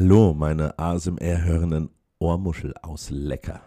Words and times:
Hallo, 0.00 0.32
meine 0.32 0.78
ASMR-hörenden 0.78 1.90
Ohrmuschel-Auslecker. 2.20 3.60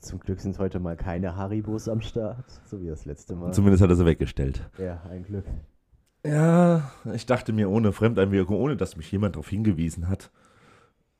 Zum 0.00 0.20
Glück 0.20 0.40
sind 0.40 0.58
heute 0.58 0.80
mal 0.80 0.96
keine 0.96 1.36
Haribos 1.36 1.86
am 1.86 2.00
Start, 2.00 2.46
so 2.64 2.80
wie 2.80 2.86
das 2.86 3.04
letzte 3.04 3.36
Mal. 3.36 3.52
Zumindest 3.52 3.82
hat 3.82 3.90
er 3.90 3.96
sie 3.96 4.06
weggestellt. 4.06 4.62
ja, 4.78 5.02
ein 5.10 5.24
Glück. 5.24 5.44
Ja, 6.24 6.90
ich 7.12 7.26
dachte 7.26 7.52
mir 7.52 7.68
ohne 7.68 7.92
Fremdeinwirkung, 7.92 8.56
ohne 8.56 8.74
dass 8.74 8.96
mich 8.96 9.12
jemand 9.12 9.34
darauf 9.34 9.50
hingewiesen 9.50 10.08
hat 10.08 10.30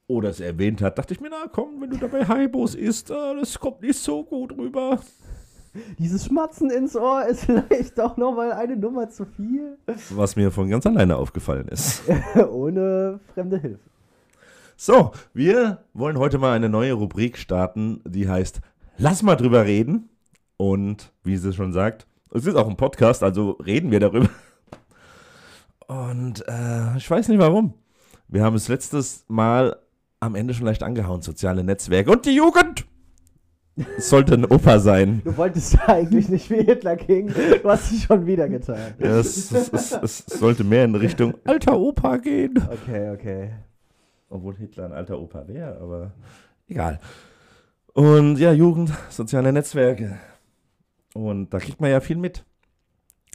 oder 0.06 0.30
es 0.30 0.40
erwähnt 0.40 0.80
hat, 0.80 0.96
dachte 0.96 1.12
ich 1.12 1.20
mir, 1.20 1.28
na 1.28 1.46
komm, 1.52 1.82
wenn 1.82 1.90
du 1.90 1.98
dabei 1.98 2.26
Haibos 2.26 2.74
isst, 2.74 3.10
äh, 3.10 3.34
das 3.38 3.60
kommt 3.60 3.82
nicht 3.82 3.98
so 3.98 4.24
gut 4.24 4.56
rüber. 4.56 5.00
Dieses 5.98 6.26
Schmatzen 6.26 6.70
ins 6.70 6.96
Ohr 6.96 7.26
ist 7.26 7.44
vielleicht 7.46 7.98
auch 8.00 8.16
nochmal 8.16 8.52
eine 8.52 8.76
Nummer 8.76 9.08
zu 9.10 9.24
viel. 9.24 9.78
Was 10.10 10.36
mir 10.36 10.50
von 10.50 10.68
ganz 10.68 10.86
alleine 10.86 11.16
aufgefallen 11.16 11.68
ist. 11.68 12.02
Ohne 12.50 13.20
fremde 13.34 13.58
Hilfe. 13.58 13.80
So, 14.76 15.12
wir 15.32 15.84
wollen 15.92 16.18
heute 16.18 16.38
mal 16.38 16.52
eine 16.52 16.68
neue 16.68 16.94
Rubrik 16.94 17.38
starten, 17.38 18.00
die 18.06 18.28
heißt 18.28 18.60
Lass 18.96 19.22
mal 19.22 19.36
drüber 19.36 19.64
reden. 19.64 20.08
Und 20.56 21.12
wie 21.24 21.36
sie 21.36 21.52
schon 21.52 21.72
sagt, 21.72 22.06
es 22.30 22.46
ist 22.46 22.54
auch 22.54 22.68
ein 22.68 22.76
Podcast, 22.76 23.22
also 23.22 23.52
reden 23.52 23.90
wir 23.90 24.00
darüber. 24.00 24.28
Und 25.88 26.46
äh, 26.48 26.96
ich 26.96 27.10
weiß 27.10 27.28
nicht 27.28 27.38
warum. 27.38 27.74
Wir 28.28 28.42
haben 28.42 28.56
es 28.56 28.68
letztes 28.68 29.24
Mal 29.28 29.76
am 30.20 30.34
Ende 30.34 30.54
schon 30.54 30.66
leicht 30.66 30.82
angehauen, 30.82 31.22
soziale 31.22 31.62
Netzwerke 31.64 32.10
und 32.10 32.24
die 32.24 32.34
Jugend. 32.34 32.86
Es 33.96 34.08
sollte 34.08 34.34
ein 34.34 34.44
Opa 34.44 34.78
sein. 34.78 35.22
Du 35.24 35.36
wolltest 35.36 35.74
ja 35.74 35.88
eigentlich 35.88 36.28
nicht 36.28 36.48
wie 36.50 36.62
Hitler 36.62 36.96
King. 36.96 37.32
Du 37.62 37.68
hast 37.68 37.90
es 37.90 38.04
schon 38.04 38.24
wieder 38.24 38.48
getan. 38.48 38.94
Ja, 38.98 39.18
es, 39.18 39.50
es, 39.50 39.72
es, 39.72 39.92
es 40.00 40.18
sollte 40.26 40.62
mehr 40.62 40.84
in 40.84 40.94
Richtung 40.94 41.34
alter 41.44 41.78
Opa 41.78 42.18
gehen. 42.18 42.56
Okay, 42.70 43.10
okay. 43.10 43.50
Obwohl 44.28 44.56
Hitler 44.56 44.86
ein 44.86 44.92
alter 44.92 45.20
Opa 45.20 45.46
wäre, 45.48 45.80
aber 45.80 46.12
egal. 46.68 47.00
Und 47.94 48.38
ja, 48.38 48.52
Jugend, 48.52 48.92
soziale 49.08 49.52
Netzwerke. 49.52 50.18
Und 51.14 51.52
da 51.52 51.58
kriegt 51.58 51.80
man 51.80 51.90
ja 51.90 52.00
viel 52.00 52.16
mit. 52.16 52.44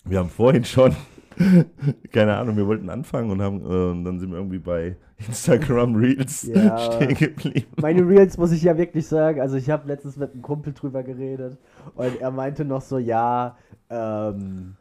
Wir 0.05 0.19
haben 0.19 0.30
vorhin 0.30 0.64
schon, 0.66 0.95
keine 2.11 2.38
Ahnung, 2.38 2.58
wir 2.58 2.67
wollten 2.67 2.89
anfangen 2.89 3.31
und, 3.31 3.42
haben, 3.42 3.61
äh, 3.61 3.92
und 3.92 4.05
dann 4.05 4.19
sind 4.19 4.31
wir 4.31 4.38
irgendwie 4.38 4.59
bei 4.59 4.95
Instagram 5.28 5.95
Reels 5.95 6.44
Ja. 6.44 6.78
stehen 6.94 7.16
geblieben. 7.16 7.67
Meine 7.81 8.08
Reels 8.08 8.38
muss 8.38 8.52
ich 8.52 8.64
ja 8.64 8.78
wirklich 8.78 9.08
sagen, 9.08 9.42
also 9.42 9.58
ich 9.58 9.70
habe 9.70 9.88
letztens 9.88 10.17
mit 10.17 10.31
einem 10.34 10.42
Kumpel 10.42 10.73
drüber 10.73 11.03
geredet 11.03 11.58
und 11.95 12.20
er 12.22 12.31
meinte 12.31 12.64
noch 12.66 12.81
so, 12.81 12.98
ja, 12.98 13.58
ähm, 13.89 14.76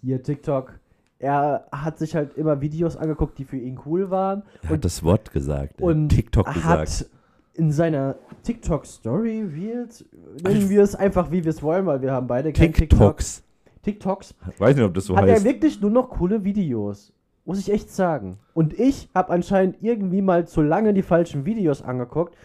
hier 0.00 0.22
TikTok, 0.22 0.78
er 1.18 1.66
hat 1.72 1.98
sich 1.98 2.14
halt 2.14 2.36
immer 2.36 2.60
Videos 2.60 2.96
angeguckt, 2.96 3.38
die 3.38 3.44
für 3.44 3.56
ihn 3.56 3.80
cool 3.86 4.10
waren 4.10 4.42
Er 4.62 4.70
hat 4.70 4.84
das 4.84 5.02
Wort 5.02 5.32
gesagt. 5.32 5.80
er 5.80 5.86
hat 5.88 5.94
und 5.94 6.08
TikTok 6.10 6.46
hat 6.46 6.80
gesagt. 6.86 7.10
in 7.54 7.72
seiner 7.72 8.16
TikTok-Story, 8.42 9.42
Reels, 9.52 10.04
nennen 10.42 10.68
wir 10.68 10.82
es 10.82 10.94
einfach, 10.94 11.30
wie 11.30 11.44
wir 11.44 11.50
es 11.50 11.62
wollen, 11.62 11.86
weil 11.86 12.02
wir 12.02 12.12
haben 12.12 12.26
beide 12.26 12.52
kein 12.52 12.72
TikTok. 12.72 12.98
TikToks. 12.98 13.42
TikToks, 13.82 14.34
Weiß 14.58 14.76
nicht, 14.76 14.84
ob 14.84 14.94
das 14.94 15.04
so 15.06 15.16
hat 15.16 15.26
er 15.26 15.34
heißt. 15.34 15.44
wirklich 15.44 15.80
nur 15.80 15.90
noch 15.90 16.08
coole 16.10 16.42
Videos. 16.44 17.12
Muss 17.44 17.58
ich 17.58 17.70
echt 17.70 17.90
sagen. 17.90 18.38
Und 18.54 18.78
ich 18.78 19.10
habe 19.14 19.32
anscheinend 19.32 19.82
irgendwie 19.82 20.22
mal 20.22 20.46
zu 20.46 20.62
lange 20.62 20.94
die 20.94 21.02
falschen 21.02 21.44
Videos 21.44 21.82
angeguckt. 21.82 22.36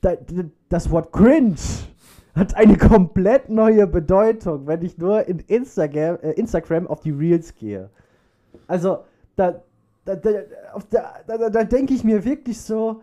Da, 0.00 0.14
da, 0.14 0.44
das 0.68 0.90
Wort 0.90 1.12
cringe 1.12 1.56
hat 2.34 2.54
eine 2.54 2.76
komplett 2.76 3.48
neue 3.48 3.86
Bedeutung, 3.86 4.66
wenn 4.66 4.82
ich 4.82 4.96
nur 4.96 5.26
in 5.26 5.40
Instagram, 5.40 6.18
äh, 6.22 6.32
Instagram 6.32 6.86
auf 6.86 7.00
die 7.00 7.10
Reels 7.10 7.54
gehe. 7.56 7.90
Also, 8.68 9.04
da, 9.34 9.60
da, 10.04 10.14
da, 10.14 10.30
da, 11.26 11.50
da, 11.50 11.64
denke 11.64 11.94
ich 11.94 12.04
mir 12.04 12.24
wirklich 12.24 12.60
so, 12.60 13.02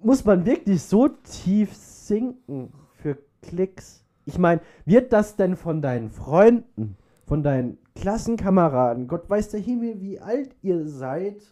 muss 0.00 0.24
man 0.24 0.46
wirklich 0.46 0.82
so 0.82 1.08
tief 1.08 1.74
sinken 1.74 2.72
für 2.94 3.18
Klicks? 3.42 4.04
Ich 4.24 4.38
meine, 4.38 4.60
wird 4.84 5.12
das 5.12 5.36
denn 5.36 5.56
von 5.56 5.82
deinen 5.82 6.10
Freunden, 6.10 6.96
von 7.26 7.42
deinen 7.42 7.78
Klassenkameraden, 8.00 9.08
Gott 9.08 9.28
weiß 9.28 9.50
der 9.50 9.60
Himmel, 9.60 10.00
wie 10.00 10.20
alt 10.20 10.54
ihr 10.62 10.86
seid, 10.86 11.42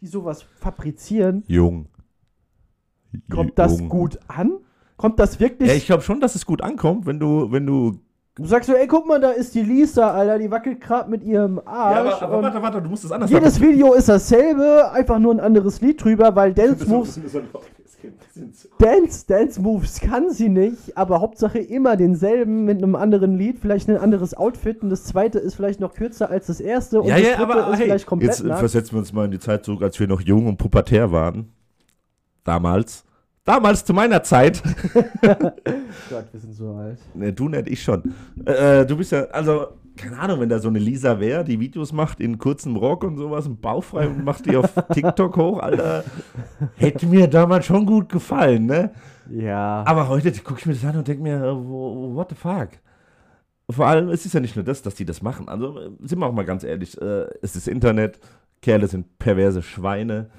die 0.00 0.06
sowas 0.06 0.42
fabrizieren, 0.42 1.44
Jung. 1.46 1.86
kommt 3.30 3.58
das 3.58 3.78
Jung. 3.78 3.88
gut 3.88 4.18
an? 4.28 4.58
Kommt 4.96 5.20
das 5.20 5.38
wirklich? 5.38 5.68
Ja, 5.68 5.74
ich 5.76 5.86
glaube 5.86 6.02
schon, 6.02 6.20
dass 6.20 6.34
es 6.34 6.44
gut 6.44 6.62
ankommt, 6.62 7.06
wenn 7.06 7.20
du, 7.20 7.52
wenn 7.52 7.66
du 7.66 8.00
du 8.38 8.44
sagst 8.46 8.68
so, 8.68 8.74
ey, 8.74 8.86
guck 8.86 9.06
mal, 9.06 9.20
da 9.20 9.30
ist 9.30 9.54
die 9.54 9.62
Lisa, 9.62 10.10
Alter, 10.12 10.38
die 10.38 10.50
wackelt 10.50 10.80
gerade 10.80 11.10
mit 11.10 11.22
ihrem 11.24 11.60
Arsch. 11.64 12.22
und 12.22 12.42
warte, 12.42 12.62
warte, 12.62 12.82
du 12.82 12.88
musst 12.88 13.04
es 13.04 13.12
anders 13.12 13.30
jedes 13.30 13.60
Video 13.60 13.94
ist 13.94 14.08
dasselbe, 14.08 14.90
einfach 14.92 15.18
nur 15.18 15.34
ein 15.34 15.40
anderes 15.40 15.80
Lied 15.80 16.02
drüber, 16.02 16.34
weil 16.34 16.54
Dance 16.54 16.88
Moves 16.88 17.20
Dance, 18.78 19.26
Dance 19.26 19.60
Moves 19.60 20.00
kann 20.00 20.30
sie 20.30 20.48
nicht, 20.48 20.96
aber 20.96 21.20
Hauptsache 21.20 21.58
immer 21.58 21.96
denselben 21.96 22.64
mit 22.64 22.78
einem 22.78 22.94
anderen 22.94 23.36
Lied, 23.36 23.58
vielleicht 23.58 23.88
ein 23.88 23.96
anderes 23.96 24.34
Outfit 24.34 24.82
und 24.82 24.90
das 24.90 25.04
zweite 25.04 25.38
ist 25.38 25.54
vielleicht 25.54 25.80
noch 25.80 25.94
kürzer 25.94 26.30
als 26.30 26.46
das 26.46 26.60
erste 26.60 27.00
und 27.00 27.08
Ja, 27.08 27.16
das 27.16 27.24
ja, 27.26 27.36
dritte 27.36 27.42
aber 27.54 27.72
ist 27.72 27.78
hey, 27.78 27.86
vielleicht 27.86 28.06
komplett 28.06 28.30
jetzt 28.30 28.40
äh, 28.40 28.46
nackt. 28.48 28.60
versetzen 28.60 28.92
wir 28.92 28.98
uns 29.00 29.12
mal 29.12 29.24
in 29.24 29.30
die 29.32 29.38
Zeit 29.40 29.64
zurück, 29.64 29.82
als 29.82 29.98
wir 29.98 30.06
noch 30.06 30.20
jung 30.20 30.46
und 30.46 30.56
pubertär 30.58 31.10
waren. 31.10 31.52
Damals. 32.44 33.04
Damals 33.44 33.84
zu 33.84 33.94
meiner 33.94 34.22
Zeit. 34.22 34.62
Gott, 35.22 36.26
wir 36.32 36.40
sind 36.40 36.54
so 36.54 36.72
alt. 36.74 36.98
ne, 37.14 37.32
du 37.32 37.48
nicht, 37.48 37.68
ich 37.68 37.82
schon. 37.82 38.14
Äh, 38.44 38.84
du 38.86 38.96
bist 38.96 39.12
ja, 39.12 39.24
also, 39.24 39.68
keine 39.98 40.18
Ahnung, 40.18 40.40
wenn 40.40 40.48
da 40.48 40.58
so 40.58 40.68
eine 40.68 40.78
Lisa 40.78 41.20
wäre, 41.20 41.44
die 41.44 41.60
Videos 41.60 41.92
macht 41.92 42.20
in 42.20 42.38
kurzem 42.38 42.76
Rock 42.76 43.04
und 43.04 43.16
sowas 43.16 43.46
und 43.46 43.60
bauchfrei 43.60 44.06
und 44.06 44.24
macht 44.24 44.46
die 44.46 44.56
auf 44.56 44.72
TikTok 44.92 45.36
hoch, 45.36 45.58
Alter. 45.58 46.04
Hätte 46.76 47.06
mir 47.06 47.26
damals 47.26 47.66
schon 47.66 47.84
gut 47.84 48.08
gefallen, 48.08 48.66
ne? 48.66 48.92
Ja. 49.30 49.84
Aber 49.86 50.08
heute 50.08 50.30
gucke 50.40 50.60
ich 50.60 50.66
mir 50.66 50.72
das 50.72 50.84
an 50.84 50.96
und 50.96 51.08
denke 51.08 51.22
mir, 51.22 51.36
äh, 51.36 51.54
what 51.54 52.30
the 52.30 52.36
fuck? 52.36 52.70
Vor 53.70 53.86
allem, 53.86 54.08
es 54.08 54.24
ist 54.24 54.32
ja 54.32 54.40
nicht 54.40 54.56
nur 54.56 54.64
das, 54.64 54.80
dass 54.80 54.94
die 54.94 55.04
das 55.04 55.20
machen. 55.20 55.48
Also, 55.48 55.96
sind 56.00 56.18
wir 56.18 56.26
auch 56.26 56.32
mal 56.32 56.46
ganz 56.46 56.64
ehrlich, 56.64 56.98
äh, 57.00 57.26
es 57.42 57.54
ist 57.54 57.68
Internet, 57.68 58.18
Kerle 58.62 58.86
sind 58.86 59.18
perverse 59.18 59.62
Schweine, 59.62 60.30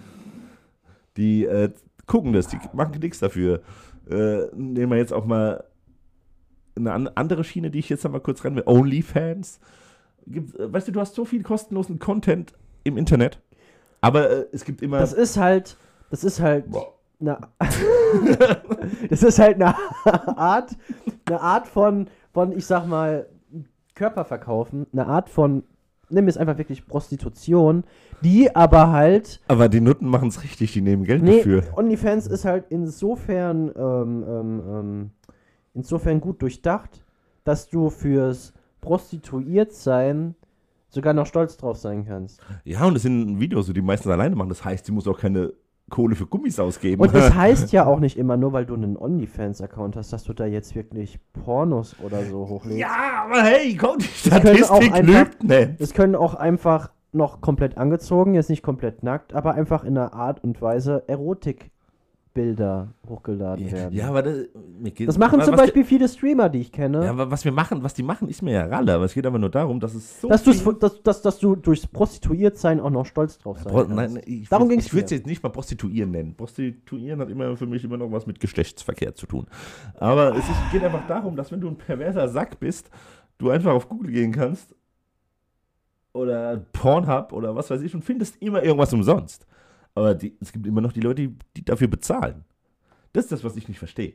die 1.16 1.46
äh, 1.46 1.70
gucken 2.08 2.34
das, 2.34 2.48
die 2.48 2.58
machen 2.74 3.00
nichts 3.00 3.20
dafür. 3.20 3.62
Äh, 4.10 4.48
nehmen 4.56 4.92
wir 4.92 4.98
jetzt 4.98 5.14
auch 5.14 5.26
mal 5.26 5.64
eine 6.80 6.94
an 6.94 7.08
andere 7.16 7.44
Schiene, 7.44 7.70
die 7.70 7.80
ich 7.80 7.90
jetzt 7.90 8.06
einmal 8.06 8.22
kurz 8.22 8.44
rennen 8.44 8.56
will, 8.56 8.64
OnlyFans. 8.66 9.60
Äh, 10.32 10.42
weißt 10.58 10.88
du, 10.88 10.92
du 10.92 11.00
hast 11.00 11.16
so 11.16 11.26
viel 11.26 11.44
kostenlosen 11.44 12.00
Content 12.00 12.54
im 12.84 12.98
Internet, 12.98 13.40
aber 14.02 14.30
äh, 14.30 14.46
es 14.52 14.66
gibt 14.66 14.82
immer... 14.82 15.00
Das 15.00 15.14
ist 15.14 15.38
halt, 15.38 15.78
das 16.10 16.24
ist 16.24 16.40
halt 16.40 16.70
Boah. 16.72 16.94
das 19.10 19.24
ist 19.24 19.40
halt 19.40 19.56
eine 19.56 19.76
Art, 20.06 20.78
eine 21.26 21.42
Art 21.42 21.68
von, 21.68 22.08
von, 22.34 22.58
ich 22.58 22.66
sag 22.66 22.88
mal, 22.88 23.28
Körperverkaufen, 23.96 24.88
eine 24.94 25.06
Art 25.06 25.30
von, 25.30 25.64
nimm 26.10 26.30
es 26.30 26.38
einfach 26.38 26.58
wirklich 26.58 26.88
Prostitution, 26.88 27.84
die 28.22 28.56
aber 28.56 28.92
halt 28.92 29.42
aber 29.50 29.68
die 29.68 29.82
Nutten 29.82 30.08
machen 30.08 30.30
es 30.30 30.44
richtig, 30.44 30.72
die 30.72 30.82
nehmen 30.82 31.04
Geld 31.04 31.22
Nee, 31.22 31.38
dafür. 31.38 31.64
OnlyFans 31.76 32.28
ist 32.28 32.46
halt 32.46 32.66
insofern, 32.70 33.70
ähm, 33.76 34.24
ähm, 34.28 34.64
ähm, 34.70 35.12
insofern 35.80 36.20
gut 36.20 36.42
durchdacht, 36.42 37.04
dass 37.44 37.70
du 37.70 37.90
fürs 37.90 38.54
Prostituiertsein 38.82 40.36
sogar 40.90 41.14
noch 41.14 41.26
stolz 41.26 41.58
drauf 41.58 41.78
sein 41.78 42.06
kannst. 42.06 42.42
Ja, 42.66 42.86
und 42.86 42.96
es 42.96 43.04
sind 43.04 43.40
Videos, 43.40 43.68
die 43.68 43.74
die 43.74 43.82
meistens 43.82 44.12
alleine 44.12 44.36
machen. 44.36 44.50
Das 44.50 44.66
heißt, 44.66 44.86
sie 44.86 44.92
muss 44.92 45.08
auch 45.08 45.20
keine 45.20 45.54
Kohle 45.90 46.16
für 46.16 46.26
Gummis 46.26 46.60
ausgeben. 46.60 47.02
Und 47.02 47.16
das 47.16 47.34
heißt 47.36 47.72
ja 47.72 47.86
auch 47.86 48.00
nicht 48.00 48.18
immer 48.18 48.38
nur, 48.38 48.54
weil 48.54 48.66
du 48.66 48.74
einen 48.74 48.98
OnlyFans-Account 48.98 49.96
hast, 49.96 50.12
dass 50.12 50.24
du 50.24 50.34
da 50.34 50.46
jetzt 50.46 50.76
wirklich 50.76 51.20
Pornos 51.46 51.96
oder 52.04 52.26
so 52.26 52.48
hochlädst. 52.50 52.80
ja, 52.80 53.24
aber 53.26 53.42
hey, 53.42 53.76
komm, 53.76 54.00
die 54.00 54.06
Statistik 54.06 55.04
lügt 55.04 55.44
nicht. 55.44 55.80
Es 55.80 55.94
können 55.94 56.16
auch 56.16 56.36
einfach 56.36 56.92
noch 57.12 57.42
komplett 57.42 57.78
angezogen, 57.78 58.36
jetzt 58.36 58.50
nicht 58.50 58.62
komplett 58.62 59.02
nackt, 59.02 59.34
aber 59.34 59.54
einfach 59.56 59.84
in 59.84 59.98
einer 59.98 60.14
Art 60.14 60.44
und 60.44 60.62
Weise 60.62 61.04
Erotikbilder 62.36 62.94
hochgeladen 63.08 63.72
werden. 63.72 63.94
Ja, 63.96 64.08
aber 64.10 64.22
das, 64.24 64.38
mir 64.80 64.92
geht, 64.92 65.08
das 65.08 65.18
machen 65.18 65.40
was 65.40 65.46
zum 65.46 65.56
die- 65.56 65.62
Beispiel 65.62 65.84
viele 65.84 66.08
Streamer, 66.08 66.50
die 66.50 66.60
ich 66.62 66.72
kenne. 66.72 67.04
Ja, 67.06 67.10
aber 67.12 67.32
was 67.32 67.44
wir 67.46 67.52
machen, 67.52 67.84
was 67.84 67.94
die 67.94 68.04
machen, 68.04 68.30
ist 68.30 68.42
mir 68.42 68.54
ja 68.54 68.66
Ralle. 68.66 68.94
Aber 68.94 69.06
es 69.06 69.14
geht 69.14 69.26
aber 69.26 69.40
nur 69.40 69.50
darum, 69.50 69.80
dass 69.80 69.94
es 69.94 70.22
so. 70.22 70.28
dass, 70.30 70.44
dass, 70.44 71.02
dass, 71.04 71.22
dass 71.22 71.40
du 71.40 71.56
durchs 71.56 71.88
Prostituiertsein 71.88 72.80
auch 72.80 72.90
noch 72.90 73.06
stolz 73.06 73.38
drauf 73.40 73.60
sein 73.60 73.74
kannst. 73.74 73.96
nein, 73.96 74.22
ich, 74.26 74.50
Darum 74.50 74.68
würd- 74.68 74.72
ging's 74.72 74.86
Ich 74.88 74.94
würde 74.94 75.06
es 75.06 75.12
jetzt 75.12 75.26
nicht 75.28 75.44
mal 75.44 75.50
Prostituieren 75.50 76.12
nennen. 76.12 76.36
Prostituieren 76.36 77.20
hat 77.20 77.30
immer 77.30 77.56
für 77.58 77.68
mich 77.68 77.84
immer 77.84 77.98
noch 77.98 78.12
was 78.12 78.26
mit 78.26 78.40
Geschlechtsverkehr 78.40 79.16
zu 79.16 79.26
tun. 79.26 79.48
Aber 79.96 80.32
es 80.36 80.48
ist, 80.48 80.56
geht 80.72 80.84
einfach 80.84 81.06
darum, 81.08 81.36
dass 81.36 81.52
wenn 81.52 81.62
du 81.62 81.68
ein 81.68 81.78
perverser 81.78 82.28
Sack 82.28 82.60
bist, 82.60 82.90
du 83.38 83.50
einfach 83.50 83.74
auf 83.74 83.90
Google 83.90 84.12
gehen 84.12 84.32
kannst 84.32 84.76
oder 86.14 86.58
Pornhub 86.74 87.34
oder 87.34 87.56
was 87.56 87.70
weiß 87.70 87.82
ich 87.82 87.94
und 87.94 88.04
findest 88.04 88.42
immer 88.42 88.64
irgendwas 88.64 88.94
umsonst. 88.94 89.46
Aber 90.00 90.16
die, 90.16 90.38
es 90.40 90.54
gibt 90.54 90.66
immer 90.66 90.80
noch 90.82 90.94
die 90.94 91.02
Leute, 91.02 91.28
die, 91.28 91.36
die 91.58 91.66
dafür 91.66 91.88
bezahlen. 91.90 92.46
Das 93.12 93.26
ist 93.26 93.32
das, 93.34 93.44
was 93.44 93.56
ich 93.58 93.68
nicht 93.68 93.80
verstehe. 93.80 94.14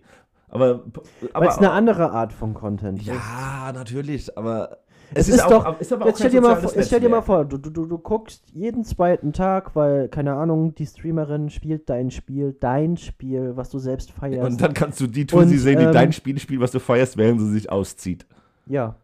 Aber, 0.48 0.84
aber 1.32 1.48
es 1.48 1.58
eine 1.58 1.72
andere 1.72 2.10
Art 2.12 2.32
von 2.32 2.54
Content 2.54 3.00
ist. 3.00 3.06
ja, 3.08 3.70
natürlich, 3.74 4.36
aber 4.38 4.78
Es, 5.12 5.28
ist 5.28 5.34
ist, 5.36 5.44
auch- 5.44 5.64
doch. 5.64 5.80
ist 5.80 5.92
aber 5.92 6.04
auch 6.04 6.08
jetzt 6.08 6.18
stell 6.18 6.30
dir, 6.30 6.40
mal, 6.40 6.56
vor- 6.56 6.82
stell 6.82 7.00
dir 7.00 7.08
mal 7.08 7.22
vor, 7.22 7.44
du, 7.44 7.58
du, 7.58 7.70
du, 7.70 7.86
du 7.86 7.98
guckst 7.98 8.44
jeden 8.52 8.84
zweiten 8.84 9.32
Tag, 9.32 9.74
weil, 9.76 10.08
keine 10.08 10.34
Ahnung, 10.34 10.74
die 10.74 10.86
Streamerin 10.86 11.50
spielt 11.50 11.90
dein 11.90 12.10
Spiel, 12.10 12.56
dein 12.58 12.96
Spiel, 12.96 13.56
was 13.56 13.68
du 13.70 13.78
selbst 13.78 14.10
feierst. 14.12 14.48
Und 14.48 14.60
dann 14.60 14.72
kannst 14.74 15.00
du 15.00 15.06
die 15.06 15.26
Und, 15.32 15.48
sehen, 15.48 15.80
die 15.80 15.84
ähm, 15.86 15.92
dein 15.92 16.12
Spiel 16.12 16.38
spielt, 16.38 16.60
was 16.60 16.70
du 16.70 16.78
feierst, 16.80 17.16
während 17.16 17.40
sie 17.40 17.50
sich 17.50 17.70
auszieht. 17.70 18.24
Ja. 18.66 18.96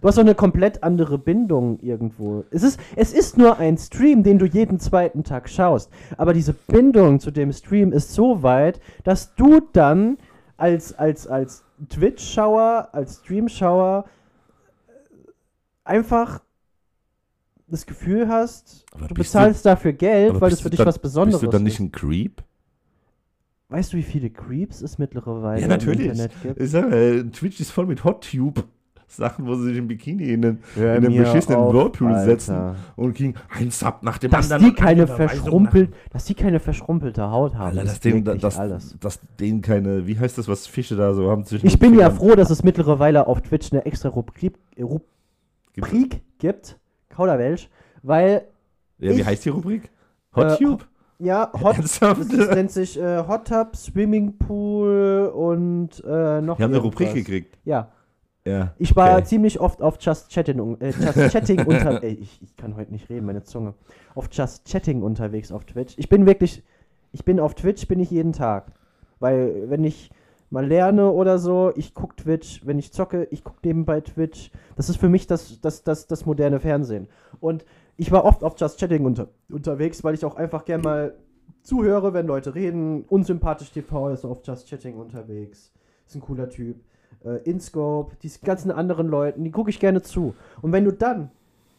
Du 0.00 0.08
hast 0.08 0.16
doch 0.18 0.22
eine 0.22 0.34
komplett 0.34 0.82
andere 0.82 1.18
Bindung 1.18 1.78
irgendwo. 1.80 2.44
Es 2.50 2.62
ist, 2.62 2.78
es 2.96 3.12
ist 3.12 3.38
nur 3.38 3.58
ein 3.58 3.76
Stream, 3.78 4.22
den 4.22 4.38
du 4.38 4.46
jeden 4.46 4.78
zweiten 4.78 5.24
Tag 5.24 5.48
schaust. 5.48 5.90
Aber 6.16 6.32
diese 6.32 6.52
Bindung 6.52 7.20
zu 7.20 7.30
dem 7.30 7.52
Stream 7.52 7.92
ist 7.92 8.12
so 8.12 8.42
weit, 8.42 8.80
dass 9.04 9.34
du 9.34 9.60
dann 9.72 10.18
als, 10.56 10.92
als, 10.98 11.26
als 11.26 11.64
Twitch-Schauer, 11.88 12.88
als 12.92 13.20
Stream-Schauer 13.20 14.04
einfach 15.84 16.42
das 17.66 17.86
Gefühl 17.86 18.28
hast, 18.28 18.84
Aber 18.92 19.08
du 19.08 19.14
bezahlst 19.14 19.64
dafür 19.64 19.92
Geld, 19.92 20.40
weil 20.40 20.50
das 20.50 20.60
für 20.60 20.64
du 20.64 20.70
dich 20.70 20.78
dann- 20.78 20.86
was 20.88 20.98
Besonderes 20.98 21.40
Bist 21.40 21.52
du 21.52 21.56
dann 21.56 21.66
ist. 21.66 21.72
nicht 21.72 21.80
ein 21.80 21.92
Creep? 21.92 22.42
Weißt 23.68 23.92
du, 23.92 23.96
wie 23.98 24.02
viele 24.02 24.30
Creeps 24.30 24.82
es 24.82 24.98
mittlerweile 24.98 25.60
Ja, 25.62 25.68
natürlich. 25.68 26.00
im 26.06 26.10
Internet 26.10 26.32
gibt? 26.42 26.60
Ich 26.60 26.70
sag, 26.70 26.90
äh, 26.92 27.22
Twitch 27.30 27.60
ist 27.60 27.70
voll 27.70 27.86
mit 27.86 28.02
Hot 28.02 28.28
Tube. 28.28 28.64
Sachen, 29.16 29.46
wo 29.46 29.54
sie 29.56 29.64
sich 29.64 29.76
im 29.78 29.88
Bikini 29.88 30.32
in 30.32 30.42
den, 30.42 30.58
Hör 30.76 30.96
in 30.96 31.02
den 31.02 31.16
beschissenen 31.16 31.58
auf, 31.58 31.74
Whirlpool 31.74 32.08
Alter. 32.12 32.24
setzen 32.24 32.56
und 32.96 33.14
kriegen 33.14 33.34
ein 33.58 33.70
Sub 33.70 34.02
nach 34.02 34.18
dem 34.18 34.30
dass 34.30 34.50
anderen. 34.52 34.70
die 34.70 34.76
keine 34.80 35.06
verschrumpelt, 35.06 35.92
dass 36.10 36.24
die 36.26 36.34
keine 36.34 36.60
verschrumpelte 36.60 37.30
Haut 37.30 37.54
haben. 37.54 37.76
Alter, 37.78 37.84
dass 37.90 38.00
denen, 38.00 38.24
dass, 38.24 38.58
alles. 38.58 38.96
dass 39.00 39.18
denen 39.40 39.62
keine, 39.62 40.06
wie 40.06 40.18
heißt 40.18 40.38
das, 40.38 40.46
was 40.48 40.66
Fische 40.66 40.94
da 40.96 41.12
so 41.14 41.30
haben 41.30 41.44
zwischen 41.44 41.66
Ich 41.66 41.78
bin 41.78 41.98
ja 41.98 42.10
froh, 42.10 42.34
dass 42.36 42.50
es 42.50 42.62
mittlerweile 42.62 43.26
auf 43.26 43.40
Twitch 43.42 43.72
eine 43.72 43.84
extra 43.84 44.08
Rubrik, 44.10 44.54
Rubrik 44.78 46.20
gibt, 46.38 46.78
Kauderwelsch, 47.08 47.68
weil, 48.02 48.42
Ja, 48.98 49.10
wie 49.10 49.20
ich- 49.20 49.26
heißt 49.26 49.44
die 49.44 49.48
Rubrik? 49.50 49.90
Hot 50.36 50.52
Äh, 50.52 50.56
Tube? 50.64 50.86
ja, 51.18 51.50
Hot, 51.60 51.76
Ernsthaft? 51.76 52.20
das 52.32 52.54
nennt 52.54 52.70
sich 52.70 52.98
äh, 53.00 53.24
Hot 53.26 53.48
Tub, 53.48 53.74
Swimmingpool 53.76 55.32
und 55.34 56.02
äh, 56.06 56.40
noch 56.40 56.56
Die 56.56 56.62
haben 56.62 56.72
eine. 56.72 56.78
Rubrik 56.82 57.12
gekriegt. 57.14 57.58
Ja, 57.64 57.88
Ja. 58.44 58.74
ich 58.78 58.96
war 58.96 59.16
okay. 59.16 59.24
ziemlich 59.24 59.60
oft 59.60 59.82
auf 59.82 59.98
Just 60.00 60.30
Chatting, 60.30 60.80
äh, 60.80 60.92
Just 60.98 61.18
Chatting 61.32 61.60
unter, 61.60 62.02
ey, 62.02 62.14
ich, 62.14 62.40
ich 62.42 62.56
kann 62.56 62.74
heute 62.74 62.90
nicht 62.92 63.10
reden, 63.10 63.26
meine 63.26 63.42
Zunge, 63.42 63.74
auf 64.14 64.28
Just 64.32 64.64
Chatting 64.66 65.02
unterwegs 65.02 65.52
auf 65.52 65.64
Twitch. 65.66 65.94
Ich 65.98 66.08
bin 66.08 66.24
wirklich, 66.26 66.62
ich 67.12 67.24
bin 67.24 67.38
auf 67.38 67.54
Twitch, 67.54 67.86
bin 67.86 68.00
ich 68.00 68.10
jeden 68.10 68.32
Tag, 68.32 68.72
weil 69.18 69.68
wenn 69.68 69.84
ich 69.84 70.10
mal 70.50 70.66
lerne 70.66 71.10
oder 71.10 71.38
so, 71.38 71.72
ich 71.76 71.94
gucke 71.94 72.16
Twitch, 72.16 72.66
wenn 72.66 72.78
ich 72.78 72.92
zocke, 72.92 73.28
ich 73.30 73.44
gucke 73.44 73.60
nebenbei 73.62 74.00
Twitch. 74.00 74.50
Das 74.76 74.88
ist 74.88 74.96
für 74.96 75.08
mich 75.08 75.26
das, 75.26 75.60
das, 75.60 75.84
das, 75.84 76.06
das 76.06 76.26
moderne 76.26 76.60
Fernsehen. 76.60 77.08
Und 77.40 77.64
ich 77.96 78.10
war 78.10 78.24
oft 78.24 78.42
auf 78.42 78.54
Just 78.58 78.78
Chatting 78.80 79.04
unter, 79.04 79.28
unterwegs, 79.48 80.02
weil 80.02 80.14
ich 80.14 80.24
auch 80.24 80.36
einfach 80.36 80.64
gern 80.64 80.80
mal 80.80 81.14
zuhöre, 81.62 82.12
wenn 82.12 82.26
Leute 82.26 82.54
reden. 82.54 83.04
Unsympathisch 83.04 83.70
TV 83.70 84.10
ist 84.10 84.24
auf 84.24 84.40
Just 84.44 84.68
Chatting 84.68 84.96
unterwegs. 84.96 85.72
Ist 86.06 86.16
ein 86.16 86.20
cooler 86.20 86.48
Typ. 86.48 86.80
Äh, 87.24 87.42
InScope, 87.48 88.16
die 88.22 88.30
ganzen 88.42 88.70
anderen 88.70 89.08
Leuten, 89.08 89.44
die 89.44 89.50
gucke 89.50 89.70
ich 89.70 89.78
gerne 89.78 90.00
zu. 90.00 90.34
Und 90.62 90.72
wenn 90.72 90.84
du 90.84 90.92
dann, 90.92 91.30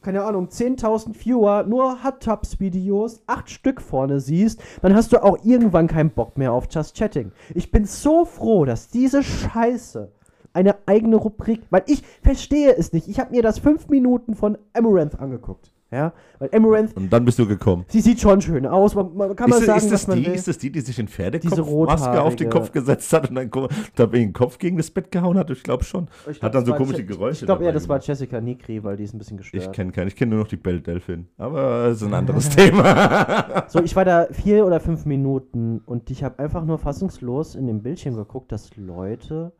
keine 0.03 0.23
Ahnung, 0.23 0.49
10.000 0.49 1.15
Viewer, 1.15 1.63
nur 1.63 2.03
Hot 2.03 2.21
Tubs 2.21 2.59
Videos, 2.59 3.23
acht 3.25 3.49
Stück 3.49 3.81
vorne 3.81 4.19
siehst, 4.19 4.61
dann 4.81 4.95
hast 4.95 5.13
du 5.13 5.23
auch 5.23 5.43
irgendwann 5.43 5.87
keinen 5.87 6.11
Bock 6.11 6.37
mehr 6.37 6.53
auf 6.53 6.67
Just 6.69 6.95
Chatting. 6.95 7.31
Ich 7.55 7.71
bin 7.71 7.85
so 7.85 8.25
froh, 8.25 8.65
dass 8.65 8.89
diese 8.89 9.23
Scheiße 9.23 10.11
eine 10.53 10.75
eigene 10.85 11.15
Rubrik, 11.15 11.61
weil 11.71 11.83
ich 11.87 12.03
verstehe 12.21 12.75
es 12.75 12.93
nicht. 12.93 13.07
Ich 13.07 13.19
habe 13.19 13.31
mir 13.31 13.41
das 13.41 13.57
fünf 13.57 13.89
Minuten 13.89 14.35
von 14.35 14.57
Amaranth 14.73 15.19
angeguckt. 15.19 15.71
Ja, 15.93 16.13
weil 16.39 16.49
Amaranth, 16.55 16.95
Und 16.95 17.11
dann 17.11 17.25
bist 17.25 17.37
du 17.37 17.45
gekommen. 17.45 17.83
sie 17.89 17.99
sieht 17.99 18.21
schon 18.21 18.39
schön 18.39 18.65
aus. 18.65 18.95
Man, 18.95 19.13
man 19.13 19.35
kann 19.35 19.49
ist, 19.49 19.65
sagen, 19.65 19.77
ist, 19.77 19.83
was 19.85 19.91
das 19.91 20.07
man 20.07 20.19
die, 20.19 20.25
will. 20.25 20.33
ist 20.33 20.47
das 20.47 20.57
die, 20.57 20.71
die 20.71 20.79
sich 20.79 20.97
in 20.97 21.07
Diese 21.07 21.15
Pferdekopfmaske 21.17 22.21
auf 22.21 22.37
den. 22.37 22.49
Kopf 22.49 22.71
gesetzt 22.71 23.11
hat 23.11 23.29
und 23.29 23.35
dann 23.35 23.51
da 23.95 24.05
den 24.05 24.31
Kopf 24.31 24.57
gegen 24.57 24.77
das 24.77 24.89
Bett 24.89 25.11
gehauen 25.11 25.37
hat? 25.37 25.49
Ich 25.49 25.63
glaube 25.63 25.83
schon. 25.83 26.07
Ich 26.29 26.39
glaub, 26.39 26.43
Hat 26.43 26.55
dann 26.55 26.65
so 26.65 26.73
komische 26.75 26.99
Je- 27.01 27.03
Geräusche 27.07 27.43
Ich 27.43 27.45
glaube 27.45 27.65
eher, 27.65 27.73
das 27.73 27.89
war. 27.89 27.99
Jessica 27.99 28.39
Nigri, 28.39 28.81
weil 28.85 28.95
die 28.95 29.03
ist 29.03 29.13
ein 29.13 29.17
bisschen 29.17 29.35
gestört. 29.35 29.63
Ich 29.65 29.71
kenne 29.73 29.91
keinen. 29.91 30.07
Ich 30.07 30.15
kenne 30.15 30.29
nur 30.31 30.39
noch 30.39 30.47
die 30.47 30.55
Belle 30.55 30.79
Delfin. 30.79 31.27
Aber 31.37 31.87
das 31.89 31.97
ist 32.01 32.07
ein 32.07 32.13
anderes 32.13 32.47
Thema. 32.55 33.65
So, 33.67 33.81
ich 33.83 33.93
war 33.97 34.05
da 34.05 34.27
vier 34.31 34.65
oder 34.65 34.79
fünf 34.79 35.05
Minuten 35.05 35.81
und 35.85 36.09
ich 36.09 36.23
habe 36.23 36.39
einfach 36.39 36.63
nur 36.63 36.77
fassungslos 36.77 37.55
in 37.55 37.67
dem 37.67 37.81
Bildschirm 37.83 38.15
geguckt, 38.15 38.53
dass 38.53 38.75
Leute 38.77 39.51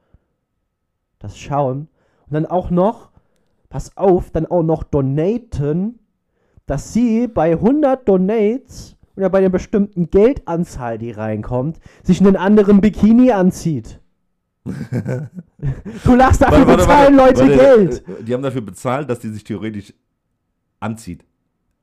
das 1.20 1.38
schauen 1.38 1.90
und 2.28 2.34
dann 2.34 2.46
auch 2.46 2.70
noch, 2.72 3.12
pass 3.70 3.96
auf, 3.98 4.32
dann 4.32 4.46
auch 4.48 4.64
noch 4.64 4.84
donaten, 4.84 6.00
dass 6.72 6.94
sie 6.94 7.28
bei 7.28 7.52
100 7.52 8.08
Donates 8.08 8.96
oder 9.18 9.30
bei 9.30 9.40
einer 9.40 9.50
bestimmten 9.50 10.10
Geldanzahl, 10.10 10.98
die 10.98 11.12
reinkommt, 11.12 11.82
sich 12.02 12.22
einen 12.22 12.38
anderen 12.38 12.80
Bikini 12.80 13.34
anzieht. 13.34 14.00
du 14.64 16.16
lachst, 16.16 16.42
dafür 16.42 16.66
Warte, 16.66 16.78
bezahlen 16.78 17.18
warte. 17.18 17.42
Leute 17.42 17.42
Warte, 17.42 17.58
Geld. 17.58 18.08
äh, 18.08 18.24
Die 18.24 18.34
haben 18.34 18.42
dafür 18.42 18.62
bezahlt, 18.62 19.10
dass 19.10 19.20
die 19.20 19.28
sich 19.28 19.44
theoretisch 19.44 19.94
anzieht. 20.80 21.26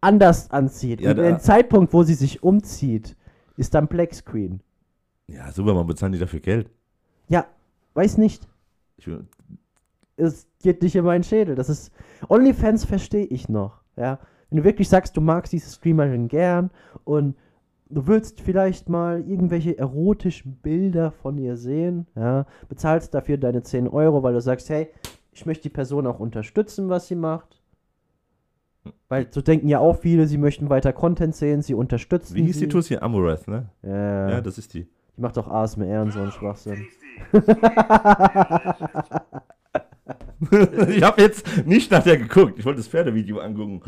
Anders 0.00 0.50
anzieht. 0.50 1.02
Ja, 1.02 1.10
und 1.10 1.18
der 1.18 1.38
Zeitpunkt, 1.38 1.92
wo 1.92 2.02
sie 2.02 2.14
sich 2.14 2.42
umzieht, 2.42 3.14
ist 3.58 3.74
dann 3.74 3.88
Black 3.88 4.14
Screen. 4.14 4.62
Ja, 5.26 5.52
super, 5.52 5.74
man 5.74 5.86
bezahlt 5.86 6.14
die 6.14 6.18
dafür 6.18 6.40
Geld. 6.40 6.70
Ja, 7.28 7.44
weiß 7.92 8.16
nicht. 8.16 8.48
Ich, 8.96 9.06
es 10.16 10.46
geht 10.62 10.80
nicht 10.80 10.96
in 10.96 11.04
meinen 11.04 11.24
Schädel. 11.24 11.56
Das 11.56 11.68
ist. 11.68 11.92
OnlyFans 12.30 12.86
verstehe 12.86 13.26
ich 13.26 13.50
noch. 13.50 13.82
Ja. 13.96 14.18
Wenn 14.50 14.58
du 14.58 14.64
wirklich 14.64 14.88
sagst, 14.88 15.16
du 15.16 15.20
magst 15.20 15.52
diese 15.52 15.70
Streamerin 15.74 16.28
gern 16.28 16.70
und 17.04 17.36
du 17.90 18.06
willst 18.06 18.40
vielleicht 18.40 18.88
mal 18.88 19.20
irgendwelche 19.28 19.76
erotischen 19.78 20.56
Bilder 20.62 21.10
von 21.10 21.38
ihr 21.38 21.56
sehen, 21.56 22.06
ja, 22.14 22.46
bezahlst 22.68 23.14
dafür 23.14 23.36
deine 23.36 23.62
10 23.62 23.88
Euro, 23.88 24.22
weil 24.22 24.34
du 24.34 24.40
sagst, 24.40 24.70
hey, 24.70 24.88
ich 25.32 25.46
möchte 25.46 25.64
die 25.64 25.68
Person 25.70 26.06
auch 26.06 26.18
unterstützen, 26.18 26.88
was 26.88 27.08
sie 27.08 27.14
macht. 27.14 27.60
Weil 29.08 29.26
so 29.30 29.42
denken 29.42 29.68
ja 29.68 29.80
auch 29.80 29.98
viele, 29.98 30.26
sie 30.26 30.38
möchten 30.38 30.70
weiter 30.70 30.92
Content 30.92 31.34
sehen, 31.34 31.62
sie 31.62 31.74
unterstützen. 31.74 32.34
wie 32.34 32.44
hieß 32.44 32.58
sie. 32.58 32.66
die 32.66 32.68
Tussi? 32.68 32.96
Amoreth, 32.96 33.48
ne? 33.48 33.66
Ja, 33.82 34.30
Ja, 34.30 34.40
das 34.40 34.58
ist 34.58 34.74
die. 34.74 34.86
die 35.16 35.20
macht 35.20 35.36
auch 35.38 35.48
ASMR 35.48 36.02
und 36.02 36.12
so 36.12 36.20
einen 36.20 36.32
Schwachsinn. 36.32 36.86
ich 40.88 41.02
habe 41.02 41.22
jetzt 41.22 41.66
nicht 41.66 41.90
nach 41.90 42.02
der 42.02 42.18
geguckt. 42.18 42.58
Ich 42.58 42.64
wollte 42.64 42.78
das 42.78 42.88
Pferdevideo 42.88 43.38
angucken. 43.38 43.82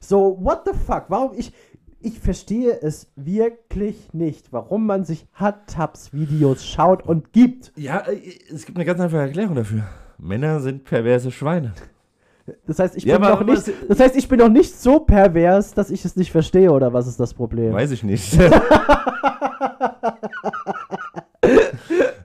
So, 0.00 0.38
what 0.40 0.62
the 0.64 0.72
fuck? 0.86 1.04
Warum 1.08 1.32
ich. 1.36 1.52
Ich 2.00 2.20
verstehe 2.20 2.78
es 2.82 3.10
wirklich 3.16 4.12
nicht, 4.12 4.52
warum 4.52 4.84
man 4.84 5.06
sich 5.06 5.26
Hot 5.40 5.54
Tubs 5.74 6.12
Videos 6.12 6.66
schaut 6.66 7.02
und 7.02 7.32
gibt. 7.32 7.72
Ja, 7.76 8.00
äh, 8.00 8.18
es 8.52 8.66
gibt 8.66 8.76
eine 8.76 8.84
ganz 8.84 9.00
einfache 9.00 9.22
Erklärung 9.22 9.54
dafür. 9.54 9.84
Männer 10.18 10.60
sind 10.60 10.84
perverse 10.84 11.30
Schweine. 11.30 11.72
Das 12.66 12.78
heißt, 12.78 12.94
ich 12.96 13.04
Ja, 13.04 13.16
bin 13.16 13.30
noch 13.30 13.42
nicht. 13.42 13.72
Das 13.88 14.00
heißt, 14.00 14.16
ich 14.16 14.28
bin 14.28 14.38
noch 14.38 14.50
nicht 14.50 14.78
so 14.78 15.00
pervers, 15.00 15.72
dass 15.72 15.90
ich 15.90 16.04
es 16.04 16.14
nicht 16.14 16.30
verstehe, 16.30 16.70
oder 16.70 16.92
was 16.92 17.06
ist 17.06 17.18
das 17.18 17.32
Problem? 17.32 17.72
Weiß 17.72 17.90
ich 17.90 18.02
nicht. 18.02 18.38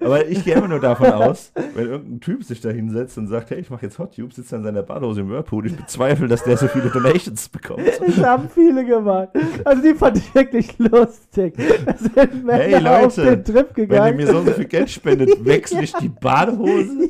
Aber 0.10 0.28
ich 0.28 0.44
gehe 0.44 0.56
immer 0.56 0.68
nur 0.68 0.80
davon 0.80 1.08
aus, 1.12 1.52
wenn 1.76 1.88
irgendein 1.88 2.20
Typ 2.20 2.44
sich 2.44 2.62
da 2.62 2.70
hinsetzt 2.70 3.18
und 3.20 3.28
sagt, 3.28 3.52
hey, 3.52 3.60
ich 3.60 3.70
mache 3.70 3.86
jetzt 3.86 4.00
Hot 4.00 4.16
Tube, 4.16 4.34
sitzt 4.34 4.52
dann 4.52 4.62
in 4.62 4.66
seiner 4.66 4.82
Badehose 4.82 5.22
im 5.22 5.30
Whirlpool. 5.30 5.68
Ich 5.68 5.76
bezweifle, 5.76 6.28
dass 6.28 6.44
der 6.44 6.58
so 6.58 6.68
viele 6.68 6.90
Donations 6.90 7.48
bekommt. 7.50 7.84
Das 8.10 8.24
haben 8.24 8.50
viele 8.50 8.86
gemacht. 8.86 9.30
Also 9.64 9.84
die 9.84 9.94
fand 9.94 10.18
ich 10.18 10.34
wirklich 10.34 10.78
lustig. 10.80 11.56
Da 11.86 11.96
sind 11.96 12.44
Männer 12.44 12.64
Hey 12.64 12.76
auf 12.76 13.18
Leute, 13.18 13.38
den 13.38 13.44
Trip 13.44 13.70
wenn 13.76 13.84
ihr 13.84 13.88
gegangen. 13.88 14.18
mir 14.18 14.28
so 14.28 14.42
viel 14.44 14.66
Geld 14.66 14.90
spendet, 14.90 15.46
wechsle 15.46 15.84
ich 15.84 15.94
die 15.94 16.10
Badehose. 16.10 17.10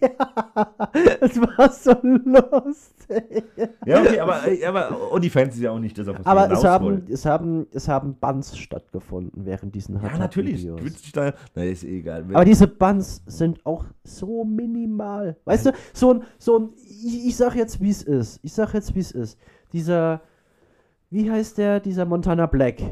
ja, 0.00 0.74
das 1.20 1.40
war 1.40 1.70
so 1.70 1.96
lustig. 2.02 3.44
Ja, 3.86 4.00
okay, 4.00 4.20
aber, 4.20 4.42
aber 4.66 5.12
OnlyFans 5.12 5.54
ist 5.54 5.60
ja 5.62 5.70
auch 5.70 5.78
nicht 5.78 5.96
das, 5.96 6.08
auf 6.08 6.18
was 6.18 6.26
Aber 6.26 6.50
es 6.50 6.64
haben, 6.64 6.84
wollen. 6.84 7.06
es, 7.08 7.24
haben, 7.24 7.66
es 7.72 7.88
haben 7.88 8.16
Bans 8.18 8.58
stattgefunden 8.58 9.46
während 9.46 9.74
diesen 9.74 10.02
Hot 10.02 10.10
Ja, 10.12 10.18
natürlich. 10.18 10.66
Da. 11.12 11.32
Na, 11.54 11.62
ist 11.62 11.84
eh 11.84 11.98
egal. 11.98 12.25
Aber 12.34 12.44
diese 12.44 12.66
Buns 12.66 13.22
sind 13.26 13.64
auch 13.64 13.84
so 14.04 14.44
minimal. 14.44 15.36
Weißt 15.44 15.66
du, 15.66 15.72
so 15.92 16.14
ein, 16.14 16.22
so 16.38 16.58
ein, 16.58 16.68
ich, 16.76 17.26
ich 17.26 17.36
sag 17.36 17.54
jetzt, 17.54 17.80
wie 17.80 17.90
es 17.90 18.02
ist. 18.02 18.40
Ich 18.42 18.52
sag 18.52 18.74
jetzt, 18.74 18.94
wie 18.94 19.00
es 19.00 19.12
ist. 19.12 19.38
Dieser, 19.72 20.20
wie 21.10 21.30
heißt 21.30 21.58
der, 21.58 21.80
dieser 21.80 22.04
Montana 22.04 22.46
Black? 22.46 22.82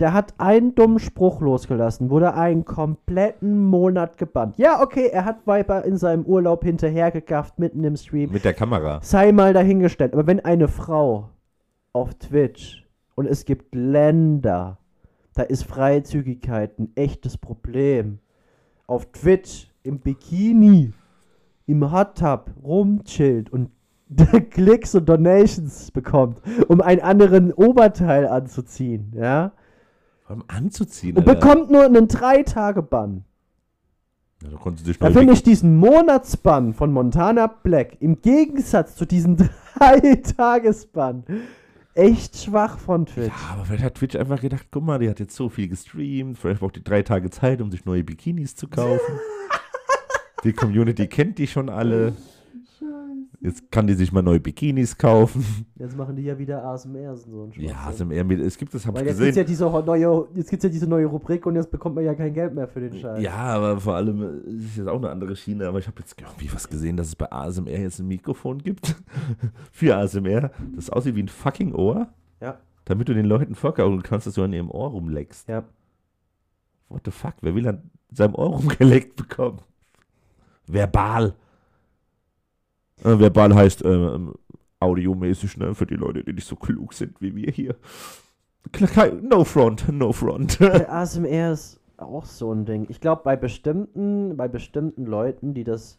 Der 0.00 0.14
hat 0.14 0.32
einen 0.38 0.74
dummen 0.74 0.98
Spruch 0.98 1.42
losgelassen, 1.42 2.08
wurde 2.08 2.32
einen 2.32 2.64
kompletten 2.64 3.66
Monat 3.66 4.16
gebannt. 4.16 4.56
Ja, 4.56 4.82
okay, 4.82 5.08
er 5.12 5.26
hat 5.26 5.46
Viper 5.46 5.84
in 5.84 5.98
seinem 5.98 6.24
Urlaub 6.24 6.64
hinterhergegafft, 6.64 7.58
mitten 7.58 7.84
im 7.84 7.96
Stream. 7.96 8.32
Mit 8.32 8.46
der 8.46 8.54
Kamera. 8.54 9.00
Sei 9.02 9.30
mal 9.30 9.52
dahingestellt. 9.52 10.14
Aber 10.14 10.26
wenn 10.26 10.40
eine 10.40 10.68
Frau 10.68 11.28
auf 11.92 12.14
Twitch 12.14 12.88
und 13.14 13.26
es 13.26 13.44
gibt 13.44 13.74
Länder, 13.74 14.78
da 15.34 15.42
ist 15.42 15.64
Freizügigkeit 15.64 16.78
ein 16.78 16.92
echtes 16.96 17.36
Problem. 17.36 18.20
Auf 18.90 19.12
Twitch 19.12 19.70
im 19.84 20.00
Bikini 20.00 20.92
im 21.66 21.92
Hot 21.92 22.18
Tub 22.18 22.50
rumchillt 22.60 23.48
und 23.52 23.70
Klicks 24.50 24.96
und 24.96 25.08
Donations 25.08 25.92
bekommt, 25.92 26.42
um 26.66 26.80
einen 26.80 27.00
anderen 27.00 27.52
Oberteil 27.52 28.26
anzuziehen, 28.26 29.12
ja, 29.14 29.52
allem 30.26 30.42
anzuziehen. 30.48 31.16
und 31.16 31.28
Alter. 31.28 31.40
bekommt 31.40 31.70
nur 31.70 31.84
einen 31.84 32.08
3-Tage-Bann. 32.08 33.22
Ja, 34.42 34.48
da 34.50 34.56
Da 34.98 35.10
finde 35.12 35.34
ich 35.34 35.44
diesen 35.44 35.76
Monatsbann 35.76 36.74
von 36.74 36.92
Montana 36.92 37.46
Black 37.46 37.96
im 38.00 38.20
Gegensatz 38.20 38.96
zu 38.96 39.04
diesem 39.04 39.36
3-Tages-Bann 39.78 41.22
echt 41.94 42.36
schwach 42.36 42.78
von 42.78 43.06
Twitch. 43.06 43.28
Ja, 43.28 43.54
aber 43.54 43.64
vielleicht 43.64 43.84
hat 43.84 43.94
Twitch 43.94 44.16
einfach 44.16 44.40
gedacht, 44.40 44.66
guck 44.70 44.84
mal, 44.84 44.98
die 44.98 45.08
hat 45.08 45.20
jetzt 45.20 45.34
so 45.34 45.48
viel 45.48 45.68
gestreamt, 45.68 46.38
vielleicht 46.38 46.60
braucht 46.60 46.76
die 46.76 46.84
drei 46.84 47.02
Tage 47.02 47.30
Zeit, 47.30 47.60
um 47.60 47.70
sich 47.70 47.84
neue 47.84 48.04
Bikinis 48.04 48.54
zu 48.54 48.68
kaufen. 48.68 49.18
die 50.44 50.52
Community 50.52 51.06
kennt 51.06 51.38
die 51.38 51.46
schon 51.46 51.68
alle. 51.68 52.14
Jetzt 53.42 53.70
kann 53.70 53.86
die 53.86 53.94
sich 53.94 54.12
mal 54.12 54.20
neue 54.20 54.38
Bikinis 54.38 54.98
kaufen. 54.98 55.64
Jetzt 55.76 55.96
machen 55.96 56.14
die 56.14 56.24
ja 56.24 56.38
wieder 56.38 56.62
ASMR 56.62 57.16
so 57.16 57.44
ein 57.44 57.52
Ja, 57.58 57.86
ASMR, 57.86 58.30
es 58.32 58.58
gibt 58.58 58.74
das, 58.74 58.86
hab 58.86 58.94
Weil 58.94 59.02
ich 59.02 59.08
jetzt 59.08 59.18
gibt's 59.18 59.36
gesehen. 59.36 59.36
ja 59.36 59.44
diese 59.44 59.86
neue, 59.86 60.28
jetzt 60.34 60.50
gibt's 60.50 60.64
ja 60.64 60.68
diese 60.68 60.86
neue 60.86 61.06
Rubrik 61.06 61.46
und 61.46 61.56
jetzt 61.56 61.70
bekommt 61.70 61.94
man 61.94 62.04
ja 62.04 62.14
kein 62.14 62.34
Geld 62.34 62.54
mehr 62.54 62.68
für 62.68 62.80
den 62.80 62.98
Scheiß. 63.00 63.22
Ja, 63.22 63.36
aber 63.36 63.80
vor 63.80 63.94
allem 63.94 64.44
äh, 64.44 64.50
ist 64.50 64.76
jetzt 64.76 64.88
auch 64.88 64.98
eine 64.98 65.08
andere 65.08 65.34
Schiene. 65.36 65.66
Aber 65.68 65.78
ich 65.78 65.86
habe 65.86 65.98
jetzt 66.00 66.20
irgendwie 66.20 66.52
was 66.52 66.68
gesehen, 66.68 66.98
dass 66.98 67.06
es 67.06 67.16
bei 67.16 67.32
ASMR 67.32 67.78
jetzt 67.80 67.98
ein 67.98 68.08
Mikrofon 68.08 68.58
gibt. 68.58 68.94
Für 69.72 69.96
ASMR, 69.96 70.50
das 70.76 70.90
aussieht 70.90 71.16
wie 71.16 71.22
ein 71.22 71.28
fucking 71.28 71.74
Ohr. 71.74 72.08
Ja. 72.42 72.58
Damit 72.84 73.08
du 73.08 73.14
den 73.14 73.24
Leuten 73.24 73.54
vorgaukeln 73.54 74.02
kannst, 74.02 74.26
dass 74.26 74.34
du 74.34 74.42
an 74.42 74.52
ihrem 74.52 74.70
Ohr 74.70 74.90
rumleckst. 74.90 75.48
Ja. 75.48 75.64
What 76.90 77.02
the 77.06 77.10
fuck? 77.10 77.34
Wer 77.40 77.54
will 77.54 77.66
an 77.66 77.90
seinem 78.12 78.34
Ohr 78.34 78.48
rumgeleckt 78.50 79.16
bekommen? 79.16 79.60
Verbal. 80.66 81.34
Äh, 83.04 83.18
verbal 83.18 83.54
heißt 83.54 83.84
ähm, 83.84 84.34
audiomäßig, 84.80 85.56
ne? 85.56 85.74
Für 85.74 85.86
die 85.86 85.94
Leute, 85.96 86.24
die 86.24 86.32
nicht 86.32 86.46
so 86.46 86.56
klug 86.56 86.92
sind 86.94 87.20
wie 87.20 87.34
wir 87.34 87.50
hier. 87.50 87.76
No 89.22 89.44
front, 89.44 89.88
no 89.90 90.12
front. 90.12 90.60
Der 90.60 90.92
ASMR 90.92 91.52
ist 91.52 91.80
auch 91.96 92.24
so 92.24 92.52
ein 92.52 92.64
Ding. 92.64 92.86
Ich 92.88 93.00
glaube, 93.00 93.22
bei 93.24 93.36
bestimmten, 93.36 94.36
bei 94.36 94.48
bestimmten 94.48 95.06
Leuten, 95.06 95.54
die 95.54 95.64
das 95.64 95.98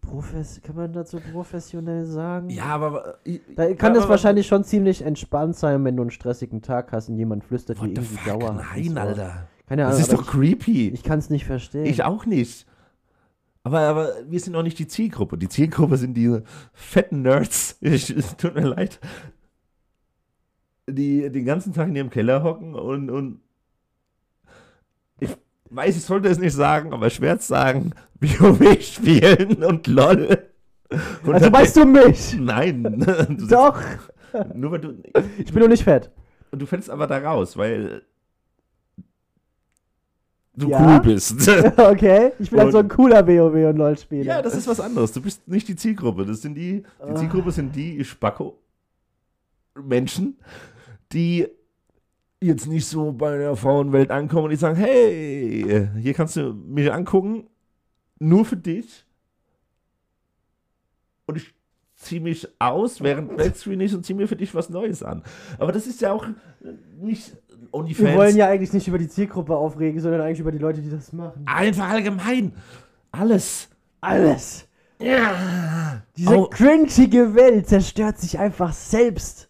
profes 0.00 0.60
kann 0.62 0.76
man 0.76 0.92
dazu 0.92 1.18
professionell 1.32 2.04
sagen? 2.04 2.50
ja, 2.50 2.64
aber. 2.66 3.18
äh, 3.24 3.38
Da 3.56 3.72
kann 3.74 3.92
es 3.92 4.00
aber- 4.00 4.10
wahrscheinlich 4.10 4.46
schon 4.46 4.64
ziemlich 4.64 5.02
entspannt 5.02 5.56
sein, 5.56 5.82
wenn 5.84 5.96
du 5.96 6.02
einen 6.02 6.10
stressigen 6.10 6.60
Tag 6.62 6.92
hast 6.92 7.08
und 7.08 7.16
jemand 7.16 7.44
flüstert 7.44 7.78
dir 7.80 7.84
irgendwie 7.88 8.16
fuck? 8.16 8.40
dauerhaft. 8.40 8.76
Nein. 8.76 8.98
Alter. 8.98 9.48
Keine 9.66 9.82
Das 9.82 9.92
Ahnung, 9.94 10.00
ist 10.02 10.12
aber 10.12 10.22
doch 10.22 10.30
creepy. 10.30 10.88
ich, 10.88 10.94
ich 10.94 11.02
kann 11.04 11.18
es 11.18 11.30
nicht 11.30 11.46
verstehen. 11.46 11.86
Ich 11.86 12.02
auch 12.04 12.26
nicht. 12.26 12.66
Aber, 13.64 13.80
aber 13.80 14.12
wir 14.28 14.38
sind 14.40 14.54
auch 14.56 14.62
nicht 14.62 14.78
die 14.78 14.86
Zielgruppe. 14.86 15.38
Die 15.38 15.48
Zielgruppe 15.48 15.96
sind 15.96 16.14
diese 16.14 16.44
fetten 16.72 17.22
Nerds. 17.22 17.78
Ich, 17.80 18.10
es 18.10 18.36
tut 18.36 18.54
mir 18.54 18.68
leid. 18.68 19.00
Die 20.86 21.30
den 21.30 21.46
ganzen 21.46 21.72
Tag 21.72 21.88
in 21.88 21.96
ihrem 21.96 22.10
Keller 22.10 22.42
hocken 22.42 22.74
und, 22.74 23.08
und 23.08 23.40
ich 25.18 25.30
weiß, 25.70 25.96
ich 25.96 26.04
sollte 26.04 26.28
es 26.28 26.38
nicht 26.38 26.52
sagen, 26.52 26.92
aber 26.92 27.08
schwer 27.08 27.38
zu 27.38 27.48
sagen, 27.48 27.92
WoW 28.20 28.82
spielen 28.82 29.64
und 29.64 29.86
LOL. 29.86 30.44
Und 31.24 31.34
also 31.34 31.50
weißt 31.50 31.76
du 31.78 31.86
mich? 31.86 32.36
Nein. 32.38 33.04
Du 33.30 33.46
Doch. 33.46 33.80
Nur 34.54 34.72
weil 34.72 34.80
du. 34.80 35.02
Ich 35.38 35.52
bin 35.52 35.62
doch 35.62 35.68
nicht 35.68 35.84
fett. 35.84 36.10
Und 36.50 36.60
du 36.60 36.66
fällst 36.66 36.90
aber 36.90 37.06
da 37.06 37.18
raus, 37.18 37.56
weil 37.56 38.02
du 40.56 40.68
Ja? 40.68 40.80
cool 40.96 41.00
bist. 41.00 41.48
okay. 41.78 42.32
Ich 42.38 42.50
bin 42.50 42.58
halt 42.58 42.66
Und- 42.66 42.72
so 42.72 42.78
ein 42.78 42.88
cooler 42.88 43.26
WoW 43.26 43.68
und 43.70 43.76
LOL-Spieler. 43.76 44.24
Ja, 44.36 44.42
das 44.42 44.54
ist 44.54 44.66
was 44.68 44.80
anderes. 44.80 45.12
Du 45.12 45.20
bist 45.20 45.46
nicht 45.48 45.66
die 45.68 45.76
Zielgruppe. 45.76 46.24
Das 46.24 46.42
sind 46.42 46.54
die, 46.54 46.82
die 46.82 47.10
Ah. 47.10 47.14
Zielgruppe 47.14 47.50
sind 47.52 47.74
die 47.74 48.04
Spacko 48.04 48.58
Menschen, 49.82 50.36
die 51.12 51.46
jetzt 52.40 52.66
nicht 52.66 52.86
so 52.86 53.10
bei 53.12 53.38
der 53.38 53.56
Frauenwelt 53.56 54.10
ankommen 54.10 54.44
und 54.44 54.50
die 54.50 54.56
sagen, 54.56 54.76
hey, 54.76 55.88
hier 55.98 56.14
kannst 56.14 56.36
du 56.36 56.52
mich 56.52 56.92
angucken, 56.92 57.48
nur 58.18 58.44
für 58.44 58.56
dich. 58.56 59.04
Und 61.26 61.36
ich 61.38 61.54
ziehe 62.04 62.20
mich 62.20 62.46
aus, 62.58 63.02
während 63.02 63.36
Blackscreen 63.36 63.80
ist 63.80 63.94
und 63.94 64.04
ziehe 64.04 64.16
mir 64.16 64.28
für 64.28 64.36
dich 64.36 64.54
was 64.54 64.68
Neues 64.70 65.02
an. 65.02 65.22
Aber 65.58 65.72
das 65.72 65.86
ist 65.86 66.00
ja 66.00 66.12
auch 66.12 66.26
nicht 67.00 67.36
OnlyFans. 67.72 68.08
Wir 68.10 68.16
wollen 68.16 68.36
ja 68.36 68.48
eigentlich 68.48 68.72
nicht 68.72 68.86
über 68.88 68.98
die 68.98 69.08
Zielgruppe 69.08 69.56
aufregen, 69.56 70.00
sondern 70.00 70.20
eigentlich 70.20 70.40
über 70.40 70.52
die 70.52 70.58
Leute, 70.58 70.80
die 70.80 70.90
das 70.90 71.12
machen. 71.12 71.42
Einfach 71.46 71.88
allgemein. 71.88 72.52
Alles. 73.10 73.68
Alles. 74.00 74.68
Ja. 75.00 76.02
Diese 76.16 76.30
Au- 76.30 76.46
cringige 76.46 77.34
Welt 77.34 77.68
zerstört 77.68 78.18
sich 78.18 78.38
einfach 78.38 78.72
selbst. 78.72 79.48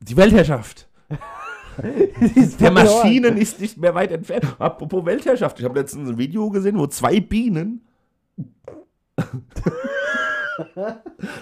Die 0.00 0.16
Weltherrschaft. 0.16 0.88
Der. 2.60 2.70
Maschinen 2.72 3.36
ist 3.38 3.60
nicht 3.60 3.78
mehr 3.78 3.94
weit 3.94 4.12
entfernt. 4.12 4.44
Apropos 4.58 5.04
Weltherrschaft. 5.06 5.58
Ich 5.58 5.64
habe 5.64 5.78
letztens 5.78 6.10
ein 6.10 6.18
Video 6.18 6.50
gesehen, 6.50 6.78
wo 6.78 6.86
zwei 6.86 7.20
Bienen. 7.20 7.82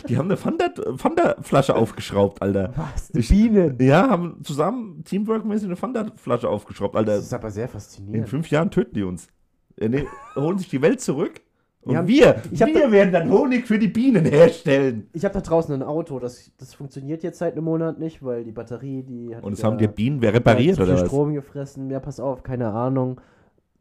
die 0.08 0.16
haben 0.16 0.26
eine 0.30 0.36
Fanta- 0.36 0.96
Fanta-Flasche 0.96 1.74
aufgeschraubt, 1.74 2.40
Alter. 2.42 2.72
Was? 2.76 3.08
Die 3.08 3.20
Bienen. 3.20 3.76
Ja, 3.80 4.08
haben 4.08 4.40
zusammen 4.42 5.04
teamworkmäßig 5.04 5.66
eine 5.66 5.76
Fanta-Flasche 5.76 6.48
aufgeschraubt, 6.48 6.96
Alter. 6.96 7.16
Das 7.16 7.24
ist 7.24 7.34
aber 7.34 7.50
sehr 7.50 7.64
In 7.64 7.70
faszinierend. 7.70 8.28
fünf 8.28 8.50
Jahren 8.50 8.70
töten 8.70 8.94
die 8.94 9.02
uns. 9.02 9.28
Äh, 9.76 9.88
nee, 9.88 10.04
holen 10.36 10.58
sich 10.58 10.68
die 10.68 10.82
Welt 10.82 11.00
zurück. 11.00 11.40
Und 11.82 11.92
Wir 11.92 11.98
haben- 11.98 12.08
wir, 12.08 12.42
ich 12.50 12.60
wir 12.60 12.90
werden 12.90 13.12
dann 13.12 13.30
Honig 13.30 13.66
für 13.66 13.78
die 13.78 13.88
Bienen 13.88 14.24
herstellen. 14.24 15.08
Ich 15.12 15.24
habe 15.24 15.32
da 15.34 15.40
draußen 15.40 15.72
ein 15.74 15.82
Auto, 15.82 16.18
das, 16.18 16.50
das 16.58 16.74
funktioniert 16.74 17.22
jetzt 17.22 17.38
seit 17.38 17.52
einem 17.54 17.64
Monat 17.64 17.98
nicht, 17.98 18.22
weil 18.22 18.44
die 18.44 18.50
Batterie, 18.52 19.02
die 19.04 19.34
hat 19.34 19.44
Und 19.44 19.52
es 19.52 19.60
ja- 19.62 19.66
haben 19.68 19.78
die 19.78 19.86
Bienen 19.86 20.18
repariert, 20.22 20.76
zu 20.76 20.82
viel 20.82 20.90
oder 20.92 21.00
was? 21.00 21.06
Strom 21.08 21.32
gefressen. 21.34 21.88
Ja, 21.90 22.00
pass 22.00 22.18
auf, 22.20 22.42
keine 22.42 22.68
Ahnung. 22.72 23.20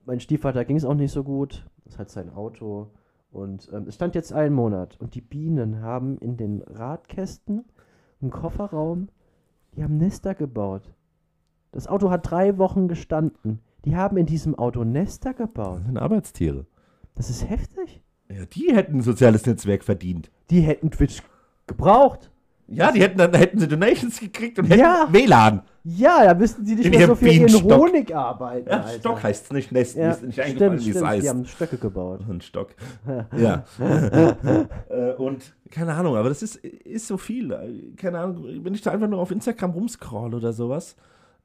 Mein 0.06 0.20
Stiefvater 0.20 0.64
ging 0.64 0.78
es 0.78 0.86
auch 0.86 0.94
nicht 0.94 1.12
so 1.12 1.24
gut. 1.24 1.66
Das 1.84 1.94
ist 1.94 2.00
halt 2.00 2.10
sein 2.12 2.30
Auto. 2.34 2.88
Und 3.32 3.70
ähm, 3.74 3.86
es 3.88 3.96
stand 3.96 4.16
jetzt 4.16 4.34
einen 4.34 4.56
Monat. 4.56 4.98
Und 5.00 5.16
die 5.16 5.22
Bienen 5.22 5.82
haben 5.82 6.18
in 6.18 6.38
den 6.38 6.62
Radkästen, 6.62 7.66
im 8.22 8.32
Kofferraum, 8.32 9.10
die 9.76 9.84
haben 9.84 9.98
Nester 9.98 10.34
gebaut. 10.34 10.94
Das 11.72 11.88
Auto 11.88 12.10
hat 12.10 12.30
drei 12.30 12.58
Wochen 12.58 12.88
gestanden. 12.88 13.60
Die 13.86 13.96
haben 13.96 14.18
in 14.18 14.26
diesem 14.26 14.56
Auto 14.56 14.84
Nester 14.84 15.34
gebaut. 15.34 15.80
Das 15.80 15.86
sind 15.86 15.98
Arbeitstiere. 15.98 16.66
Das 17.16 17.30
ist 17.30 17.48
heftig. 17.48 18.02
Ja, 18.30 18.46
die 18.46 18.76
hätten 18.76 18.98
ein 18.98 19.02
soziales 19.02 19.46
Netzwerk 19.46 19.84
verdient. 19.84 20.32
Die 20.50 20.62
hätten 20.62 20.92
Twitch 20.92 21.22
gebraucht. 21.68 22.32
Ja, 22.70 22.92
die 22.92 23.02
hätten 23.02 23.18
dann 23.18 23.34
hätten 23.34 23.60
sie 23.60 23.68
Donations 23.68 24.20
gekriegt 24.20 24.60
und 24.60 24.66
hätten 24.66 24.80
Ja. 24.80 25.08
WLAN. 25.10 25.62
Ja, 25.84 26.26
da 26.26 26.34
müssten 26.34 26.66
sie 26.66 26.76
nicht 26.76 26.86
In 26.86 26.92
mehr 26.92 27.08
so 27.08 27.16
viel 27.16 27.30
Bienenstock. 27.30 27.72
Honig 27.72 28.14
arbeiten. 28.14 28.70
Ja, 28.70 28.82
Alter. 28.82 29.00
Stock 29.00 29.24
heißt 29.24 29.46
es 29.46 29.52
nicht 29.54 29.72
Nest. 29.72 29.96
Ja, 29.96 30.12
ist 30.12 30.24
nicht 30.24 30.40
eingefallen, 30.40 30.80
wie 30.84 30.90
es 30.90 31.02
heißt. 31.02 31.24
Die 31.24 31.30
haben 31.30 31.46
Stöcke 31.46 31.78
gebaut. 31.78 32.20
Ein 32.30 32.42
Stock. 32.42 32.76
ja. 33.38 33.64
Äh, 34.90 35.14
und 35.14 35.56
keine 35.72 35.94
Ahnung, 35.94 36.18
aber 36.18 36.28
das 36.30 36.44
ist, 36.44 36.58
ist 36.58 37.08
so 37.08 37.18
viel. 37.18 37.94
Keine 37.96 38.20
Ahnung, 38.20 38.46
wenn 38.64 38.74
ich 38.74 38.82
da 38.82 38.92
einfach 38.92 39.08
nur 39.08 39.20
auf 39.20 39.32
Instagram 39.32 39.72
rumscroll 39.72 40.34
oder 40.36 40.52
sowas. 40.52 40.98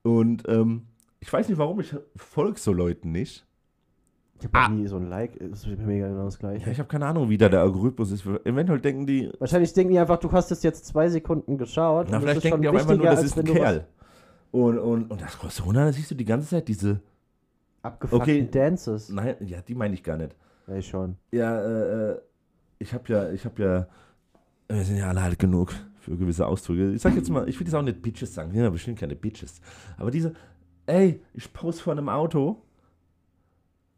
Und 0.02 0.42
ähm, 0.48 0.86
ich 1.20 1.32
weiß 1.32 1.48
nicht 1.48 1.58
warum, 1.58 1.78
ich 1.80 1.94
folge 2.16 2.58
so 2.58 2.72
Leuten 2.72 3.12
nicht. 3.12 3.46
Ich 4.42 4.46
habe 4.52 4.58
Ah. 4.58 4.68
nie 4.68 4.88
so 4.88 4.96
ein 4.96 5.08
Like, 5.08 5.36
ist 5.36 5.66
mega 5.68 6.08
genau 6.08 6.24
das 6.24 6.36
gleiche. 6.36 6.66
Ja, 6.66 6.72
ich 6.72 6.78
habe 6.80 6.88
keine 6.88 7.06
Ahnung, 7.06 7.30
wie 7.30 7.38
da 7.38 7.48
der 7.48 7.60
Algorithmus 7.60 8.10
ist. 8.10 8.26
Eventuell 8.44 8.80
denken 8.80 9.06
die, 9.06 9.30
Wahrscheinlich 9.38 9.72
denken 9.72 9.92
die 9.92 9.98
einfach, 10.00 10.18
du 10.18 10.32
hast 10.32 10.50
es 10.50 10.64
jetzt 10.64 10.84
zwei 10.86 11.08
Sekunden 11.08 11.58
geschaut. 11.58 12.08
na, 12.10 12.16
und 12.16 12.24
das 12.24 12.30
vielleicht 12.32 12.44
denken 12.44 12.62
die 12.62 12.68
auch 12.68 12.74
einfach 12.74 12.96
nur, 12.96 13.06
das 13.06 13.22
ist 13.22 13.38
ein 13.38 13.44
Kerl. 13.44 13.86
Und, 14.50 14.78
und, 14.78 15.10
und 15.12 15.20
das 15.20 15.38
Corona, 15.38 15.84
da 15.86 15.92
siehst 15.92 16.10
du 16.10 16.16
die 16.16 16.24
ganze 16.24 16.48
Zeit 16.48 16.66
diese, 16.66 17.00
Abgefuckten 17.82 18.20
Okay. 18.22 18.48
Dances. 18.50 19.08
nein, 19.10 19.36
ja, 19.40 19.60
die 19.60 19.74
meine 19.74 19.94
ich 19.94 20.02
gar 20.02 20.16
nicht. 20.16 20.34
Ja, 20.66 20.74
ich 20.76 20.88
schon. 20.88 21.16
Ja, 21.30 21.60
äh, 21.60 22.10
äh, 22.12 22.18
ich 22.80 22.92
habe 22.92 23.04
ja, 23.12 23.30
ich 23.30 23.44
habe 23.44 23.62
ja, 23.62 23.86
wir 24.68 24.84
sind 24.84 24.96
ja 24.98 25.08
alle 25.08 25.20
alt 25.20 25.38
genug 25.38 25.72
für 26.00 26.16
gewisse 26.16 26.46
Ausdrücke. 26.46 26.90
Ich 26.92 27.00
sag 27.02 27.14
jetzt 27.14 27.30
mal, 27.30 27.48
ich 27.48 27.58
will 27.58 27.64
das 27.64 27.74
auch 27.74 27.82
nicht 27.82 28.02
Bitches 28.02 28.34
sagen, 28.34 28.50
wir 28.50 28.56
sind 28.56 28.64
ja 28.64 28.70
bestimmt 28.70 28.98
keine 28.98 29.14
Bitches. 29.16 29.60
Aber 29.98 30.10
diese, 30.10 30.32
ey, 30.86 31.20
ich 31.32 31.52
pose 31.52 31.80
vor 31.80 31.92
einem 31.92 32.08
Auto 32.08 32.60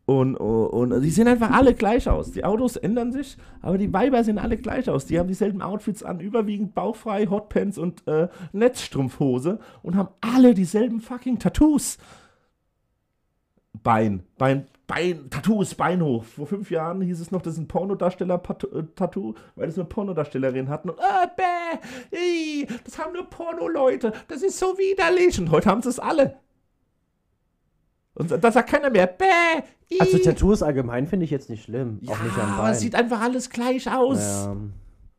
und, 0.07 0.37
und, 0.37 0.93
und 0.93 1.01
die 1.01 1.11
sehen 1.11 1.29
einfach 1.29 1.51
alle 1.51 1.75
gleich 1.75 2.09
aus. 2.09 2.33
Die 2.33 2.45
Autos 2.45 2.77
ändern 2.77 3.11
sich, 3.13 3.39
aber 3.63 3.79
die 3.79 3.93
Weiber 3.93 4.23
sehen 4.23 4.39
alle 4.39 4.59
gleich 4.59 4.91
aus. 4.91 5.07
Die 5.07 5.19
haben 5.19 5.29
dieselben 5.29 5.63
Outfits 5.63 6.03
an, 6.03 6.21
überwiegend 6.21 6.75
bauchfrei, 6.75 7.27
Hotpants 7.27 7.79
und 7.79 8.07
äh, 8.07 8.29
Netzstrumpfhose 8.53 9.59
und 9.83 9.97
haben 9.97 10.11
alle 10.21 10.53
dieselben 10.53 11.01
fucking 11.01 11.39
Tattoos. 11.39 11.97
Bein, 13.83 14.25
Bein, 14.37 14.67
Bein, 14.87 15.31
Tattoos, 15.31 15.75
Bein 15.75 16.03
hoch. 16.03 16.25
Vor 16.25 16.47
fünf 16.47 16.71
Jahren 16.71 17.01
hieß 17.01 17.21
es 17.21 17.31
noch, 17.31 17.41
das 17.41 17.55
ist 17.55 17.61
ein 17.61 17.69
Pornodarsteller-Tattoo, 17.69 19.35
weil 19.57 19.69
es 19.69 19.79
eine 19.79 19.87
Pornodarstellerin 19.87 20.69
hatten. 20.69 20.91
Und, 20.91 20.99
äh, 20.99 21.29
bäh, 21.35 22.17
ii, 22.17 22.69
das 22.85 22.99
haben 22.99 23.15
nur 23.15 23.25
Porno-Leute, 23.25 24.13
das 24.29 24.43
ist 24.43 24.59
so 24.59 24.77
widerlich. 24.77 25.41
Und 25.41 25.51
heute 25.51 25.71
haben 25.71 25.81
sie 25.81 25.89
es 25.89 25.99
alle. 25.99 26.37
Und 28.15 28.31
da 28.31 28.53
sagt 28.53 28.71
keiner 28.71 28.91
mehr, 28.91 29.07
bäh, 29.07 29.65
Also 30.01 30.19
Tattoos 30.19 30.63
allgemein 30.63 31.07
finde 31.07 31.25
ich 31.25 31.31
jetzt 31.31 31.51
nicht 31.51 31.65
schlimm. 31.65 31.99
ja, 32.03 32.13
auch 32.13 32.23
nicht 32.23 32.39
am 32.39 32.53
aber 32.55 32.63
Bein. 32.65 32.73
es 32.73 32.81
sieht 32.81 32.95
einfach 32.95 33.21
alles 33.21 33.51
gleich 33.51 33.91
aus. 33.93 34.19
ja. 34.21 34.57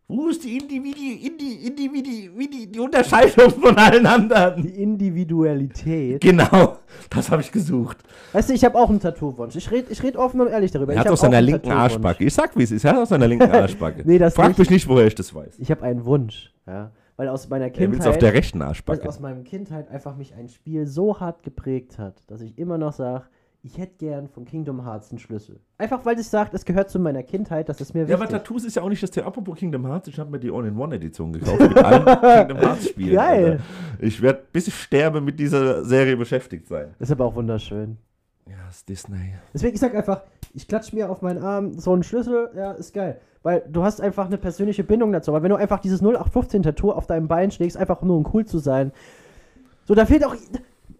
Wo 0.07 0.27
ist 0.27 0.43
die 0.43 0.57
Individi, 0.59 1.13
Indi, 1.25 1.65
Individi, 1.67 2.29
Vidi, 2.37 2.67
die 2.71 2.79
Unterscheidung 2.79 3.49
von 3.49 3.75
allen 3.75 4.05
anderen? 4.05 4.61
Die 4.61 4.83
Individualität. 4.83 6.21
Genau, 6.21 6.77
das 7.09 7.31
habe 7.31 7.41
ich 7.41 7.51
gesucht. 7.51 7.97
Weißt 8.33 8.49
du, 8.49 8.53
ich 8.53 8.63
habe 8.63 8.77
auch 8.77 8.89
einen 8.89 8.99
Tattoo-Wunsch. 8.99 9.55
Ich 9.55 9.71
rede 9.71 9.87
ich 9.91 10.03
red 10.03 10.15
offen 10.15 10.41
und 10.41 10.47
ehrlich 10.49 10.71
darüber. 10.71 10.93
Er 10.93 10.99
hat 10.99 11.07
aus 11.07 11.21
seiner 11.21 11.41
linken. 11.41 11.71
Arschbacke. 11.71 12.23
Ich 12.23 12.33
sag, 12.33 12.55
wie 12.55 12.63
es 12.63 12.71
ist. 12.71 12.83
Er 12.85 12.91
hat 12.91 12.99
aus 12.99 13.09
seiner 13.09 13.27
linken 13.27 13.49
Arschbacke. 13.51 14.03
Nee, 14.05 14.17
das 14.19 14.35
Frag 14.35 14.49
nicht. 14.49 14.59
mich 14.59 14.69
nicht, 14.69 14.87
woher 14.87 15.07
ich 15.07 15.15
das 15.15 15.33
weiß. 15.33 15.57
Ich 15.57 15.71
habe 15.71 15.81
einen 15.83 16.05
Wunsch. 16.05 16.53
Ja. 16.67 16.91
Weil 17.17 17.29
aus 17.29 17.49
meiner 17.49 17.65
Er 17.65 17.73
will 17.75 17.83
es 17.85 17.91
Kindheit. 17.91 18.07
auf 18.07 18.17
der 18.17 18.33
rechten 18.33 18.59
weil 18.59 18.67
Arschbacke. 18.67 19.07
aus 19.07 19.19
meiner 19.19 19.41
Kindheit 19.41 19.89
einfach 19.89 20.15
mich 20.17 20.35
ein 20.35 20.49
Spiel 20.49 20.85
so 20.85 21.19
hart 21.19 21.43
geprägt 21.43 21.97
hat, 21.97 22.21
dass 22.27 22.41
ich 22.41 22.57
immer 22.59 22.77
noch 22.77 22.93
sage, 22.93 23.25
ich 23.65 23.79
hätte 23.79 23.95
gern 23.97 24.27
von 24.27 24.45
Kingdom 24.45 24.85
Hearts 24.85 25.09
einen 25.09 25.17
Schlüssel. 25.17 25.59
Einfach 25.79 26.05
weil 26.05 26.19
ich 26.19 26.27
sage, 26.27 26.51
es 26.53 26.63
gehört 26.65 26.89
zu 26.91 26.99
meiner 26.99 27.23
Kindheit, 27.23 27.67
das 27.67 27.81
ist 27.81 27.93
mir 27.95 28.01
Ja, 28.01 28.07
wichtig. 28.09 28.21
aber 28.21 28.29
Tattoos 28.31 28.63
ist 28.63 28.75
ja 28.75 28.83
auch 28.83 28.89
nicht 28.89 29.01
das 29.01 29.09
Thema. 29.09 29.27
Apropos 29.27 29.57
Kingdom 29.57 29.85
Hearts, 29.87 30.07
ich 30.07 30.19
habe 30.19 30.29
mir 30.29 30.39
die 30.39 30.51
All-in-One-Edition 30.51 31.33
gekauft 31.33 31.59
mit 31.59 31.77
allen 31.77 32.05
Kingdom 32.47 32.57
Hearts-Spielen. 32.59 33.15
Geil. 33.15 33.45
Alter. 33.53 33.63
Ich 33.99 34.21
werde, 34.21 34.43
bis 34.51 34.67
ich 34.67 34.75
sterbe, 34.75 35.19
mit 35.19 35.39
dieser 35.39 35.83
Serie 35.83 36.15
beschäftigt 36.15 36.67
sein. 36.67 36.93
ist 36.99 37.11
aber 37.11 37.25
auch 37.25 37.33
wunderschön. 37.35 37.97
Ja, 38.47 38.69
ist 38.69 38.87
Disney. 38.87 39.33
Deswegen, 39.53 39.73
ich 39.73 39.79
sag 39.79 39.95
einfach, 39.95 40.21
ich 40.53 40.67
klatsch 40.67 40.93
mir 40.93 41.09
auf 41.09 41.23
meinen 41.23 41.41
Arm 41.41 41.79
so 41.79 41.91
einen 41.91 42.03
Schlüssel, 42.03 42.51
ja, 42.55 42.73
ist 42.73 42.93
geil. 42.93 43.19
Weil 43.41 43.63
du 43.67 43.83
hast 43.83 43.99
einfach 43.99 44.27
eine 44.27 44.37
persönliche 44.37 44.83
Bindung 44.83 45.11
dazu. 45.11 45.31
Aber 45.31 45.41
wenn 45.41 45.49
du 45.49 45.55
einfach 45.55 45.79
dieses 45.79 46.03
0815-Tattoo 46.03 46.91
auf 46.91 47.07
deinem 47.07 47.27
Bein 47.27 47.49
schlägst, 47.49 47.77
einfach 47.77 48.03
nur 48.03 48.17
um 48.17 48.27
cool 48.33 48.45
zu 48.45 48.59
sein. 48.59 48.91
So, 49.85 49.95
da 49.95 50.05
fehlt 50.05 50.23
auch. 50.25 50.35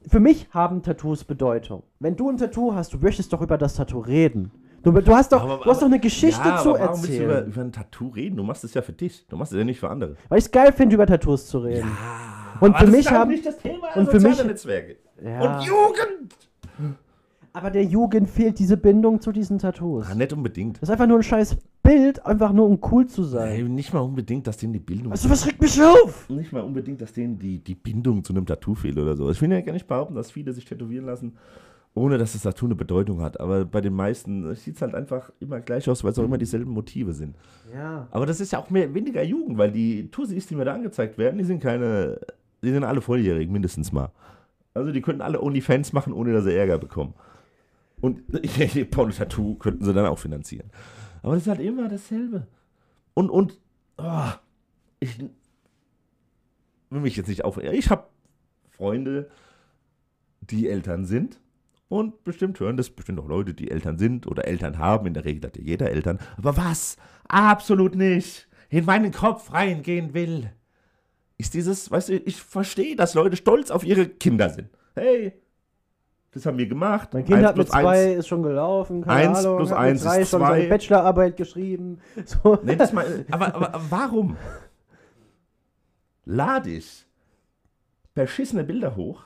Für 0.08 0.20
mich 0.20 0.48
haben 0.52 0.82
Tattoos 0.84 1.24
Bedeutung. 1.24 1.84
Wenn 2.00 2.16
du 2.16 2.30
ein 2.30 2.38
Tattoo 2.38 2.74
hast, 2.74 2.94
du 2.94 2.98
möchtest 2.98 3.32
doch 3.34 3.42
über 3.42 3.58
das 3.58 3.76
Tattoo 3.76 4.00
reden. 4.00 4.52
Du, 4.84 4.92
du, 4.92 5.16
hast, 5.16 5.32
doch, 5.32 5.42
Aber- 5.44 5.64
du 5.64 5.70
hast 5.72 5.82
doch 5.82 5.88
eine 5.88 6.00
Geschichte 6.00 6.48
ja, 6.48 6.58
zu 6.58 6.70
aber 6.76 6.80
warum 6.82 7.02
willst 7.04 7.18
du 7.20 7.24
über, 7.24 7.34
erzählen. 7.34 7.52
über 7.54 7.62
ein 7.62 7.72
Tattoo 7.72 8.08
reden? 8.10 8.38
Du 8.38 8.44
machst 8.44 8.64
es 8.64 8.74
ja 8.76 8.84
für 8.84 8.94
dich. 8.94 9.26
Du 9.28 9.36
machst 9.36 9.52
es 9.52 9.58
ja 9.58 9.64
nicht 9.64 9.80
für 9.80 9.90
andere. 9.90 10.16
Weil 10.30 10.38
ich 10.38 10.46
es 10.46 10.52
geil 10.52 10.72
finde, 10.74 10.94
über 10.96 11.08
Tattoos 11.08 11.48
zu 11.48 11.58
reden. 11.60 11.90
Und 12.62 12.70
aber 12.70 12.80
für 12.80 12.86
das 12.86 12.92
mich 12.92 13.00
ist 13.02 13.08
auch 13.08 13.12
haben- 13.14 13.32
nicht 13.32 13.46
das 13.46 13.58
Thema 13.58 13.88
und 13.96 14.12
für 14.12 14.20
mich- 14.20 14.44
Netzwerke. 14.44 14.98
Ja. 15.24 15.58
Und 15.58 15.64
Jugend! 15.66 16.36
Aber 17.56 17.72
der 17.72 17.86
Jugend 17.86 18.30
fehlt 18.30 18.60
diese 18.60 18.76
Bindung 18.76 19.22
zu 19.22 19.32
diesen 19.32 19.60
Tattoos. 19.60 20.08
Ah, 20.12 20.14
nicht 20.14 20.34
unbedingt. 20.34 20.76
Das 20.76 20.84
ist 20.84 20.92
einfach 20.92 21.08
nur 21.08 21.20
ein 21.20 21.24
scheiß 21.24 21.56
Bild, 21.82 22.26
einfach 22.26 22.52
nur 22.52 22.68
um 22.68 22.80
cool 22.92 23.08
zu 23.08 23.22
Ey, 23.22 23.28
sein. 23.30 23.74
nicht 23.74 23.94
mal 23.94 24.02
unbedingt, 24.02 24.46
dass 24.46 24.58
denen 24.58 24.74
die 24.74 24.80
Bildung. 24.80 25.14
Also, 25.14 25.30
was 25.30 25.48
regt 25.48 25.62
mich 25.62 25.82
auf? 25.82 26.28
nicht 26.30 26.52
mal 26.52 26.60
unbedingt, 26.64 27.00
dass 27.00 27.14
denen 27.14 27.40
die, 27.40 27.60
die 27.60 27.76
Bindung 27.76 28.26
zu 28.26 28.34
einem 28.34 28.46
Tattoo 28.46 28.76
fehlt 28.76 28.98
oder 28.98 29.16
so. 29.16 29.32
Ich 29.32 29.42
will 29.42 29.50
ja 29.50 29.62
gar 29.62 29.72
nicht 29.72 29.88
behaupten, 29.88 30.16
dass 30.16 30.32
viele 30.32 30.52
sich 30.52 30.66
tätowieren 30.66 31.06
lassen, 31.06 31.38
ohne 31.94 32.18
dass 32.18 32.34
das 32.34 32.42
Tattoo 32.42 32.66
eine 32.66 32.76
Bedeutung 32.76 33.22
hat. 33.22 33.40
Aber 33.40 33.64
bei 33.64 33.80
den 33.80 33.94
meisten 33.94 34.54
sieht 34.56 34.76
es 34.76 34.82
halt 34.82 34.94
einfach 34.94 35.32
immer 35.40 35.62
gleich 35.62 35.90
aus, 35.90 36.04
weil 36.04 36.12
es 36.12 36.20
auch 36.20 36.26
immer 36.26 36.38
dieselben 36.38 36.72
Motive 36.72 37.14
sind. 37.14 37.38
Ja. 37.74 38.10
Aber 38.12 38.26
das 38.26 38.42
ist 38.42 38.52
ja 38.52 38.60
auch 38.60 38.70
mehr, 38.70 38.94
weniger 38.94 39.24
Jugend, 39.24 39.58
weil 39.58 39.72
die 39.72 40.12
Tussis, 40.12 40.46
die 40.48 40.56
mir 40.56 40.66
da 40.66 40.74
angezeigt 40.74 41.18
werden, 41.18 41.38
die 41.38 41.46
sind 41.46 41.64
keine, 41.64 42.20
die 42.62 42.72
sind 42.74 42.84
alle 42.84 43.00
volljährig, 43.00 43.50
mindestens 43.50 43.94
mal. 43.94 44.12
Also 44.74 44.92
die 44.92 45.00
könnten 45.02 45.22
alle 45.22 45.42
Onlyfans 45.42 45.94
machen, 45.94 46.12
ohne 46.12 46.34
dass 46.34 46.44
sie 46.44 46.54
Ärger 46.54 46.80
bekommen. 46.80 47.14
Und 48.02 48.24
Porno-Tattoo 48.92 49.56
könnten 49.56 49.84
sie 49.84 49.94
dann 49.94 50.06
auch 50.06 50.20
finanzieren. 50.20 50.70
Aber 51.22 51.34
das 51.34 51.44
ist 51.44 51.50
halt 51.50 51.62
immer 51.62 51.90
dasselbe. 51.90 52.48
Und, 53.14 53.30
und, 53.30 53.58
oh, 53.98 54.32
ich 55.00 55.20
will 56.90 57.02
mich 57.02 57.16
jetzt 57.16 57.28
nicht 57.28 57.44
auf. 57.44 57.58
Ich 57.58 57.90
habe 57.90 58.08
Freunde, 58.70 59.30
die 60.42 60.70
Eltern 60.70 61.06
sind. 61.06 61.40
Und 61.88 62.24
bestimmt 62.24 62.60
hören 62.60 62.78
das 62.78 62.90
bestimmt 62.90 63.20
auch 63.20 63.28
Leute, 63.28 63.54
die 63.54 63.70
Eltern 63.70 63.98
sind 63.98 64.28
oder 64.28 64.48
Eltern 64.48 64.80
haben. 64.80 65.06
In 65.06 65.14
der 65.14 65.24
Regel 65.24 65.48
hat 65.48 65.58
ja 65.58 65.64
jeder 65.64 65.92
Eltern. 65.92 66.20
Aber 66.38 66.58
was 66.58 66.98
absolut 67.28 67.96
nicht 67.96 68.48
in 68.70 68.86
meinen 68.86 69.12
Kopf 69.12 69.54
reingehen 69.54 70.14
will, 70.14 70.52
ist 71.38 71.54
dieses, 71.54 71.92
weißt 71.92 72.10
du, 72.10 72.18
ich 72.18 72.42
verstehe, 72.42 72.96
dass 72.96 73.14
Leute 73.14 73.36
stolz 73.36 73.70
auf 73.70 73.86
ihre 73.86 74.08
Kinder 74.08 74.50
sind. 74.50 74.70
Hey, 74.96 75.34
das 76.36 76.46
haben 76.46 76.58
wir 76.60 76.68
gemacht. 76.68 77.10
Mein 77.14 77.26
Kind 77.26 77.38
Eins 77.40 77.48
hat 77.48 77.58
mit 77.58 77.66
plus 77.68 77.76
eins. 77.76 77.84
zwei, 77.84 78.14
ist 78.14 78.28
schon 78.28 78.44
gelaufen, 78.44 79.02
keine 79.02 79.30
Eins 79.30 79.40
Ahnung. 79.40 79.58
plus 79.58 79.72
hat 79.72 79.80
mit 79.80 79.88
eins 79.88 80.04
drei 80.04 80.22
ist 80.22 80.30
schon 80.30 80.40
zwei. 80.42 80.58
seine 80.60 80.70
Bachelorarbeit 80.70 81.38
geschrieben. 81.38 82.00
So. 82.26 82.60
Nenn 82.64 82.78
das 82.78 82.94
mal, 82.94 83.26
aber, 83.32 83.56
aber 83.56 83.82
warum? 83.90 84.38
Lade 86.26 86.70
ich 86.72 87.06
beschissene 88.14 88.64
Bilder 88.64 88.96
hoch 88.96 89.24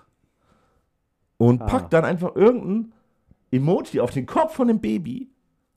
und 1.38 1.62
Ah. 1.62 1.66
pack 1.66 1.90
dann 1.90 2.06
einfach 2.06 2.36
irgendein 2.36 2.92
Emoji 3.52 4.00
auf 4.02 4.12
den 4.12 4.26
Kopf 4.26 4.54
von 4.56 4.68
dem 4.68 4.80
Baby 4.80 5.30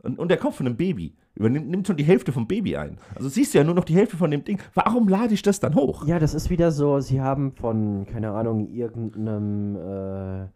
und, 0.02 0.18
und 0.18 0.28
der 0.28 0.38
Kopf 0.38 0.56
von 0.56 0.66
dem 0.66 0.76
Baby 0.76 1.14
übernimmt 1.34 1.68
nimmt 1.68 1.86
schon 1.86 1.96
die 1.96 2.04
Hälfte 2.04 2.32
vom 2.32 2.46
Baby 2.48 2.76
ein. 2.76 2.98
Also 3.14 3.28
siehst 3.28 3.54
du 3.54 3.58
ja 3.58 3.64
nur 3.64 3.74
noch 3.74 3.84
die 3.84 3.94
Hälfte 3.94 4.16
von 4.16 4.30
dem 4.30 4.44
Ding. 4.44 4.60
Warum 4.74 5.08
lade 5.08 5.32
ich 5.32 5.42
das 5.42 5.60
dann 5.60 5.74
hoch? 5.74 6.06
Ja, 6.06 6.18
das 6.18 6.34
ist 6.34 6.50
wieder 6.50 6.70
so, 6.72 7.00
sie 7.00 7.20
haben 7.20 7.52
von, 7.52 8.04
keine 8.06 8.32
Ahnung, 8.32 8.68
irgendeinem 8.68 9.76
äh, 9.76 10.48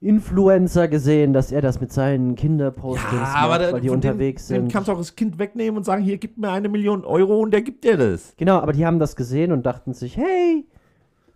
Influencer 0.00 0.86
gesehen, 0.86 1.32
dass 1.32 1.50
er 1.50 1.60
das 1.60 1.80
mit 1.80 1.92
seinen 1.92 2.36
Kinderpostings 2.36 3.12
macht, 3.12 3.72
weil 3.72 3.80
die 3.80 3.90
unterwegs 3.90 4.46
dem 4.46 4.62
sind. 4.62 4.72
kannst 4.72 4.88
du 4.88 4.92
auch 4.92 4.98
das 4.98 5.16
Kind 5.16 5.38
wegnehmen 5.40 5.76
und 5.76 5.84
sagen, 5.84 6.02
hier, 6.02 6.18
gib 6.18 6.38
mir 6.38 6.50
eine 6.50 6.68
Million 6.68 7.04
Euro 7.04 7.40
und 7.40 7.50
der 7.50 7.62
gibt 7.62 7.82
dir 7.82 7.96
das. 7.96 8.34
Genau, 8.36 8.58
aber 8.58 8.72
die 8.72 8.86
haben 8.86 9.00
das 9.00 9.16
gesehen 9.16 9.50
und 9.50 9.66
dachten 9.66 9.94
sich, 9.94 10.16
hey, 10.16 10.64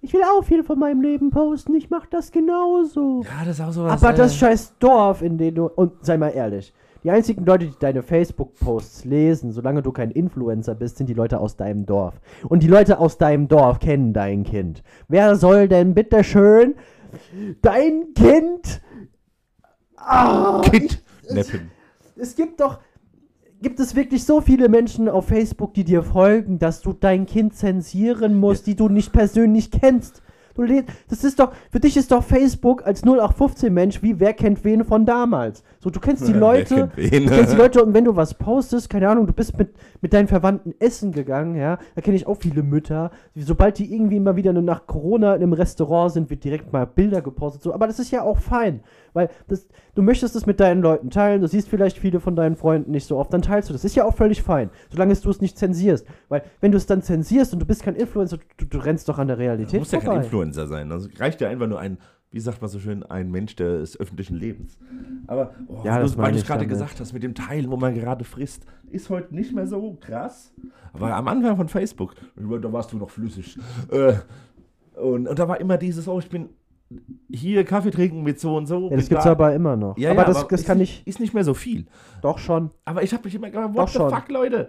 ich 0.00 0.12
will 0.12 0.22
auch 0.22 0.44
viel 0.44 0.62
von 0.62 0.78
meinem 0.78 1.00
Leben 1.00 1.30
posten, 1.30 1.74
ich 1.74 1.90
mach 1.90 2.06
das 2.06 2.30
genauso. 2.30 3.22
Ja, 3.24 3.44
das 3.44 3.58
ist 3.58 3.64
auch 3.64 3.72
sowas. 3.72 4.00
Aber 4.00 4.14
äh, 4.14 4.16
das 4.16 4.36
scheiß 4.36 4.74
Dorf, 4.78 5.22
in 5.22 5.38
dem 5.38 5.56
du. 5.56 5.66
Und 5.66 6.04
sei 6.04 6.16
mal 6.16 6.30
ehrlich, 6.30 6.72
die 7.02 7.10
einzigen 7.10 7.44
Leute, 7.44 7.66
die 7.66 7.74
deine 7.80 8.04
Facebook-Posts 8.04 9.06
lesen, 9.06 9.50
solange 9.50 9.82
du 9.82 9.90
kein 9.90 10.12
Influencer 10.12 10.76
bist, 10.76 10.98
sind 10.98 11.08
die 11.08 11.14
Leute 11.14 11.40
aus 11.40 11.56
deinem 11.56 11.84
Dorf. 11.84 12.20
Und 12.48 12.62
die 12.62 12.68
Leute 12.68 13.00
aus 13.00 13.18
deinem 13.18 13.48
Dorf 13.48 13.80
kennen 13.80 14.12
dein 14.12 14.44
Kind. 14.44 14.84
Wer 15.08 15.34
soll 15.34 15.66
denn 15.66 15.94
bitteschön 15.94 16.74
dein 17.62 18.14
Kind. 18.14 18.80
Ah, 19.96 20.60
Kind 20.64 21.02
neppen. 21.30 21.70
es 22.16 22.34
gibt 22.34 22.60
doch. 22.60 22.80
Gibt 23.60 23.78
es 23.78 23.94
wirklich 23.94 24.24
so 24.24 24.40
viele 24.40 24.68
Menschen 24.68 25.08
auf 25.08 25.28
Facebook, 25.28 25.72
die 25.74 25.84
dir 25.84 26.02
folgen, 26.02 26.58
dass 26.58 26.80
du 26.80 26.92
dein 26.92 27.26
Kind 27.26 27.54
zensieren 27.54 28.34
musst, 28.34 28.66
die 28.66 28.74
du 28.74 28.88
nicht 28.88 29.12
persönlich 29.12 29.70
kennst? 29.70 30.20
Du 30.54 30.66
das 31.08 31.24
ist 31.24 31.38
doch, 31.38 31.52
für 31.70 31.80
dich 31.80 31.96
ist 31.96 32.10
doch 32.10 32.24
Facebook 32.24 32.84
als 32.84 33.02
0815 33.04 33.72
Mensch 33.72 34.02
wie 34.02 34.20
wer 34.20 34.34
kennt 34.34 34.64
wen 34.64 34.84
von 34.84 35.06
damals. 35.06 35.62
So, 35.82 35.90
du 35.90 35.98
kennst 35.98 36.28
die 36.28 36.32
Leute, 36.32 36.90
du 36.94 37.10
kennst 37.10 37.52
die 37.52 37.56
Leute 37.56 37.82
und 37.82 37.92
wenn 37.92 38.04
du 38.04 38.14
was 38.14 38.34
postest, 38.34 38.88
keine 38.88 39.08
Ahnung, 39.08 39.26
du 39.26 39.32
bist 39.32 39.58
mit, 39.58 39.70
mit 40.00 40.12
deinen 40.12 40.28
Verwandten 40.28 40.74
essen 40.78 41.10
gegangen, 41.10 41.56
ja, 41.56 41.76
da 41.96 42.00
kenne 42.00 42.14
ich 42.14 42.28
auch 42.28 42.36
viele 42.36 42.62
Mütter, 42.62 43.10
sobald 43.34 43.78
die 43.78 43.92
irgendwie 43.92 44.20
mal 44.20 44.36
wieder 44.36 44.52
nach 44.52 44.86
Corona 44.86 45.34
in 45.34 45.42
einem 45.42 45.54
Restaurant 45.54 46.12
sind, 46.12 46.30
wird 46.30 46.44
direkt 46.44 46.72
mal 46.72 46.86
Bilder 46.86 47.20
gepostet, 47.20 47.62
so, 47.62 47.74
aber 47.74 47.88
das 47.88 47.98
ist 47.98 48.12
ja 48.12 48.22
auch 48.22 48.38
fein, 48.38 48.84
weil 49.12 49.28
das, 49.48 49.66
du 49.96 50.02
möchtest 50.02 50.36
es 50.36 50.46
mit 50.46 50.60
deinen 50.60 50.82
Leuten 50.82 51.10
teilen, 51.10 51.40
du 51.40 51.48
siehst 51.48 51.68
vielleicht 51.68 51.98
viele 51.98 52.20
von 52.20 52.36
deinen 52.36 52.54
Freunden 52.54 52.92
nicht 52.92 53.08
so 53.08 53.18
oft, 53.18 53.32
dann 53.32 53.42
teilst 53.42 53.68
du 53.68 53.72
das, 53.72 53.84
ist 53.84 53.96
ja 53.96 54.04
auch 54.04 54.14
völlig 54.14 54.40
fein, 54.40 54.70
solange 54.88 55.12
du 55.16 55.30
es 55.30 55.40
nicht 55.40 55.58
zensierst, 55.58 56.06
weil 56.28 56.44
wenn 56.60 56.70
du 56.70 56.76
es 56.78 56.86
dann 56.86 57.02
zensierst 57.02 57.52
und 57.54 57.58
du 57.58 57.66
bist 57.66 57.82
kein 57.82 57.96
Influencer, 57.96 58.38
du, 58.56 58.66
du 58.66 58.78
rennst 58.78 59.08
doch 59.08 59.18
an 59.18 59.26
der 59.26 59.36
Du 59.36 59.42
Realität 59.42 59.80
musst 59.80 59.92
ja 59.92 59.98
kein 59.98 60.06
vorbei. 60.06 60.22
Influencer 60.22 60.68
sein. 60.68 60.92
Also 60.92 61.08
reicht 61.18 61.40
ja 61.40 61.48
einfach 61.48 61.66
nur 61.66 61.80
ein, 61.80 61.98
wie 62.32 62.40
sagt 62.40 62.60
man 62.60 62.70
so 62.70 62.78
schön, 62.78 63.02
ein 63.04 63.30
Mensch 63.30 63.54
des 63.56 63.98
öffentlichen 64.00 64.36
Lebens. 64.36 64.78
Aber 65.26 65.54
oh, 65.68 65.82
Ja, 65.84 66.00
das 66.00 66.16
weil 66.16 66.32
du 66.32 66.36
ich 66.36 66.42
es 66.42 66.48
gerade 66.48 66.66
gesagt 66.66 66.98
hast, 66.98 67.12
mit 67.12 67.22
dem 67.22 67.34
Teilen, 67.34 67.70
wo 67.70 67.76
man 67.76 67.94
gerade 67.94 68.24
frisst, 68.24 68.64
ist 68.90 69.10
heute 69.10 69.34
nicht 69.34 69.54
mehr 69.54 69.66
so 69.66 69.96
krass. 70.00 70.52
Aber 70.92 71.14
am 71.14 71.28
Anfang 71.28 71.56
von 71.56 71.68
Facebook, 71.68 72.14
da 72.36 72.72
warst 72.72 72.92
du 72.92 72.96
noch 72.96 73.10
flüssig. 73.10 73.58
Äh, 73.90 74.14
und, 74.98 75.28
und 75.28 75.38
da 75.38 75.48
war 75.48 75.60
immer 75.60 75.78
dieses, 75.78 76.08
oh, 76.08 76.18
ich 76.18 76.28
bin 76.28 76.50
hier 77.30 77.64
Kaffee 77.64 77.90
trinken 77.90 78.22
mit 78.22 78.40
so 78.40 78.56
und 78.56 78.66
so. 78.66 78.90
Ja, 78.90 78.96
das 78.96 79.08
gibt's 79.08 79.24
da. 79.24 79.32
aber 79.32 79.54
immer 79.54 79.76
noch. 79.76 79.96
Ja, 79.96 80.10
aber 80.10 80.22
ja, 80.22 80.26
das, 80.28 80.48
das 80.48 80.60
ist 80.60 80.66
kann 80.66 80.78
nicht, 80.78 81.02
ich 81.02 81.06
Ist 81.06 81.20
nicht 81.20 81.34
mehr 81.34 81.44
so 81.44 81.54
viel. 81.54 81.86
doch 82.20 82.38
schon. 82.38 82.70
Aber 82.84 83.02
ich 83.02 83.12
habe 83.12 83.24
mich 83.24 83.34
immer 83.34 83.50
gefragt, 83.50 83.74
Doch 83.74 83.82
what 83.82 83.88
the 83.90 83.94
schon. 83.98 84.10
fuck, 84.10 84.28
Leute? 84.28 84.68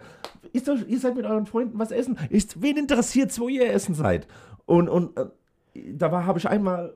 Ist 0.54 0.68
doch, 0.68 0.78
ihr 0.88 1.00
seid 1.00 1.16
mit 1.16 1.26
euren 1.26 1.46
Freunden 1.46 1.78
was 1.80 1.92
essen. 1.92 2.18
Ist, 2.30 2.62
wen 2.62 2.78
interessiert 2.78 3.38
wo 3.40 3.50
ihr 3.50 3.72
essen 3.72 3.96
seid? 3.96 4.28
Und, 4.66 4.88
und 4.88 5.18
äh, 5.18 5.26
da 5.94 6.12
war, 6.12 6.26
habe 6.26 6.40
ich 6.40 6.48
einmal. 6.48 6.94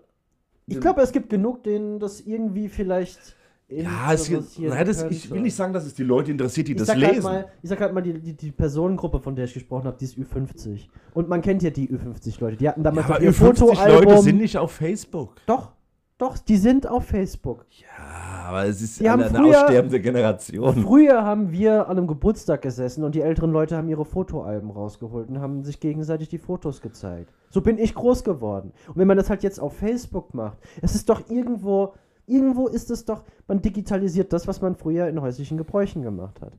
Ich 0.68 0.80
glaube, 0.82 1.02
es 1.02 1.12
gibt 1.12 1.30
genug, 1.30 1.64
denen 1.64 1.98
das 2.00 2.22
irgendwie 2.22 2.68
vielleicht. 2.68 3.36
ja, 3.70 4.14
es, 4.14 4.28
gibt- 4.28 4.60
nein, 4.60 4.86
das, 4.86 5.04
ich 5.04 5.32
will 5.32 5.42
nicht 5.42 5.56
sagen, 5.56 5.72
dass 5.74 5.86
es 5.86 5.94
die 5.94 6.04
Leute 6.04 6.30
interessiert, 6.32 6.68
die 6.68 6.74
ich 6.74 6.78
das 6.78 6.88
sag 6.88 6.98
halt 6.98 7.08
lesen. 7.16 7.24
mal, 7.24 7.46
ich 7.62 7.70
sag 7.70 7.80
halt 7.80 7.94
mal, 7.94 8.02
die, 8.02 8.14
die, 8.20 8.34
die 8.34 8.52
Personengruppe, 8.52 9.20
von 9.20 9.34
der 9.36 9.46
ich 9.46 9.54
gesprochen 9.54 9.86
habe, 9.86 9.98
die 9.98 10.06
ist 10.06 10.18
Ü50. 10.18 10.88
Und 11.14 11.30
man 11.30 11.42
kennt 11.42 11.64
ja 11.64 11.70
die 11.70 11.88
Ü50-Leute. 11.90 12.58
Die 12.58 12.68
hatten 12.68 12.82
ja, 12.82 12.84
damals 12.84 13.06
aber 13.06 13.16
auch 13.18 13.22
ihr 13.22 13.34
50 13.34 13.68
Fotoalbum. 13.68 14.04
Leute 14.10 14.22
sind 14.24 14.38
nicht 14.38 14.58
auf 14.58 14.72
Facebook. 14.74 15.36
Doch, 15.46 15.72
doch, 16.18 16.38
die 16.38 16.58
sind 16.58 16.88
auf 16.88 17.06
Facebook. 17.06 17.66
Ja, 17.70 18.48
aber 18.48 18.66
es 18.66 18.82
ist 18.82 19.00
Die 19.00 19.10
haben 19.10 19.22
eine, 19.22 19.30
eine 19.30 19.38
früher- 19.48 19.62
aussterbende 19.64 20.00
Generation. 20.00 20.76
Früher 20.82 21.24
haben 21.24 21.52
wir 21.52 21.88
an 21.88 21.98
einem 21.98 22.08
Geburtstag 22.08 22.62
gesessen 22.64 23.04
und 23.04 23.14
die 23.14 23.22
älteren 23.22 23.52
Leute 23.52 23.78
haben 23.78 23.88
ihre 23.88 24.06
Fotoalben 24.06 24.72
rausgeholt 24.72 25.30
und 25.30 25.40
haben 25.40 25.64
sich 25.64 25.80
gegenseitig 25.80 26.30
die 26.30 26.40
Fotos 26.40 26.82
gezeigt. 26.82 27.32
So 27.50 27.62
bin 27.62 27.78
ich 27.78 27.94
groß 27.94 28.24
geworden. 28.24 28.72
Und 28.88 28.98
wenn 28.98 29.08
man 29.08 29.18
das 29.18 29.30
halt 29.30 29.44
jetzt 29.44 29.60
auf 29.60 29.78
Facebook 29.78 30.34
macht, 30.34 30.58
es 30.82 30.96
ist 30.96 31.08
doch 31.10 31.30
irgendwo, 31.30 31.94
irgendwo 32.26 32.68
ist 32.68 32.90
es 32.90 33.06
doch, 33.06 33.24
man 33.48 33.62
digitalisiert 33.62 34.34
das, 34.34 34.48
was 34.48 34.60
man 34.62 34.76
früher 34.76 35.08
in 35.08 35.22
häuslichen 35.22 35.58
Gebräuchen 35.58 36.02
gemacht 36.02 36.42
hat. 36.42 36.54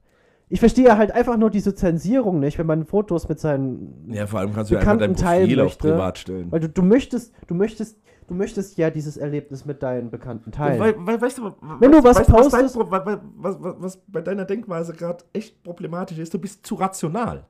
Ich 0.51 0.61
verstehe 0.61 0.97
halt 0.97 1.13
einfach 1.13 1.37
nur 1.37 1.51
diese 1.51 1.75
Zensierung 1.75 2.39
nicht, 2.41 2.59
wenn 2.59 2.67
man 2.67 2.87
Fotos 2.87 3.29
mit 3.29 3.39
seinen 3.39 4.11
Ja, 4.11 4.27
vor 4.27 4.41
allem 4.41 4.55
kannst 4.55 4.71
du 4.71 4.77
ja 4.77 4.81
einfach 4.81 4.97
dein 4.97 5.15
Profil 5.15 5.61
auf 5.61 5.67
möchte, 5.67 5.89
privat 5.91 6.17
stellen. 6.19 6.51
Weil 6.51 6.61
du, 6.61 6.69
du 6.71 6.83
möchtest, 6.83 7.35
du 7.49 7.55
möchtest, 7.55 7.99
du 8.29 8.35
möchtest 8.35 8.79
ja 8.79 8.91
dieses 8.91 9.17
Erlebnis 9.17 9.65
mit 9.65 9.83
deinen 9.83 10.11
Bekannten 10.11 10.53
teilen. 10.53 10.79
Weil, 10.79 10.95
weil, 11.07 11.21
weißt 11.21 11.39
du, 11.39 11.55
Wenn 11.81 11.91
du 11.91 12.05
was 12.05 12.19
weißt, 12.19 12.31
postest- 12.31 12.77
was, 12.77 13.19
was, 13.37 13.57
was, 13.61 13.75
was 13.81 13.97
bei 14.07 14.21
deiner 14.21 14.45
Denkweise 14.45 14.93
gerade 14.93 15.25
echt 15.33 15.63
problematisch 15.65 16.19
ist, 16.19 16.33
du 16.33 16.39
bist 16.39 16.65
zu 16.65 16.77
rational. 16.77 17.47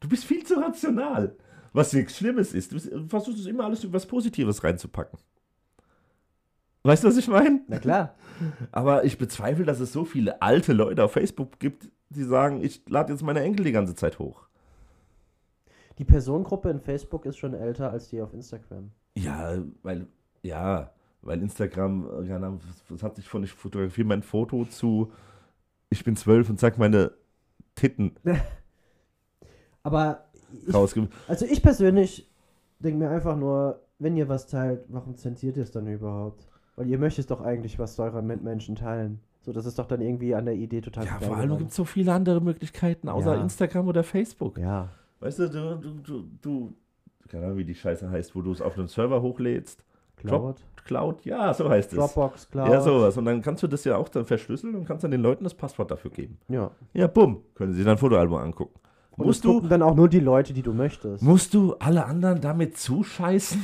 Du 0.00 0.08
bist 0.08 0.24
viel 0.24 0.44
zu 0.44 0.54
rational. 0.60 1.36
Was 1.72 1.92
nichts 1.92 2.16
Schlimmes 2.16 2.54
ist. 2.54 2.72
Du 2.72 2.78
du 2.78 3.08
versuchst 3.08 3.40
es 3.40 3.46
immer 3.46 3.64
alles 3.64 3.84
über 3.84 3.94
was 3.94 4.06
Positives 4.06 4.62
reinzupacken. 4.62 5.18
Weißt 6.82 7.02
du, 7.02 7.08
was 7.08 7.16
ich 7.16 7.28
meine? 7.28 7.60
Na 7.68 7.78
klar. 7.78 8.14
Aber 8.70 9.04
ich 9.04 9.18
bezweifle, 9.18 9.64
dass 9.64 9.80
es 9.80 9.92
so 9.92 10.04
viele 10.04 10.40
alte 10.42 10.72
Leute 10.72 11.02
auf 11.04 11.12
Facebook 11.12 11.58
gibt, 11.58 11.90
die 12.10 12.22
sagen, 12.22 12.62
ich 12.62 12.82
lade 12.88 13.12
jetzt 13.12 13.22
meine 13.22 13.40
Enkel 13.40 13.64
die 13.64 13.72
ganze 13.72 13.94
Zeit 13.94 14.18
hoch. 14.18 14.45
Die 15.98 16.04
Personengruppe 16.04 16.70
in 16.70 16.80
Facebook 16.80 17.24
ist 17.24 17.38
schon 17.38 17.54
älter 17.54 17.90
als 17.90 18.08
die 18.08 18.20
auf 18.20 18.34
Instagram. 18.34 18.90
Ja, 19.16 19.56
weil, 19.82 20.06
ja, 20.42 20.90
weil 21.22 21.40
Instagram, 21.40 22.26
keine 22.26 22.58
was 22.88 23.02
hat 23.02 23.16
sich 23.16 23.28
von, 23.28 23.42
ich 23.42 23.52
fotografiere 23.52 24.06
mein 24.06 24.22
Foto 24.22 24.64
zu, 24.64 25.10
ich 25.88 26.04
bin 26.04 26.16
zwölf 26.16 26.50
und 26.50 26.60
zeig 26.60 26.78
meine 26.78 27.12
Titten 27.74 28.12
Aber 29.82 30.24
ich, 30.66 30.74
also 31.28 31.46
ich 31.46 31.62
persönlich 31.62 32.28
denke 32.80 32.98
mir 32.98 33.08
einfach 33.08 33.36
nur, 33.36 33.80
wenn 34.00 34.16
ihr 34.16 34.28
was 34.28 34.48
teilt, 34.48 34.84
warum 34.88 35.16
zensiert 35.16 35.56
ihr 35.56 35.62
es 35.62 35.70
dann 35.70 35.86
überhaupt? 35.86 36.48
Weil 36.74 36.88
ihr 36.88 36.98
möchtet 36.98 37.30
doch 37.30 37.40
eigentlich 37.40 37.78
was 37.78 37.98
eurer 38.00 38.20
Mitmenschen 38.20 38.74
teilen. 38.74 39.20
So, 39.42 39.52
das 39.52 39.64
ist 39.64 39.78
doch 39.78 39.86
dann 39.86 40.00
irgendwie 40.00 40.34
an 40.34 40.44
der 40.44 40.54
Idee 40.54 40.80
total 40.80 41.04
Ja, 41.06 41.20
vor 41.20 41.36
allem 41.36 41.56
gibt 41.56 41.70
es 41.70 41.76
so 41.76 41.84
viele 41.84 42.12
andere 42.12 42.40
Möglichkeiten 42.40 43.08
außer 43.08 43.36
Ja. 43.36 43.40
Instagram 43.40 43.86
oder 43.86 44.02
Facebook. 44.02 44.58
Ja. 44.58 44.88
Weißt 45.20 45.38
du, 45.38 45.48
du, 45.48 45.76
du, 45.76 45.90
du, 46.00 46.28
du, 46.42 46.72
keine 47.28 47.46
Ahnung, 47.46 47.58
wie 47.58 47.64
die 47.64 47.74
Scheiße 47.74 48.10
heißt, 48.10 48.34
wo 48.34 48.42
du 48.42 48.52
es 48.52 48.60
auf 48.60 48.76
einem 48.76 48.88
Server 48.88 49.22
hochlädst. 49.22 49.84
Cloud, 50.16 50.64
Cloud, 50.84 51.24
ja, 51.24 51.52
so 51.52 51.68
heißt 51.68 51.92
es. 51.92 51.98
Dropbox, 51.98 52.50
Cloud. 52.50 52.70
Ja, 52.70 52.80
sowas. 52.80 53.16
Und 53.16 53.26
dann 53.26 53.42
kannst 53.42 53.62
du 53.62 53.66
das 53.66 53.84
ja 53.84 53.96
auch 53.96 54.08
dann 54.08 54.24
verschlüsseln 54.24 54.74
und 54.74 54.86
kannst 54.86 55.04
dann 55.04 55.10
den 55.10 55.20
Leuten 55.20 55.44
das 55.44 55.54
Passwort 55.54 55.90
dafür 55.90 56.10
geben. 56.10 56.38
Ja. 56.48 56.70
Ja, 56.94 57.06
bumm, 57.06 57.42
können 57.54 57.72
sie 57.72 57.84
dein 57.84 57.98
Fotoalbum 57.98 58.38
angucken. 58.38 58.80
Und 59.10 59.26
musst 59.26 59.44
du, 59.44 59.60
dann 59.60 59.82
auch 59.82 59.94
nur 59.94 60.08
die 60.08 60.20
Leute, 60.20 60.52
die 60.52 60.62
du 60.62 60.72
möchtest. 60.72 61.22
musst 61.22 61.54
du 61.54 61.74
alle 61.74 62.04
anderen 62.04 62.40
damit 62.40 62.76
zuscheißen? 62.76 63.60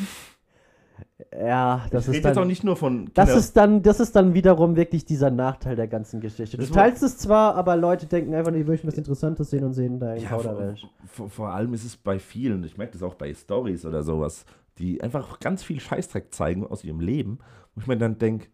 Ja, 1.39 1.87
das 1.91 2.05
ich 2.05 2.09
ist 2.09 2.17
rede 2.17 2.29
jetzt 2.29 2.37
auch 2.37 2.41
dann. 2.43 2.49
nicht 2.49 2.63
nur 2.65 2.77
von 2.77 3.11
Das 3.15 3.27
Kinder- 3.29 3.39
ist, 3.41 3.57
dann, 3.57 3.83
das 3.83 4.01
ist 4.01 4.15
dann 4.17 4.35
wiederum 4.35 4.77
wirklich 4.77 5.05
dieser 5.07 5.31
Nachteil 5.31 5.77
der 5.77 5.89
ganzen 5.89 6.21
Geschichte. 6.21 6.57
Du 6.59 6.63
Das 6.65 6.71
teilst 6.73 7.03
es 7.03 7.17
zwar, 7.17 7.55
aber 7.55 7.75
Leute 7.77 8.07
denken 8.07 8.35
einfach, 8.35 8.53
die 8.53 8.65
möchten 8.65 8.87
was 8.89 8.99
Interessantes 8.99 9.49
sehen 9.51 9.65
und 9.65 9.73
sehen 9.73 9.99
deinen 9.99 10.21
ja, 10.21 10.29
vor, 10.29 10.43
Kauderwelsch. 10.43 10.87
vor, 11.07 11.31
vor 11.31 11.49
allem 11.51 11.73
ist 11.73 11.85
es 11.85 11.97
bei 11.97 12.19
vielen, 12.19 12.63
ich 12.65 12.77
merke 12.77 12.93
das 12.93 13.03
auch 13.03 13.15
bei 13.15 13.33
Stories 13.33 13.87
oder 13.87 14.03
sowas, 14.03 14.45
die 14.79 15.03
einfach 15.03 15.41
ganz 15.41 15.63
viel 15.63 15.81
Scheißdreck 15.81 16.35
zeigen 16.35 16.67
aus 16.67 16.85
ihrem 16.85 17.01
Leben, 17.01 17.39
wo 17.75 17.81
ich 17.81 17.87
mir 17.87 17.97
dann 17.97 18.19
denke, 18.19 18.49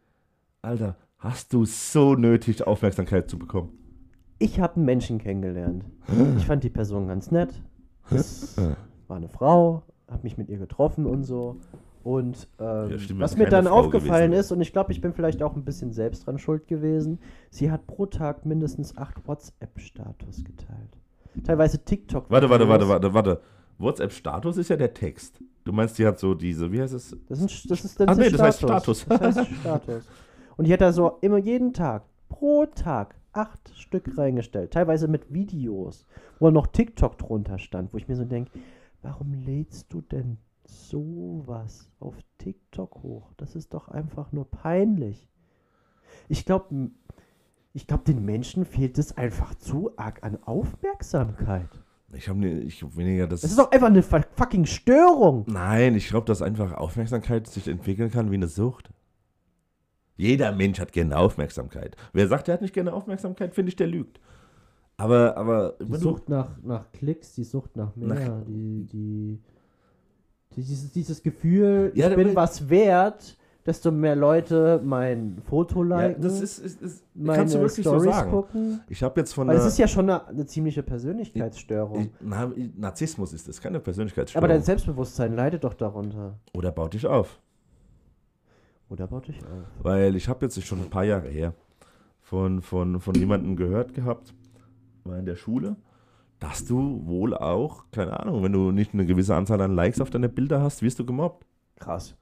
Alter, 0.62 0.96
hast 1.18 1.52
du 1.52 1.64
so 1.64 2.14
nötig, 2.14 2.64
Aufmerksamkeit 2.66 3.28
zu 3.28 3.38
bekommen? 3.38 3.70
Ich 4.38 4.60
habe 4.60 4.76
einen 4.76 4.84
Menschen 4.84 5.18
kennengelernt. 5.18 5.84
Ich 6.36 6.46
fand 6.46 6.62
die 6.62 6.70
Person 6.70 7.08
ganz 7.08 7.30
nett. 7.32 7.50
Das 8.10 8.56
war 9.08 9.16
eine 9.16 9.28
Frau, 9.28 9.82
habe 10.08 10.22
mich 10.22 10.38
mit 10.38 10.48
ihr 10.48 10.58
getroffen 10.58 11.04
und 11.06 11.24
so. 11.24 11.56
Und 12.08 12.48
ähm, 12.58 12.90
Ja, 12.90 12.98
stimmt, 12.98 13.20
was 13.20 13.36
mir 13.36 13.50
dann 13.50 13.66
Frau 13.66 13.80
aufgefallen 13.80 14.30
gewesen 14.30 14.40
ist, 14.40 14.50
und 14.50 14.62
ich 14.62 14.72
glaube, 14.72 14.92
ich 14.92 15.02
bin 15.02 15.12
vielleicht 15.12 15.42
auch 15.42 15.54
ein 15.54 15.62
bisschen 15.66 15.92
selbst 15.92 16.26
dran 16.26 16.38
schuld 16.38 16.66
gewesen, 16.66 17.18
sie 17.50 17.70
hat 17.70 17.86
pro 17.86 18.06
Tag 18.06 18.46
mindestens 18.46 18.96
acht 18.96 19.28
WhatsApp-Status 19.28 20.42
geteilt. 20.42 20.96
Teilweise 21.44 21.84
TikTok. 21.84 22.30
Warte, 22.30 22.48
warte, 22.48 22.66
warte, 22.66 22.88
warte, 22.88 23.12
warte. 23.12 23.40
WhatsApp-Status 23.76 24.56
ist 24.56 24.70
ja 24.70 24.76
der 24.76 24.94
Text. 24.94 25.38
Du 25.64 25.72
meinst, 25.74 25.98
die 25.98 26.06
hat 26.06 26.18
so 26.18 26.32
diese, 26.32 26.72
wie 26.72 26.80
heißt 26.80 26.94
es? 26.94 27.14
Das, 27.28 27.42
ist, 27.42 27.70
das 27.70 27.84
ist 27.84 28.00
dann 28.00 28.08
Ach 28.08 28.16
nee, 28.16 28.30
das 28.30 28.40
heißt 28.40 28.60
Status. 28.60 29.04
Das 29.06 29.20
heißt 29.20 29.50
Status. 29.60 30.04
Und 30.56 30.66
die 30.66 30.72
hat 30.72 30.80
da 30.80 30.94
so 30.94 31.18
immer 31.20 31.36
jeden 31.36 31.74
Tag, 31.74 32.04
pro 32.30 32.64
Tag, 32.64 33.16
acht 33.34 33.70
Stück 33.74 34.16
reingestellt. 34.16 34.72
Teilweise 34.72 35.08
mit 35.08 35.30
Videos, 35.34 36.06
wo 36.38 36.48
noch 36.48 36.68
TikTok 36.68 37.18
drunter 37.18 37.58
stand, 37.58 37.92
wo 37.92 37.98
ich 37.98 38.08
mir 38.08 38.16
so 38.16 38.24
denke, 38.24 38.50
warum 39.02 39.34
lädst 39.34 39.92
du 39.92 40.00
denn 40.00 40.38
sowas 40.68 41.90
auf 42.00 42.14
TikTok 42.38 43.02
hoch? 43.02 43.32
Das 43.36 43.56
ist 43.56 43.74
doch 43.74 43.88
einfach 43.88 44.32
nur 44.32 44.50
peinlich. 44.50 45.28
Ich 46.28 46.44
glaube, 46.44 46.90
ich 47.72 47.86
glaube, 47.86 48.04
den 48.04 48.24
Menschen 48.24 48.64
fehlt 48.64 48.98
es 48.98 49.16
einfach 49.16 49.54
zu 49.54 49.92
arg 49.96 50.22
an 50.22 50.38
Aufmerksamkeit. 50.44 51.68
Ich 52.14 52.28
habe 52.28 52.46
ich 52.46 52.82
hab 52.82 52.96
weniger 52.96 53.26
das. 53.26 53.42
Das 53.42 53.50
ist 53.50 53.58
doch 53.58 53.70
einfach 53.70 53.88
eine 53.88 54.02
fu- 54.02 54.16
fucking 54.32 54.64
Störung. 54.64 55.44
Nein, 55.46 55.94
ich 55.94 56.08
glaube, 56.08 56.26
dass 56.26 56.40
einfach 56.40 56.72
Aufmerksamkeit 56.72 57.46
sich 57.46 57.68
entwickeln 57.68 58.10
kann 58.10 58.30
wie 58.30 58.36
eine 58.36 58.48
Sucht. 58.48 58.90
Jeder 60.16 60.52
Mensch 60.52 60.80
hat 60.80 60.92
gerne 60.92 61.16
Aufmerksamkeit. 61.18 61.96
Wer 62.12 62.26
sagt, 62.26 62.48
er 62.48 62.54
hat 62.54 62.62
nicht 62.62 62.74
gerne 62.74 62.92
Aufmerksamkeit, 62.92 63.54
finde 63.54 63.68
ich, 63.70 63.76
der 63.76 63.86
lügt. 63.86 64.20
Aber, 64.96 65.36
aber 65.36 65.76
Die 65.80 65.96
Sucht 65.96 66.28
nach, 66.28 66.56
nach 66.62 66.90
Klicks, 66.92 67.34
die 67.34 67.44
Sucht 67.44 67.76
nach 67.76 67.94
mehr, 67.94 68.08
Nach- 68.30 68.44
die, 68.46 68.84
die, 68.86 69.40
dieses, 70.62 70.92
dieses 70.92 71.22
Gefühl, 71.22 71.92
Ja, 71.94 72.08
ich 72.10 72.16
bin 72.16 72.28
aber- 72.28 72.36
was 72.36 72.68
wert, 72.68 73.36
desto 73.66 73.90
mehr 73.90 74.16
Leute 74.16 74.80
mein 74.82 75.36
Foto 75.44 75.84
ja, 75.84 76.06
liken, 76.06 76.22
das 76.22 76.40
ist, 76.40 76.58
ist, 76.58 76.80
ist 76.80 77.04
meine 77.14 77.38
kannst 77.38 77.54
du 77.54 77.60
wirklich 77.60 77.84
Stories 77.86 78.04
so 78.04 78.10
sagen. 78.10 78.30
gucken. 78.30 78.80
Ich 78.88 79.02
habe 79.02 79.20
jetzt 79.20 79.34
von 79.34 79.46
Weil 79.48 79.56
es 79.58 79.66
ist 79.66 79.78
ja 79.78 79.86
schon 79.86 80.08
eine, 80.08 80.26
eine 80.26 80.46
ziemliche 80.46 80.82
Persönlichkeitsstörung. 80.82 82.00
ich, 82.02 82.10
na, 82.20 82.50
Narzissmus 82.76 83.32
ist 83.34 83.46
das, 83.46 83.60
keine 83.60 83.76
Aber 83.76 83.84
Persönlichkeitsstörung. 83.84 84.48
dein 84.48 84.62
Selbstbewusstsein 84.62 85.34
leidet 85.34 85.64
doch 85.64 85.74
darunter. 85.74 86.38
Oder 86.54 86.72
baut 86.72 86.94
dich 86.94 87.06
auf. 87.06 87.38
Oder 88.88 89.06
baut 89.06 89.28
dich 89.28 89.38
auf. 89.42 89.82
Weil 89.84 90.16
ich 90.16 90.28
habe 90.28 90.46
jetzt 90.46 90.62
schon 90.64 90.80
ein 90.80 90.88
paar 90.90 91.04
Jahre 91.04 91.28
her 91.28 91.52
von, 92.22 92.62
von, 92.62 93.00
von 93.00 93.14
jemandem 93.14 93.54
gehört 93.56 93.92
gehabt, 93.92 94.32
war 95.04 95.18
in 95.18 95.26
der 95.26 95.36
Schule, 95.36 95.76
dass 96.38 96.64
du 96.64 97.06
wohl 97.06 97.34
auch, 97.34 97.84
keine 97.90 98.18
Ahnung, 98.20 98.42
wenn 98.42 98.52
du 98.52 98.70
nicht 98.70 98.94
eine 98.94 99.06
gewisse 99.06 99.34
Anzahl 99.34 99.60
an 99.60 99.74
Likes 99.74 100.00
auf 100.00 100.10
deine 100.10 100.28
Bilder 100.28 100.62
hast, 100.62 100.82
wirst 100.82 100.98
du 100.98 101.04
gemobbt. 101.04 101.46
Krass. 101.78 102.16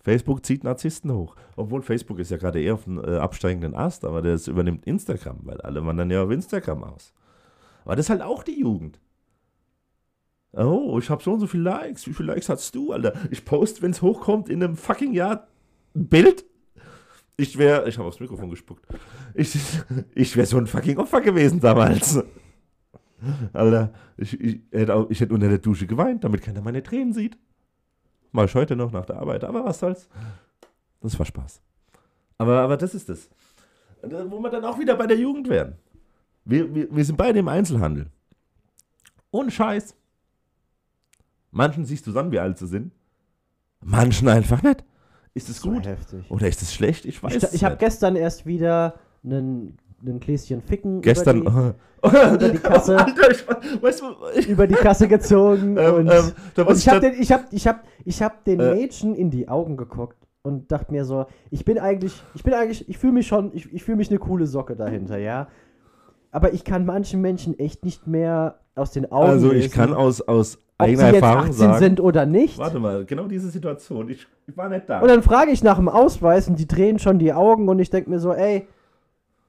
Facebook 0.00 0.46
zieht 0.46 0.64
Narzissten 0.64 1.12
hoch. 1.12 1.36
Obwohl 1.56 1.82
Facebook 1.82 2.18
ist 2.18 2.30
ja 2.30 2.38
gerade 2.38 2.62
eher 2.62 2.74
auf 2.74 2.84
dem 2.84 2.98
äh, 3.02 3.16
absteigenden 3.16 3.74
Ast, 3.74 4.04
aber 4.04 4.22
das 4.22 4.48
übernimmt 4.48 4.86
Instagram, 4.86 5.40
weil 5.42 5.60
alle 5.60 5.84
wandern 5.84 6.10
ja 6.10 6.22
auf 6.22 6.30
Instagram 6.30 6.84
aus. 6.84 7.12
Aber 7.84 7.96
das 7.96 8.06
ist 8.06 8.10
halt 8.10 8.22
auch 8.22 8.42
die 8.42 8.60
Jugend. 8.60 9.00
Oh, 10.52 10.98
ich 10.98 11.10
habe 11.10 11.22
so 11.22 11.32
und 11.32 11.40
so 11.40 11.46
viele 11.46 11.64
Likes. 11.64 12.06
Wie 12.06 12.14
viele 12.14 12.32
Likes 12.32 12.48
hast 12.48 12.74
du, 12.74 12.92
Alter? 12.92 13.12
Ich 13.30 13.44
poste, 13.44 13.82
wenn 13.82 13.90
es 13.90 14.00
hochkommt, 14.00 14.48
in 14.48 14.62
einem 14.62 14.76
fucking 14.76 15.12
Jahr 15.12 15.48
ein 15.94 16.08
Bild. 16.08 16.46
Ich 17.36 17.58
wäre, 17.58 17.88
ich 17.88 17.98
habe 17.98 18.08
aufs 18.08 18.20
Mikrofon 18.20 18.50
gespuckt. 18.50 18.84
Ich, 19.34 19.56
ich 20.14 20.36
wäre 20.36 20.46
so 20.46 20.56
ein 20.56 20.66
fucking 20.66 20.98
Opfer 20.98 21.20
gewesen 21.20 21.60
damals. 21.60 22.22
Alter, 23.52 23.92
ich, 24.16 24.38
ich, 24.40 24.60
hätte 24.72 24.94
auch, 24.94 25.10
ich 25.10 25.20
hätte 25.20 25.34
unter 25.34 25.48
der 25.48 25.58
Dusche 25.58 25.86
geweint, 25.86 26.24
damit 26.24 26.42
keiner 26.42 26.60
meine 26.60 26.82
Tränen 26.82 27.12
sieht. 27.12 27.38
Mach 28.32 28.44
ich 28.44 28.54
heute 28.54 28.76
noch 28.76 28.92
nach 28.92 29.06
der 29.06 29.16
Arbeit, 29.16 29.44
aber 29.44 29.64
was 29.64 29.78
soll's. 29.80 30.08
Das 31.00 31.18
war 31.18 31.26
Spaß. 31.26 31.60
Aber, 32.38 32.60
aber 32.60 32.76
das 32.76 32.94
ist 32.94 33.08
es. 33.08 33.28
Wo 34.02 34.38
wir 34.40 34.50
dann 34.50 34.64
auch 34.64 34.78
wieder 34.78 34.96
bei 34.96 35.06
der 35.06 35.18
Jugend 35.18 35.48
wären. 35.48 35.74
Wir, 36.44 36.72
wir, 36.74 36.94
wir 36.94 37.04
sind 37.04 37.16
beide 37.16 37.38
im 37.38 37.48
Einzelhandel. 37.48 38.06
Ohne 39.30 39.50
Scheiß. 39.50 39.94
Manchen 41.50 41.84
siehst 41.84 42.06
du 42.06 42.12
dann, 42.12 42.30
wie 42.30 42.38
alt 42.38 42.58
sie 42.58 42.66
sind. 42.66 42.92
Manchen 43.80 44.28
einfach 44.28 44.62
nicht. 44.62 44.84
Ist 45.34 45.48
es 45.48 45.60
So 45.60 45.70
gut? 45.72 45.86
heftig. 45.86 46.30
Oder 46.30 46.48
ist 46.48 46.62
es 46.62 46.72
schlecht? 46.74 47.04
Ich 47.06 47.22
weiß 47.22 47.34
Ich, 47.34 47.42
es 47.42 47.54
ich 47.54 47.64
habe 47.64 47.76
gestern 47.76 48.16
erst 48.16 48.46
wieder 48.46 48.98
einen, 49.24 49.78
einen 50.04 50.20
Gläschen 50.20 50.62
Ficken 50.62 51.00
Gestern. 51.00 51.42
über, 52.02 52.36
die, 52.38 52.52
die 52.52 52.58
Kasse- 52.62 52.96
Alter, 52.98 53.30
ich, 53.30 53.82
weißt 53.82 54.00
du, 54.00 54.04
ich, 54.38 54.48
über 54.48 54.66
die 54.66 54.74
Kasse 54.74 55.08
gezogen. 55.08 55.76
ähm, 55.76 55.94
und 55.94 56.10
ähm, 56.12 56.32
Und 56.56 56.64
muss 56.68 56.78
ich 56.78 56.88
habe 56.88 57.00
den, 57.00 57.20
ich 57.20 57.32
hab, 57.32 57.52
ich 57.52 57.66
hab, 57.66 57.84
ich 58.04 58.22
hab 58.22 58.44
den 58.44 58.60
Äh. 58.60 58.74
Mädchen 58.74 59.14
in 59.14 59.30
die 59.30 59.48
Augen 59.48 59.76
geguckt 59.76 60.16
und 60.42 60.70
dachte 60.70 60.92
mir 60.92 61.04
so, 61.04 61.26
ich 61.50 61.64
bin 61.64 61.78
eigentlich, 61.78 62.22
ich 62.34 62.42
bin 62.44 62.54
eigentlich, 62.54 62.88
ich 62.88 62.98
fühle 62.98 63.12
mich 63.14 63.26
schon, 63.26 63.50
ich, 63.54 63.72
ich 63.72 63.82
fühle 63.82 63.96
mich 63.96 64.10
eine 64.10 64.18
coole 64.18 64.46
Socke 64.46 64.76
dahinter, 64.76 65.18
ja. 65.18 65.48
Aber 66.30 66.52
ich 66.52 66.62
kann 66.64 66.84
manchen 66.86 67.20
Menschen 67.20 67.58
echt 67.58 67.84
nicht 67.84 68.06
mehr 68.06 68.60
aus 68.74 68.92
den 68.92 69.10
Augen 69.10 69.28
Also 69.30 69.48
ich 69.50 69.62
lesen, 69.64 69.72
kann 69.72 69.94
aus, 69.94 70.20
aus 70.20 70.56
ob 70.56 70.86
sie 70.86 70.92
eigener 70.92 71.06
jetzt 71.06 71.14
Erfahrung 71.22 71.40
18 71.50 71.52
sagen. 71.54 71.78
sind 71.78 72.00
oder 72.00 72.26
nicht. 72.26 72.58
Warte 72.58 72.78
mal, 72.78 73.04
genau 73.06 73.26
diese 73.26 73.48
Situation. 73.48 74.08
Ich, 74.10 74.26
ich 74.46 74.56
war 74.56 74.68
nicht 74.68 74.88
da. 74.88 75.00
Und 75.00 75.08
dann 75.08 75.22
frage 75.22 75.50
ich 75.50 75.64
nach 75.64 75.76
dem 75.78 75.88
Ausweis 75.88 76.46
und 76.48 76.58
die 76.58 76.68
drehen 76.68 76.98
schon 77.00 77.18
die 77.18 77.32
Augen 77.32 77.68
und 77.68 77.78
ich 77.80 77.90
denke 77.90 78.08
mir 78.10 78.20
so, 78.20 78.32
ey, 78.32 78.68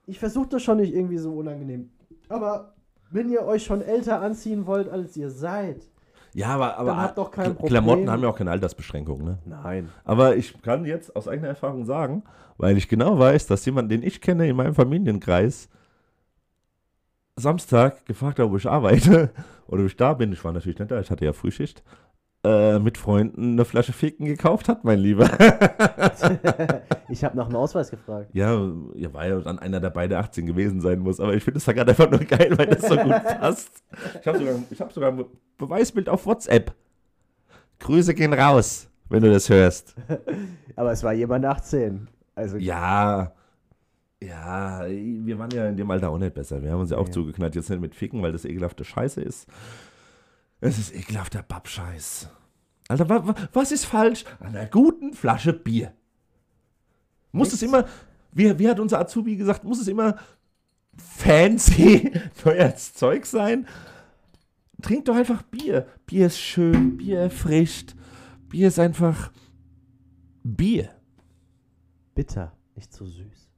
ich 0.10 0.20
versuche 0.20 0.50
das 0.50 0.64
schon 0.64 0.78
nicht 0.78 0.94
irgendwie 0.94 1.18
so 1.18 1.32
unangenehm. 1.34 1.92
Aber 2.30 2.74
wenn 3.12 3.30
ihr 3.30 3.44
euch 3.46 3.64
schon 3.64 3.82
älter 3.82 4.22
anziehen 4.22 4.66
wollt, 4.66 4.90
als 4.90 5.16
ihr 5.16 5.30
seid, 5.30 5.82
Ja, 6.34 6.50
aber, 6.50 6.78
aber 6.78 6.92
Dann 6.92 7.02
habt 7.02 7.18
doch 7.18 7.32
kein 7.32 7.56
Problem. 7.56 7.70
Klamotten 7.70 8.10
haben 8.10 8.22
ja 8.22 8.30
auch 8.30 8.38
keine 8.38 8.52
Altersbeschränkung, 8.52 9.24
ne? 9.24 9.40
Nein. 9.46 9.90
Aber 10.04 10.36
ich 10.36 10.62
kann 10.62 10.86
jetzt 10.86 11.16
aus 11.16 11.28
eigener 11.28 11.48
Erfahrung 11.48 11.86
sagen, 11.86 12.24
weil 12.58 12.78
ich 12.78 12.88
genau 12.88 13.18
weiß, 13.18 13.48
dass 13.48 13.66
jemand, 13.66 13.92
den 13.92 14.04
ich 14.04 14.22
kenne 14.22 14.48
in 14.48 14.56
meinem 14.56 14.76
Familienkreis, 14.76 15.70
Samstag 17.36 18.06
gefragt 18.06 18.40
hat, 18.40 18.52
wo 18.52 18.58
ich 18.58 18.68
arbeite 18.68 19.32
oder 19.68 19.84
wo 19.84 19.86
ich 19.88 19.96
da 19.96 20.14
bin. 20.14 20.32
Ich 20.34 20.44
war 20.44 20.52
natürlich 20.52 20.78
nicht 20.78 20.92
da, 20.92 21.00
ich 21.00 21.10
hatte 21.10 21.26
ja 21.26 21.34
Frühschicht. 21.34 21.84
Äh, 22.42 22.80
mit 22.80 22.98
Freunden 22.98 23.54
eine 23.54 23.66
Flasche 23.66 23.92
Ficken 23.92 24.26
gekauft 24.26 24.70
hat, 24.70 24.86
mein 24.86 25.00
Lieber. 25.00 25.26
ich 27.10 27.24
habe 27.26 27.36
nach 27.36 27.48
dem 27.48 27.56
Ausweis 27.58 27.90
gefragt. 27.92 28.30
ja, 28.34 28.54
ja, 28.96 29.14
war 29.14 29.28
ja 29.28 29.40
dann 29.42 29.60
einer, 29.60 29.80
der 29.82 29.90
beide 29.90 30.18
18 30.18 30.46
gewesen 30.46 30.80
sein 30.80 31.00
muss. 31.00 31.20
Aber 31.20 31.34
ich 31.34 31.44
finde 31.44 31.58
es 31.58 31.66
da 31.66 31.74
gerade 31.74 31.92
einfach 31.92 32.10
nur 32.10 32.20
geil, 32.22 32.54
weil 32.58 32.68
das 32.68 32.88
so 32.88 32.96
gut 32.96 33.12
passt. 33.40 33.84
Ich 34.22 34.28
habe 34.28 34.38
sogar, 34.40 34.56
ich 34.70 34.80
hab 34.82 34.94
sogar 34.94 35.12
ein 35.12 35.26
Beweisbild 35.58 36.08
auf 36.08 36.26
WhatsApp. 36.26 36.74
Grüße 37.80 38.14
gehen 38.14 38.34
raus, 38.34 38.90
wenn 39.10 39.22
du 39.22 39.32
das 39.32 39.50
hörst. 39.50 39.96
Aber 40.78 40.92
es 40.94 41.04
war 41.04 41.12
jemand 41.14 41.46
18. 41.46 42.08
Also 42.36 42.56
Ja, 42.58 43.34
ja, 44.22 44.86
wir 44.88 45.38
waren 45.40 45.52
ja 45.52 45.68
in 45.68 45.76
dem 45.78 45.90
Alter 45.92 46.10
auch 46.10 46.18
nicht 46.18 46.34
besser. 46.34 46.62
Wir 46.62 46.72
haben 46.72 46.80
uns 46.82 46.92
ja 46.92 46.98
auch 46.98 47.06
Nee. 47.06 47.12
zugeknallt, 47.12 47.56
jetzt 47.56 47.70
nicht 47.70 47.82
mit 47.82 47.96
Ficken, 47.96 48.22
weil 48.22 48.32
das 48.32 48.46
ekelhafte 48.46 48.84
Scheiße 48.86 49.22
ist. 49.22 49.48
Es 50.62 50.78
ist 50.78 50.94
ekelhafter 50.94 51.42
Babscheiß. 51.44 52.30
Alter, 52.90 53.08
wa, 53.10 53.28
wa, 53.28 53.36
was 53.54 53.72
ist 53.72 53.86
falsch 53.86 54.26
an 54.40 54.48
einer 54.56 54.66
guten 54.66 55.14
Flasche 55.14 55.54
Bier? 55.54 55.94
Muss 57.32 57.54
es 57.54 57.62
Nichts. 57.62 57.76
immer, 57.78 57.88
wie, 58.32 58.58
wie 58.60 58.68
hat 58.68 58.80
unser 58.80 59.00
Azubi 59.00 59.36
gesagt, 59.36 59.64
muss 59.64 59.80
es 59.80 59.88
immer 59.88 60.18
fancy 60.98 62.12
neues 62.46 62.94
Zeug 62.94 63.26
sein? 63.26 63.68
Trink 64.82 65.06
doch 65.06 65.16
einfach 65.16 65.44
Bier. 65.44 65.88
Bier 66.06 66.28
ist 66.28 66.40
schön, 66.40 66.98
Bier 66.98 67.20
erfrischt. 67.20 67.96
Bier 68.50 68.70
ist 68.70 68.80
einfach 68.80 69.32
Bier. 70.44 70.90
bitter, 72.16 72.54
nicht 72.76 72.92
so 72.92 73.06
süß. 73.06 73.50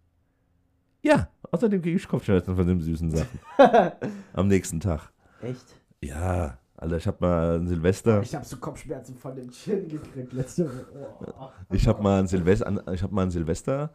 Ja, 1.04 1.30
außerdem 1.52 1.82
kriege 1.82 1.96
ich 1.96 2.08
Kopfschmerzen 2.08 2.56
von 2.56 2.68
den 2.68 2.82
süßen 2.82 3.10
Sachen. 3.12 3.40
Am 4.34 4.48
nächsten 4.48 4.80
Tag. 4.80 5.12
Echt? 5.42 5.66
Ja, 6.02 6.60
Alter, 6.82 6.98
ich 6.98 7.06
habe 7.06 7.18
mal 7.20 7.60
ein 7.60 7.68
Silvester, 7.68 8.24
Ich 8.24 8.34
habe 8.34 8.44
so 8.44 8.58
Kopfschmerzen 8.58 9.16
von 9.16 9.36
den 9.36 9.52
Chin 9.52 9.88
gekriegt 9.88 10.34
letzte 10.34 10.66
Woche. 10.66 11.36
Oh. 11.40 11.50
ich 11.72 11.88
habe 11.88 12.02
mal 12.02 12.20
ein 12.20 12.28
Silvester, 12.28 12.84
ich 12.92 13.04
habe 13.04 13.14
mal 13.14 13.24
ein 13.24 13.32
Silvester 13.32 13.94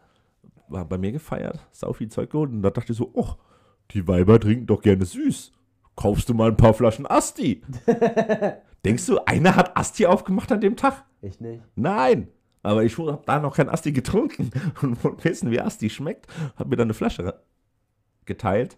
war 0.69 0.85
bei 0.85 0.97
mir 0.97 1.11
gefeiert, 1.11 1.59
sau 1.71 1.91
viel 1.91 2.07
Zeug 2.07 2.29
geholt 2.29 2.49
und 2.49 2.61
da 2.61 2.69
dachte 2.69 2.93
ich 2.93 2.97
so, 2.97 3.11
oh, 3.13 3.31
die 3.91 4.07
Weiber 4.07 4.39
trinken 4.39 4.67
doch 4.67 4.81
gerne 4.81 5.03
süß. 5.03 5.51
Kaufst 5.97 6.29
du 6.29 6.33
mal 6.33 6.49
ein 6.49 6.57
paar 6.57 6.73
Flaschen 6.73 7.05
Asti? 7.05 7.61
Denkst 8.85 9.05
du, 9.05 9.19
einer 9.25 9.57
hat 9.57 9.75
Asti 9.75 10.05
aufgemacht 10.05 10.51
an 10.53 10.61
dem 10.61 10.77
Tag? 10.77 11.03
Echt 11.21 11.41
nicht? 11.41 11.63
Nein. 11.75 12.29
Aber 12.63 12.83
ich 12.85 12.97
habe 12.97 13.21
da 13.25 13.39
noch 13.39 13.55
kein 13.55 13.67
Asti 13.67 13.91
getrunken 13.91 14.49
und 14.81 15.03
wollte 15.03 15.25
wissen, 15.25 15.51
wie 15.51 15.59
Asti 15.59 15.89
schmeckt. 15.89 16.27
Hab 16.55 16.67
mir 16.69 16.77
dann 16.77 16.87
eine 16.87 16.93
Flasche 16.93 17.41
geteilt 18.25 18.77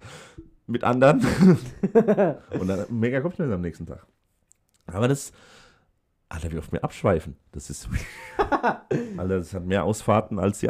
mit 0.70 0.84
anderen. 0.84 1.20
und 2.60 2.68
dann 2.68 2.86
mega 2.90 3.20
Kopfschmerzen 3.22 3.54
am 3.54 3.62
nächsten 3.62 3.86
Tag. 3.86 4.06
Aber 4.88 5.08
das, 5.08 5.32
Alter, 6.30 6.52
wie 6.52 6.58
oft 6.58 6.72
wir 6.72 6.84
abschweifen. 6.84 7.36
Das 7.52 7.70
ist, 7.70 7.90
Alter, 9.18 9.38
das 9.40 9.54
hat 9.54 9.66
mehr 9.66 9.84
Ausfahrten 9.84 10.40
als 10.40 10.60
die 10.60 10.70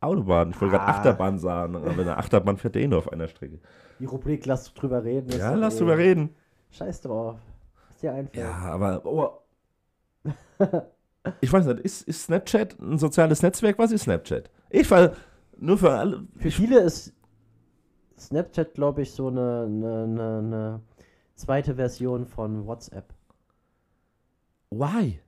Autobahn. 0.00 0.50
Ich 0.50 0.60
wollte 0.60 0.76
gerade 0.76 0.84
Ah. 0.86 0.96
Achterbahn 0.96 1.38
sagen, 1.38 1.76
aber 1.76 1.90
eine 1.90 2.16
Achterbahn 2.16 2.56
fährt 2.56 2.76
eh 2.76 2.86
nur 2.86 2.98
auf 2.98 3.12
einer 3.12 3.28
Strecke. 3.28 3.58
Die 3.98 4.04
Rubrik, 4.04 4.46
lass 4.46 4.72
drüber 4.74 5.02
reden. 5.02 5.28
ist 5.30 5.38
Ja, 5.38 5.54
lass 5.54 5.74
eh- 5.76 5.78
drüber 5.78 5.98
reden. 5.98 6.34
Scheiß 6.70 7.00
drauf. 7.02 7.38
Was 7.88 7.96
dir 7.98 8.12
einfällt. 8.12 8.44
Ja, 8.46 8.52
aber 8.52 9.04
oh. 9.04 9.40
ich 11.40 11.52
weiß 11.52 11.66
nicht, 11.66 11.80
ist, 11.80 12.02
ist 12.02 12.24
Snapchat 12.24 12.78
ein 12.78 12.98
soziales 12.98 13.42
Netzwerk? 13.42 13.78
Was 13.78 13.92
ist 13.92 14.02
Snapchat? 14.02 14.50
Ich 14.70 14.90
war 14.90 15.12
nur 15.56 15.78
für 15.78 15.90
alle. 15.90 16.24
Für 16.36 16.50
viele 16.50 16.80
ist 16.80 17.12
Snapchat, 18.20 18.74
glaube 18.74 19.02
ich, 19.02 19.12
so 19.12 19.28
eine, 19.28 19.64
eine, 19.66 20.02
eine, 20.04 20.38
eine 20.38 20.80
zweite 21.34 21.74
Version 21.76 22.26
von 22.26 22.66
WhatsApp. 22.66 23.12
Why? 24.70 25.20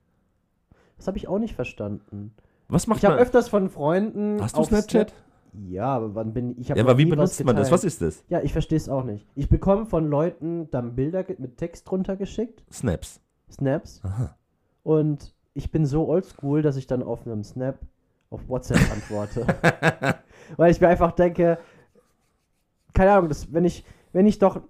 Das 0.96 1.06
habe 1.06 1.16
ich 1.18 1.28
auch 1.28 1.38
nicht 1.38 1.54
verstanden. 1.54 2.34
Was 2.68 2.86
macht 2.86 2.98
Ich 2.98 3.04
habe 3.04 3.14
man? 3.16 3.22
öfters 3.22 3.48
von 3.48 3.68
Freunden. 3.70 4.40
Hast 4.40 4.56
du 4.56 4.64
Snapchat? 4.64 5.10
Snap- 5.10 5.70
Ja, 5.70 5.86
aber 5.86 6.14
wann 6.14 6.32
bin 6.32 6.58
ich? 6.58 6.70
hab 6.70 6.76
Ja, 6.76 6.84
aber 6.84 6.98
wie 6.98 7.06
benutzt 7.06 7.42
man 7.44 7.56
das? 7.56 7.70
Was 7.70 7.84
ist 7.84 8.02
das? 8.02 8.22
Ja, 8.28 8.40
ich 8.42 8.52
verstehe 8.52 8.76
es 8.76 8.88
auch 8.88 9.04
nicht. 9.04 9.26
Ich 9.34 9.48
bekomme 9.48 9.86
von 9.86 10.08
Leuten 10.08 10.70
dann 10.70 10.94
Bilder 10.94 11.24
mit 11.38 11.56
Text 11.56 11.90
drunter 11.90 12.16
geschickt, 12.16 12.62
Snaps. 12.72 13.20
Snaps, 13.50 14.00
Aha. 14.04 14.36
und 14.84 15.34
ich 15.54 15.72
bin 15.72 15.84
so 15.84 16.06
oldschool, 16.08 16.62
dass 16.62 16.76
ich 16.76 16.86
dann 16.86 17.02
auf 17.02 17.26
einem 17.26 17.42
Snap 17.42 17.78
auf 18.30 18.48
WhatsApp 18.48 18.78
antworte. 18.92 19.44
Weil 20.56 20.70
ich 20.70 20.80
mir 20.80 20.86
einfach 20.88 21.10
denke, 21.12 21.58
keine 22.94 23.12
Ahnung, 23.12 23.28
das, 23.28 23.52
wenn 23.52 23.64
ich, 23.64 23.84
wenn 24.12 24.26
ich 24.26 24.38
doch 24.38 24.60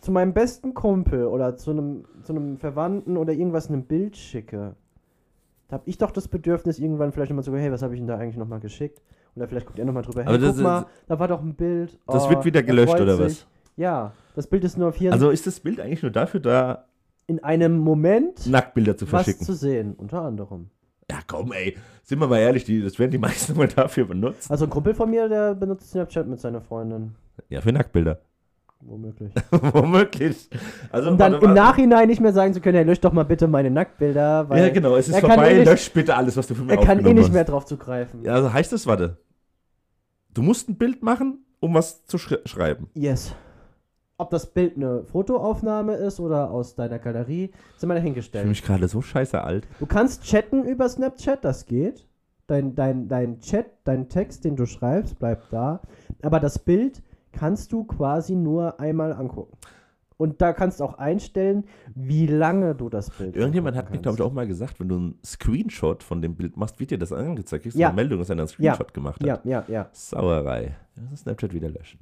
zu 0.00 0.12
meinem 0.12 0.32
besten 0.34 0.74
Kumpel 0.74 1.24
oder 1.26 1.56
zu 1.56 1.70
einem, 1.70 2.04
zu 2.22 2.32
einem 2.34 2.58
Verwandten 2.58 3.16
oder 3.16 3.32
irgendwas 3.32 3.70
ein 3.70 3.84
Bild 3.84 4.16
schicke, 4.16 4.76
da 5.68 5.74
habe 5.74 5.84
ich 5.86 5.96
doch 5.98 6.10
das 6.10 6.28
Bedürfnis, 6.28 6.78
irgendwann 6.78 7.12
vielleicht 7.12 7.30
nochmal 7.30 7.44
zu 7.44 7.50
sagen, 7.50 7.62
hey, 7.62 7.72
was 7.72 7.82
habe 7.82 7.94
ich 7.94 8.00
denn 8.00 8.06
da 8.06 8.16
eigentlich 8.18 8.36
nochmal 8.36 8.60
geschickt? 8.60 9.00
Oder 9.34 9.48
vielleicht 9.48 9.66
guckt 9.66 9.78
er 9.78 9.84
nochmal 9.84 10.02
drüber, 10.02 10.20
hey, 10.22 10.28
Aber 10.28 10.38
das 10.38 10.48
guck 10.50 10.56
ist- 10.58 10.62
mal, 10.62 10.86
da 11.08 11.18
war 11.18 11.28
doch 11.28 11.40
ein 11.42 11.54
Bild. 11.54 11.98
Das 12.06 12.26
oh, 12.26 12.30
wird 12.30 12.44
wieder 12.44 12.60
er 12.60 12.64
gelöscht 12.64 13.00
oder 13.00 13.16
sich. 13.16 13.24
was? 13.26 13.46
Ja, 13.76 14.12
das 14.36 14.46
Bild 14.46 14.62
ist 14.64 14.76
nur 14.78 14.92
24 14.92 15.12
Also 15.12 15.30
ist 15.30 15.46
das 15.46 15.58
Bild 15.60 15.80
eigentlich 15.80 16.02
nur 16.02 16.12
dafür 16.12 16.40
da, 16.40 16.84
in 17.26 17.42
einem 17.42 17.78
Moment 17.78 18.46
Nacktbilder 18.46 18.96
zu 18.96 19.06
was 19.06 19.24
verschicken? 19.24 19.46
zu 19.46 19.54
sehen, 19.54 19.94
unter 19.96 20.20
anderem. 20.22 20.68
Ja, 21.10 21.18
komm, 21.26 21.52
ey. 21.52 21.76
Sind 22.02 22.18
wir 22.20 22.26
mal 22.28 22.38
ehrlich, 22.38 22.64
die, 22.64 22.82
das 22.82 22.98
werden 22.98 23.10
die 23.10 23.18
meisten 23.18 23.56
mal 23.56 23.66
dafür 23.68 24.04
benutzt. 24.04 24.50
Also 24.50 24.64
ein 24.66 24.70
Kumpel 24.70 24.94
von 24.94 25.10
mir, 25.10 25.28
der 25.28 25.54
benutzt 25.54 25.90
Snapchat 25.90 26.28
mit 26.28 26.40
seiner 26.40 26.60
Freundin. 26.60 27.14
Ja, 27.48 27.60
für 27.60 27.72
Nacktbilder. 27.72 28.20
Womöglich. 28.80 29.32
Womöglich. 29.50 30.50
Also, 30.92 31.10
Um 31.10 31.16
dann 31.18 31.32
warte, 31.34 31.46
im. 31.46 31.54
Nachhinein 31.54 32.06
nicht 32.08 32.20
mehr 32.20 32.32
sagen 32.34 32.52
zu 32.52 32.60
können, 32.60 32.76
hey, 32.76 32.84
lösch 32.84 33.00
doch 33.00 33.12
mal 33.12 33.24
bitte 33.24 33.46
meine 33.48 33.70
Nacktbilder, 33.70 34.48
weil 34.50 34.62
Ja, 34.66 34.70
genau, 34.72 34.94
es 34.96 35.08
ist 35.08 35.14
er 35.14 35.20
kann 35.22 35.30
vorbei. 35.32 35.52
eh 35.54 35.58
nicht- 35.60 35.66
Lösch 35.70 35.90
bitte 35.90 36.14
alles, 36.14 36.36
was 36.36 36.46
du 36.46 36.54
für 36.54 36.62
mich 36.62 36.76
er 36.78 36.84
kann 36.84 37.04
eh 37.04 37.14
nicht 37.14 37.32
mehr 37.32 37.44
drauf 37.44 37.64
zugreifen. 37.64 38.22
Ja, 38.24 38.34
also 38.34 38.52
heißt 38.52 38.72
das, 38.72 38.86
warte. 38.86 39.16
Du 40.34 40.42
musst 40.42 40.68
ein 40.68 40.76
Bild 40.76 41.02
machen, 41.02 41.38
um 41.60 41.72
was 41.74 42.04
zu 42.04 42.18
schri 42.18 42.38
schreiben. 42.44 42.88
Yes. 42.94 43.34
Ob 44.18 44.30
das 44.30 44.46
Bild 44.52 44.76
eine 44.76 45.04
Fotoaufnahme 45.04 45.94
ist 45.94 46.20
oder 46.20 46.50
aus 46.50 46.74
deiner 46.76 46.98
Galerie, 46.98 47.50
sind 47.76 47.88
wir 47.88 47.94
Ich 47.96 48.00
fühle 48.00 48.00
dahingestellt. 48.00 48.46
mich 48.48 48.62
gerade 48.62 48.86
so 48.88 49.00
scheiße 49.00 49.42
alt. 49.42 49.66
Du 49.80 49.86
kannst 49.86 50.24
chatten 50.24 50.64
über 50.64 50.88
Snapchat, 50.88 51.44
das 51.44 51.66
geht. 51.66 52.06
Dein, 52.46 52.74
dein, 52.74 53.08
dein 53.08 53.40
Chat, 53.40 53.66
dein 53.84 54.08
Text, 54.10 54.44
den 54.44 54.54
du 54.56 54.66
schreibst, 54.66 55.18
bleibt 55.18 55.50
da. 55.52 55.80
Aber 56.22 56.38
das 56.40 56.58
Bild 56.58 57.02
kannst 57.34 57.72
du 57.72 57.84
quasi 57.84 58.34
nur 58.34 58.80
einmal 58.80 59.12
angucken. 59.12 59.56
Und 60.16 60.40
da 60.40 60.52
kannst 60.52 60.78
du 60.78 60.84
auch 60.84 60.94
einstellen, 60.94 61.64
wie 61.96 62.26
lange 62.28 62.76
du 62.76 62.88
das 62.88 63.10
Bild 63.10 63.34
Irgendjemand 63.34 63.76
hat 63.76 63.90
mir, 63.90 63.98
glaube 63.98 64.16
ich, 64.18 64.22
auch 64.22 64.32
mal 64.32 64.46
gesagt, 64.46 64.78
wenn 64.78 64.88
du 64.88 64.94
einen 64.96 65.18
Screenshot 65.24 66.04
von 66.04 66.22
dem 66.22 66.36
Bild 66.36 66.56
machst, 66.56 66.78
wird 66.78 66.92
dir 66.92 66.98
das 66.98 67.12
angezeigt. 67.12 67.64
Kriegst 67.64 67.76
du 67.76 67.80
Ja. 67.82 67.88
eine 67.88 67.96
Meldung, 67.96 68.20
dass 68.20 68.30
einer 68.30 68.42
einen 68.42 68.48
Screenshot 68.48 68.94
gemacht 68.94 69.20
hat. 69.20 69.26
Ja, 69.26 69.40
ja, 69.44 69.64
ja. 69.66 69.88
Sauerei. 69.92 70.76
Das 70.94 71.12
ist 71.14 71.20
Snapchat 71.22 71.52
wieder 71.52 71.68
löschen. 71.68 71.98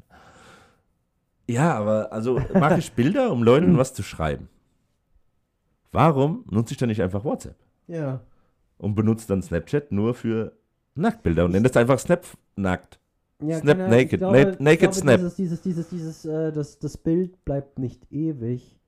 Ja, 1.49 1.75
aber 1.75 2.13
also 2.13 2.39
mache 2.53 2.79
ich 2.79 2.93
Bilder, 2.95 3.33
um 3.33 3.43
Leuten 3.43 3.79
was 3.79 3.95
zu 3.95 4.03
schreiben. 4.03 4.49
Warum 5.91 6.45
nutze 6.51 6.73
ich 6.73 6.79
dann 6.79 6.89
nicht 6.89 7.03
einfach 7.03 7.25
WhatsApp 7.25 7.57
Ja. 7.87 8.21
und 8.79 8.95
benutze 8.95 9.27
dann 9.29 9.43
Snapchat 9.43 9.91
nur 9.91 10.15
für 10.15 10.53
Nacktbilder 10.95 11.47
und 11.47 11.53
nenne 11.53 11.67
das 11.69 11.77
einfach 11.77 11.99
Snap 11.99 12.25
nackt? 12.57 12.99
Ja, 13.45 13.59
Snap 13.59 13.77
keine 13.79 13.89
naked, 13.91 14.19
glaube, 14.19 14.43
na- 14.43 14.51
ich 14.51 14.61
naked 14.61 14.79
glaube, 14.81 14.95
snap. 14.95 15.17
Dieses, 15.19 15.35
dieses, 15.37 15.63
dieses, 15.63 15.89
dieses, 15.89 16.25
äh, 16.25 16.53
das, 16.53 16.79
das 16.79 16.97
Bild 16.97 17.45
bleibt 17.45 17.79
nicht 17.79 18.11
ewig. 18.13 18.79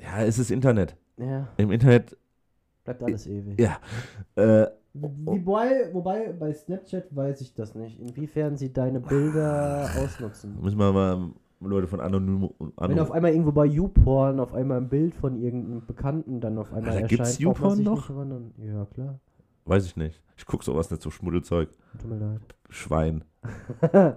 Ja, 0.00 0.22
es 0.24 0.38
ist 0.38 0.50
Internet. 0.50 0.96
Ja, 1.18 1.48
Im 1.56 1.70
Internet, 1.70 2.16
bleibt 2.84 3.02
alles 3.02 3.26
ewig. 3.26 3.60
ja. 3.60 3.78
Äh, 4.34 4.66
Wobei, 4.94 5.88
wobei, 5.94 6.32
bei 6.32 6.52
Snapchat 6.52 7.16
weiß 7.16 7.40
ich 7.40 7.54
das 7.54 7.74
nicht, 7.74 7.98
inwiefern 7.98 8.56
sie 8.58 8.72
deine 8.72 9.00
Bilder 9.00 9.88
ausnutzen. 9.96 10.58
müssen 10.60 10.78
wir 10.78 10.92
mal 10.92 11.30
Leute 11.60 11.86
von 11.86 12.00
Anonym. 12.00 12.50
Wenn 12.76 12.98
auf 12.98 13.10
einmal 13.10 13.30
irgendwo 13.30 13.52
bei 13.52 13.64
YouPorn 13.66 14.38
auf 14.40 14.52
einmal 14.52 14.78
ein 14.78 14.88
Bild 14.88 15.14
von 15.14 15.40
irgendeinem 15.40 15.86
Bekannten 15.86 16.40
dann 16.40 16.58
auf 16.58 16.72
einmal 16.74 16.90
Alter, 16.90 17.02
erscheint, 17.02 17.18
gibt's 17.18 17.38
YouPorn 17.38 17.82
noch? 17.84 18.10
Ja, 18.58 18.84
klar. 18.86 19.18
Weiß 19.64 19.86
ich 19.86 19.96
nicht. 19.96 20.20
Ich 20.36 20.46
gucke 20.46 20.64
sowas 20.64 20.90
nicht, 20.90 21.02
so 21.02 21.10
Schmuddelzeug. 21.10 21.68
Tut 22.00 22.10
mir 22.10 22.16
leid. 22.18 22.40
Schwein. 22.68 23.24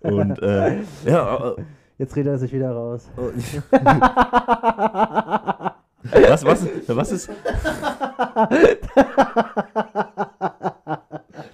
Und, 0.00 0.42
äh, 0.42 0.80
ja, 1.04 1.50
äh, 1.50 1.62
Jetzt 1.98 2.16
redet 2.16 2.32
er 2.32 2.38
sich 2.38 2.52
wieder 2.52 2.70
raus. 2.72 3.10
was, 6.02 6.44
was, 6.46 6.66
was 6.88 7.12
ist. 7.12 7.28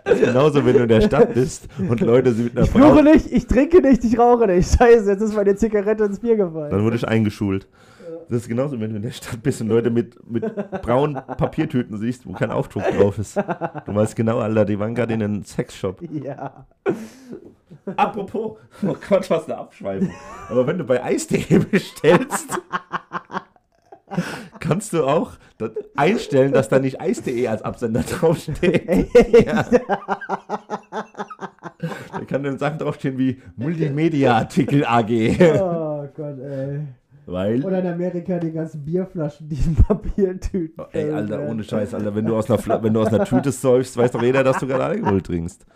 Das 0.04 0.14
ist 0.14 0.24
genauso, 0.24 0.64
wenn 0.64 0.76
du 0.76 0.82
in 0.84 0.88
der 0.88 1.00
Stadt 1.00 1.34
bist 1.34 1.68
und 1.78 2.00
Leute 2.00 2.32
sind 2.32 2.44
mit 2.44 2.56
einer 2.56 2.64
Ich 2.64 2.70
fluche 2.70 2.94
Frau. 2.94 3.02
nicht, 3.02 3.32
ich 3.32 3.48
trinke 3.48 3.82
nicht, 3.82 4.04
ich 4.04 4.16
rauche 4.16 4.46
nicht. 4.46 4.78
Scheiße, 4.78 5.10
jetzt 5.10 5.20
ist 5.20 5.34
meine 5.34 5.56
Zigarette 5.56 6.04
ins 6.04 6.20
Bier 6.20 6.36
gefallen. 6.36 6.70
Dann 6.70 6.84
wurde 6.84 6.94
ich 6.94 7.08
eingeschult. 7.08 7.66
Das 8.28 8.38
ist 8.42 8.48
genauso, 8.48 8.80
wenn 8.80 8.90
du 8.90 8.96
in 8.96 9.02
der 9.02 9.12
Stadt 9.12 9.42
bist 9.42 9.60
und 9.60 9.68
Leute 9.68 9.90
mit, 9.90 10.18
mit 10.28 10.44
braunen 10.82 11.14
Papiertüten 11.14 11.96
siehst, 11.96 12.26
wo 12.26 12.32
kein 12.32 12.50
Aufdruck 12.50 12.82
drauf 12.84 13.18
ist. 13.18 13.36
Du 13.36 13.94
weißt 13.94 14.16
genau, 14.16 14.38
Alter, 14.38 14.64
die 14.64 14.78
waren 14.78 14.94
gerade 14.94 15.14
in 15.14 15.22
einem 15.22 15.44
Sexshop. 15.44 16.02
Ja. 16.10 16.66
Apropos, 17.96 18.58
oh 18.82 18.96
Gott, 19.08 19.30
was 19.30 19.44
eine 19.44 19.58
Abschweifung. 19.58 20.10
Aber 20.48 20.66
wenn 20.66 20.78
du 20.78 20.84
bei 20.84 21.02
Eis.de 21.02 21.58
bestellst, 21.70 22.58
kannst 24.58 24.92
du 24.92 25.04
auch 25.04 25.32
einstellen, 25.94 26.52
dass 26.52 26.68
da 26.68 26.80
nicht 26.80 27.00
Eis.de 27.00 27.46
als 27.46 27.62
Absender 27.62 28.00
draufsteht. 28.02 29.08
ja. 29.46 29.62
Da 32.12 32.24
kann 32.26 32.42
dann 32.42 32.58
Sachen 32.58 32.78
draufstehen 32.78 33.18
wie 33.18 33.40
Multimedia-Artikel 33.56 34.84
AG. 34.84 35.10
Oh 35.60 36.08
Gott, 36.16 36.38
ey. 36.40 36.80
Weil. 37.26 37.64
Oder 37.64 37.80
in 37.80 37.86
Amerika 37.88 38.38
die 38.38 38.52
ganzen 38.52 38.84
Bierflaschen, 38.84 39.48
die 39.48 39.56
in 39.56 39.74
Papiertüten. 39.74 40.82
Oh, 40.82 40.86
Ey, 40.92 41.10
Alter, 41.10 41.40
ohne 41.48 41.64
Scheiß, 41.64 41.92
Alter, 41.92 42.14
wenn 42.14 42.24
du 42.24 42.36
aus 42.36 42.48
einer, 42.48 42.82
wenn 42.82 42.94
du 42.94 43.00
aus 43.00 43.08
einer 43.08 43.24
Tüte 43.24 43.50
säufst, 43.50 43.96
weiß 43.96 44.12
doch 44.12 44.22
jeder, 44.22 44.44
dass 44.44 44.58
du 44.58 44.66
gerade 44.66 44.84
Alkohol 44.84 45.20
trinkst. 45.20 45.66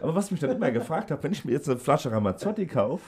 Aber 0.00 0.14
was 0.14 0.30
mich 0.30 0.40
dann 0.40 0.50
immer 0.56 0.70
gefragt 0.70 1.10
habe, 1.10 1.22
wenn 1.22 1.32
ich 1.32 1.44
mir 1.44 1.52
jetzt 1.52 1.68
eine 1.68 1.78
Flasche 1.78 2.10
Ramazzotti 2.10 2.66
kaufe 2.66 3.02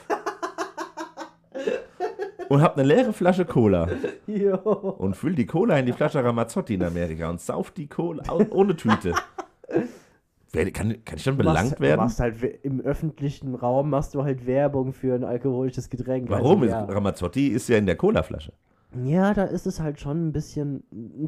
und 2.49 2.61
habe 2.61 2.75
eine 2.79 2.87
leere 2.87 3.13
Flasche 3.13 3.45
Cola 3.45 3.89
Jo. 4.27 4.53
und 4.99 5.15
fülle 5.17 5.35
die 5.35 5.47
Cola 5.47 5.77
in 5.79 5.87
die 5.87 5.93
Flasche 5.93 6.23
Ramazzotti 6.23 6.75
in 6.75 6.83
Amerika 6.83 7.29
und 7.29 7.41
sauf 7.41 7.71
die 7.71 7.87
Cola 7.87 8.23
ohne 8.51 8.75
Tüte. 8.75 9.13
Wer- 10.53 10.71
Kann, 10.71 11.03
kann 11.03 11.17
ich 11.17 11.23
dann 11.23 11.37
Du 11.37 11.43
machst- 11.43 11.57
belangt 11.61 11.79
werden? 11.81 11.99
Machst 12.01 12.19
halt 12.19 12.35
im 12.63 12.79
öffentlichen 12.81 13.53
Raum 13.55 13.89
machst 13.89 14.15
du 14.15 14.23
halt 14.23 14.45
Werbung 14.45 14.93
für 14.93 15.13
ein 15.15 15.23
alkoholisches 15.23 15.89
Getränk. 15.89 16.29
Warum? 16.29 16.61
Also, 16.61 16.73
ja. 16.73 16.83
Ramazzotti 16.85 17.47
ist 17.47 17.67
ja 17.69 17.77
in 17.77 17.85
der 17.85 17.95
Colaflasche. 17.97 18.53
ja, 19.03 19.33
da 19.33 19.43
ist 19.43 19.67
es 19.67 19.79
halt 19.81 19.99
schon 19.99 20.27
ein 20.29 20.31
bisschen. 20.31 20.83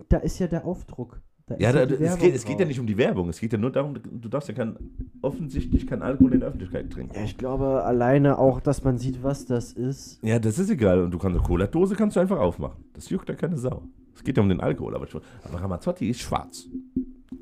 Da 0.08 0.18
ist 0.18 0.40
ja 0.40 0.48
der 0.48 0.66
Aufdruck. 0.66 1.22
Da 1.48 1.56
Ja, 1.58 1.72
da, 1.74 1.82
es, 1.84 2.18
geht, 2.20 2.36
es 2.36 2.46
geht 2.46 2.60
ja 2.60 2.66
nicht 2.66 2.80
um 2.80 2.86
die 2.88 2.96
Werbung. 2.98 3.28
Es 3.30 3.40
geht 3.40 3.52
ja 3.52 3.58
nur 3.60 3.72
darum, 3.72 3.96
du 4.04 4.30
darfst 4.30 4.48
ja 4.50 4.56
kein, 4.56 4.78
offensichtlich 5.22 5.88
kein 5.88 6.02
Alkohol 6.04 6.34
in 6.36 6.40
der 6.42 6.50
Öffentlichkeit 6.50 6.90
trinken. 6.92 7.16
Ja, 7.16 7.24
ich 7.24 7.38
glaube 7.38 7.84
alleine 7.84 8.38
auch, 8.38 8.62
dass 8.62 8.84
man 8.84 8.98
sieht, 9.00 9.24
was 9.24 9.46
das 9.48 9.74
ist. 9.74 10.20
Ja, 10.24 10.38
das 10.40 10.60
ist 10.60 10.70
egal. 10.70 11.02
Und 11.04 11.12
du 11.12 11.18
kannst 11.18 11.38
eine 11.40 11.46
Cola-Dose 11.46 11.96
kannst 11.96 12.16
du 12.16 12.20
einfach 12.20 12.40
aufmachen. 12.40 12.84
Das 12.94 13.10
juckt 13.10 13.28
ja 13.28 13.36
keine 13.36 13.58
Sau. 13.58 13.82
Es 14.16 14.24
geht 14.24 14.38
ja 14.38 14.44
um 14.44 14.50
den 14.50 14.60
Alkohol, 14.62 14.96
aber, 14.96 15.08
schon- 15.08 15.22
aber 15.44 15.60
Ramazzotti 15.62 16.10
ist 16.10 16.20
schwarz. 16.22 16.68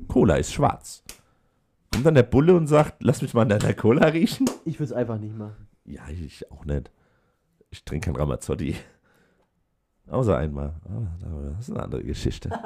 Cola 0.08 0.36
ist 0.36 0.52
schwarz. 0.52 1.02
Kommt 1.92 2.06
dann 2.06 2.14
der 2.14 2.22
Bulle 2.22 2.54
und 2.54 2.66
sagt, 2.66 3.02
lass 3.02 3.22
mich 3.22 3.34
mal 3.34 3.42
an 3.42 3.48
deiner 3.48 3.74
Cola 3.74 4.06
riechen? 4.08 4.48
Ich 4.64 4.74
würde 4.78 4.84
es 4.84 4.92
einfach 4.92 5.18
nicht 5.18 5.36
machen. 5.36 5.66
Ja, 5.84 6.02
ich 6.08 6.50
auch 6.50 6.64
nicht. 6.64 6.90
Ich 7.70 7.84
trinke 7.84 8.06
kein 8.10 8.16
Ramazzotti. 8.16 8.76
Außer 10.06 10.36
einmal. 10.36 10.74
Aber 11.24 11.42
das 11.50 11.68
ist 11.68 11.70
eine 11.74 11.82
andere 11.82 12.02
Geschichte. 12.04 12.50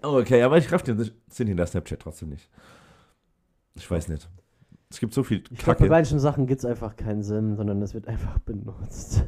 Okay, 0.00 0.42
aber 0.42 0.56
ich 0.56 0.72
raff 0.72 0.82
den 0.82 0.98
Sinn 1.28 1.46
hinter 1.46 1.66
Snapchat 1.66 2.00
trotzdem 2.00 2.30
nicht. 2.30 2.48
Ich 3.74 3.90
weiß 3.90 4.08
nicht. 4.08 4.30
Es 4.88 4.98
gibt 4.98 5.12
so 5.12 5.22
viel 5.22 5.42
Ich 5.50 5.58
glaube, 5.58 5.72
bei 5.72 5.74
Kacke. 5.74 5.90
manchen 5.90 6.18
Sachen 6.18 6.46
gibt 6.46 6.60
es 6.60 6.64
einfach 6.64 6.96
keinen 6.96 7.22
Sinn, 7.22 7.54
sondern 7.56 7.82
es 7.82 7.92
wird 7.92 8.08
einfach 8.08 8.38
benutzt. 8.38 9.24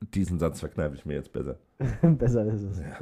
Diesen 0.00 0.38
Satz 0.38 0.60
verkneife 0.60 0.94
ich 0.94 1.04
mir 1.04 1.12
jetzt 1.14 1.30
besser. 1.32 1.58
Besser 2.02 2.46
ist 2.46 2.62
es. 2.62 2.78
Ja, 2.78 2.98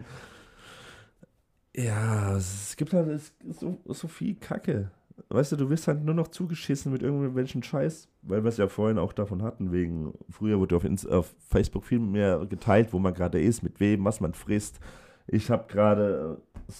es 1.75 2.77
gibt 2.77 2.93
halt 2.93 3.21
so, 3.51 3.79
so 3.87 4.09
viel 4.09 4.35
Kacke. 4.37 4.91
Weißt 5.29 5.53
du, 5.53 5.57
du 5.57 5.71
wirst 5.71 5.89
halt 5.89 6.05
nur 6.05 6.15
noch 6.15 6.29
zugeschissen 6.29 6.93
mit 6.93 7.03
irgendwelchen 7.03 7.63
Scheiß, 7.63 8.09
weil 8.23 8.45
wir 8.45 8.49
es 8.49 8.57
ja 8.57 8.69
vorhin 8.69 8.99
auch 8.99 9.13
davon 9.13 9.43
hatten, 9.43 9.73
wegen, 9.73 10.15
früher 10.31 10.59
wurde 10.59 10.77
auf, 10.77 10.85
Inst 10.85 11.11
auf 11.11 11.35
Facebook 11.39 11.85
viel 11.85 11.99
mehr 11.99 12.45
geteilt, 12.47 12.93
wo 12.93 12.99
man 12.99 13.15
gerade 13.15 13.41
ist, 13.41 13.63
mit 13.63 13.79
wem, 13.81 14.05
was 14.05 14.21
man 14.21 14.35
frisst. 14.35 14.81
Ich 15.27 15.51
habe 15.51 15.65
gerade 15.69 16.39
äh, 16.69 16.73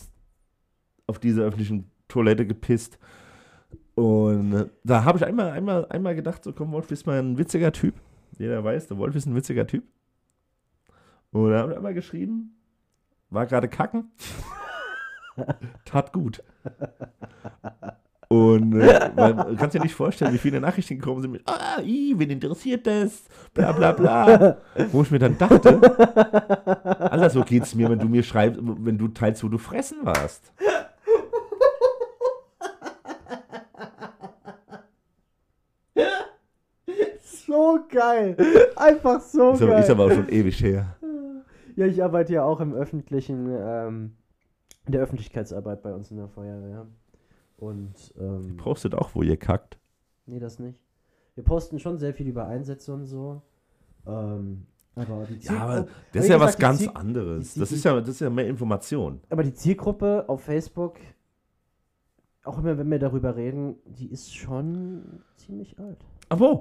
auf 1.07 1.19
diese 1.19 1.43
öffentlichen 1.43 1.91
Toilette 2.09 2.47
gepisst 2.47 2.99
und 3.95 4.53
äh, 4.55 4.69
da 4.85 5.05
habe 5.05 5.19
ich 5.19 5.25
einmal, 5.25 5.51
einmal, 5.51 5.87
einmal 5.87 6.15
gedacht, 6.15 6.45
so 6.45 6.53
komm, 6.53 6.73
Wolf 6.73 6.91
ist 6.91 7.07
mal 7.07 7.19
ein 7.19 7.37
witziger 7.39 7.73
Typ. 7.73 7.95
Jeder 8.39 8.65
weiß, 8.65 8.89
der 8.89 8.99
Wolf 8.99 9.15
ist 9.15 9.27
ein 9.27 9.35
witziger 9.35 9.67
Typ. 9.67 9.85
Und 11.31 11.51
da 11.51 11.61
habe 11.61 11.73
ich 11.73 11.77
einmal 11.77 11.95
geschrieben, 11.95 12.57
war 13.31 13.47
gerade 13.47 13.69
kacken. 13.69 14.11
Tat 15.85 16.13
gut. 16.13 16.43
Und 18.29 18.81
äh, 18.81 19.11
weil, 19.15 19.35
du 19.35 19.57
kannst 19.57 19.75
dir 19.75 19.81
nicht 19.83 19.95
vorstellen, 19.95 20.33
wie 20.33 20.39
viele 20.39 20.59
Nachrichten 20.59 20.99
gekommen 20.99 21.21
sind 21.21 21.33
mit, 21.33 21.43
ah, 21.47 21.81
i, 21.83 22.15
wen 22.17 22.31
interessiert 22.31 22.87
das? 22.87 23.25
Bla 23.53 23.73
bla 23.73 23.93
bla. 23.93 24.57
Wo 24.91 25.03
ich 25.03 25.11
mir 25.11 25.19
dann 25.19 25.37
dachte, 25.37 25.79
Alter, 26.99 27.29
so 27.29 27.43
geht's 27.43 27.75
mir, 27.75 27.91
wenn 27.91 27.99
du 27.99 28.09
mir 28.09 28.23
schreibst, 28.23 28.59
wenn 28.63 28.97
du 28.97 29.09
teilst, 29.09 29.45
wo 29.45 29.49
du 29.49 29.59
fressen 29.59 29.99
warst. 30.03 30.51
So 37.47 37.81
geil. 37.91 38.37
Einfach 38.77 39.21
so 39.21 39.53
Ist 39.53 39.63
aber, 39.63 39.73
geil. 39.73 39.81
ist 39.83 39.91
aber 39.91 40.05
auch 40.07 40.13
schon 40.13 40.29
ewig 40.31 40.59
her. 40.63 40.97
Ja, 41.77 41.87
ich 41.87 42.03
arbeite 42.03 42.33
ja 42.33 42.45
auch 42.45 42.61
im 42.61 42.73
öffentlichen, 42.75 43.49
ähm, 43.51 44.13
der 44.89 45.01
Öffentlichkeitsarbeit 45.03 45.83
bei 45.83 45.93
uns 45.95 46.11
in 46.11 46.17
der 46.17 46.29
Feuerwehr. 46.29 46.87
Und, 47.57 48.13
ähm, 48.19 48.57
Postet 48.57 48.95
auch, 48.95 49.15
wo 49.15 49.23
ihr 49.23 49.37
kackt. 49.37 49.79
nee, 50.27 50.39
das 50.41 50.59
nicht. 50.59 50.81
Wir 51.35 51.45
posten 51.45 51.79
schon 51.79 51.99
sehr 51.99 52.13
viel 52.13 52.29
über 52.29 52.47
Einsätze 52.47 52.93
und 52.93 53.07
so. 53.07 53.41
Ähm, 54.07 54.67
aber 54.95 55.25
die 55.27 55.39
Ja, 55.47 55.59
aber 55.61 55.87
das 56.13 56.25
ist 56.25 56.29
ja 56.31 56.37
gesagt, 56.37 56.41
was 56.41 56.59
ganz 56.59 56.79
Ziel- 56.81 56.91
anderes. 56.95 57.55
Das 57.55 57.73
ist 57.73 57.85
ja, 57.85 57.99
das 57.99 58.09
ist 58.11 58.21
ja 58.21 58.29
mehr 58.31 58.47
Information. 58.49 59.21
aber 59.31 59.43
die 59.43 59.55
Zielgruppe 59.55 60.25
auf 60.29 60.43
Facebook, 60.43 60.97
auch 62.45 62.59
immer 62.59 62.77
wenn 62.77 62.91
wir 62.91 62.99
darüber 62.99 63.37
reden, 63.37 63.77
die 63.87 64.11
ist 64.11 64.35
schon 64.35 65.23
ziemlich 65.37 65.79
alt. 65.79 66.05
Aber 66.29 66.61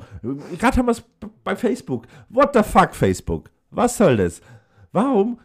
gerade 0.57 0.77
haben 0.77 0.85
wir 0.85 0.91
es 0.91 1.03
bei 1.43 1.55
Facebook. 1.55 2.05
What 2.29 2.51
the 2.53 2.63
fuck, 2.63 2.93
Facebook? 2.93 3.49
Was 3.71 3.97
soll 3.97 4.17
das? 4.17 4.41
Warum? 4.91 5.39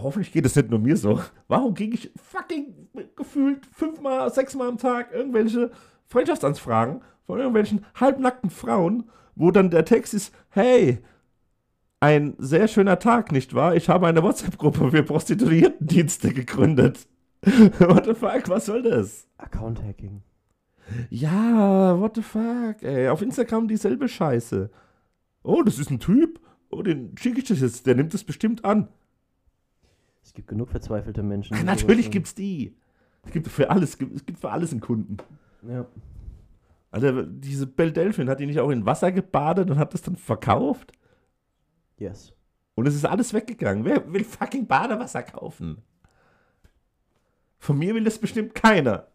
Hoffentlich 0.00 0.32
geht 0.32 0.46
es 0.46 0.54
nicht 0.54 0.70
nur 0.70 0.78
mir 0.78 0.96
so. 0.96 1.20
Warum 1.48 1.74
kriege 1.74 1.94
ich 1.94 2.10
fucking 2.16 2.88
gefühlt 3.16 3.66
fünfmal, 3.66 4.32
sechsmal 4.32 4.68
am 4.68 4.78
Tag 4.78 5.12
irgendwelche 5.12 5.70
Freundschaftsanfragen 6.06 7.02
von 7.26 7.38
irgendwelchen 7.38 7.84
halbnackten 7.94 8.50
Frauen, 8.50 9.10
wo 9.34 9.50
dann 9.50 9.70
der 9.70 9.84
Text 9.84 10.14
ist: 10.14 10.32
Hey, 10.50 10.98
ein 12.00 12.34
sehr 12.38 12.68
schöner 12.68 12.98
Tag, 12.98 13.32
nicht 13.32 13.54
wahr? 13.54 13.74
Ich 13.74 13.88
habe 13.88 14.06
eine 14.06 14.22
WhatsApp-Gruppe 14.22 14.90
für 14.90 15.02
Prostituiertendienste 15.02 16.32
gegründet. 16.32 17.06
What 17.42 18.06
the 18.06 18.14
fuck, 18.14 18.48
was 18.48 18.66
soll 18.66 18.82
das? 18.82 19.26
Account-Hacking. 19.38 20.22
Ja, 21.10 21.98
what 22.00 22.16
the 22.16 22.22
fuck, 22.22 22.82
ey. 22.82 23.08
Auf 23.08 23.22
Instagram 23.22 23.68
dieselbe 23.68 24.08
Scheiße. 24.08 24.70
Oh, 25.42 25.62
das 25.62 25.78
ist 25.78 25.90
ein 25.90 26.00
Typ. 26.00 26.40
Oh, 26.70 26.82
den 26.82 27.16
schicke 27.18 27.38
ich 27.38 27.44
das 27.44 27.60
jetzt. 27.60 27.86
Der 27.86 27.94
nimmt 27.94 28.14
das 28.14 28.24
bestimmt 28.24 28.64
an. 28.64 28.88
Es 30.28 30.34
gibt 30.34 30.48
genug 30.48 30.68
verzweifelte 30.68 31.22
Menschen. 31.22 31.56
die 31.56 31.64
Natürlich 31.64 32.10
gibt's 32.10 32.34
die. 32.34 32.76
Es 33.22 33.32
gibt 33.32 33.48
für 33.48 33.70
alles, 33.70 33.98
es 33.98 34.26
gibt 34.26 34.38
für 34.38 34.50
alles 34.50 34.72
einen 34.72 34.82
Kunden. 34.82 35.16
Ja. 35.66 35.86
Alter, 36.90 37.22
diese 37.24 37.66
Belle 37.66 37.92
Delphine, 37.92 38.30
hat 38.30 38.38
die 38.38 38.44
nicht 38.44 38.60
auch 38.60 38.68
in 38.68 38.84
Wasser 38.84 39.10
gebadet 39.10 39.70
und 39.70 39.78
hat 39.78 39.94
das 39.94 40.02
dann 40.02 40.16
verkauft? 40.16 40.92
Yes. 41.96 42.34
Und 42.74 42.86
es 42.86 42.94
ist 42.94 43.06
alles 43.06 43.32
weggegangen. 43.32 43.86
Wer 43.86 44.12
will 44.12 44.22
fucking 44.22 44.66
Badewasser 44.66 45.22
kaufen? 45.22 45.80
Von 47.56 47.78
mir 47.78 47.94
will 47.94 48.04
das 48.04 48.18
bestimmt 48.18 48.54
keiner. 48.54 49.06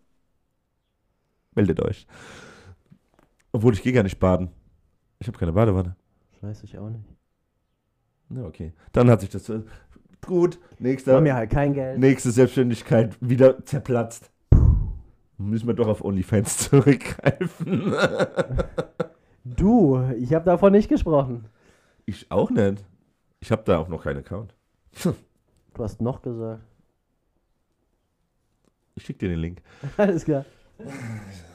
Meldet 1.54 1.80
euch. 1.80 2.08
Obwohl, 3.52 3.74
ich 3.74 3.84
gehe 3.84 3.94
gar 3.94 4.02
nicht 4.02 4.20
baden. 4.20 4.50
Ich 5.20 5.28
habe 5.28 5.38
keine 5.38 5.54
Badewanne. 5.54 5.96
Weiß 6.42 6.64
ich 6.64 6.76
auch 6.80 6.90
nicht. 6.90 7.06
Ja, 8.32 8.46
okay. 8.46 8.74
Dann 8.94 9.12
hat 9.12 9.22
sich 9.22 9.30
das. 9.30 9.52
Gut, 10.26 10.60
nächster, 10.80 11.20
mir 11.22 11.36
halt 11.36 11.50
kein 11.50 11.74
Geld. 11.74 12.00
nächste 12.00 12.32
Selbstständigkeit 12.32 13.16
wieder 13.20 13.64
zerplatzt. 13.66 14.32
Müssen 15.38 15.68
wir 15.68 15.74
doch 15.74 15.88
auf 15.88 16.04
OnlyFans 16.04 16.58
zurückgreifen. 16.70 17.94
Du, 19.46 20.02
ich 20.18 20.34
habe 20.34 20.46
davon 20.46 20.72
nicht 20.72 20.88
gesprochen. 20.88 21.50
ich 22.06 22.32
auch 22.32 22.50
nicht. 22.50 22.82
Ich 23.42 23.52
habe 23.52 23.64
da 23.66 23.78
auch 23.78 23.90
noch 23.90 24.02
keinen 24.02 24.20
Account. 24.20 24.56
Du 25.04 25.14
hast 25.84 26.02
noch 26.02 26.22
gesagt. 26.22 26.64
Ich 28.96 29.04
schicke 29.04 29.20
dir 29.20 29.28
den 29.30 29.40
Link. 29.40 29.62
Alles 29.98 30.24
klar. 30.24 30.46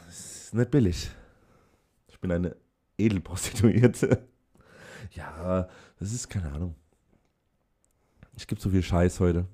ist 0.06 0.52
nicht 0.54 0.70
billig. 0.70 1.10
Ich 2.08 2.20
bin 2.20 2.30
eine 2.30 2.56
Edelprostituierte. 2.98 4.26
Ja, 5.12 5.66
das 5.98 6.12
ist 6.12 6.28
keine 6.28 6.52
Ahnung. 6.52 6.74
Es 8.38 8.46
gibt 8.46 8.60
so 8.62 8.70
viel 8.70 8.84
Scheiß 8.84 9.18
heute. 9.18 9.46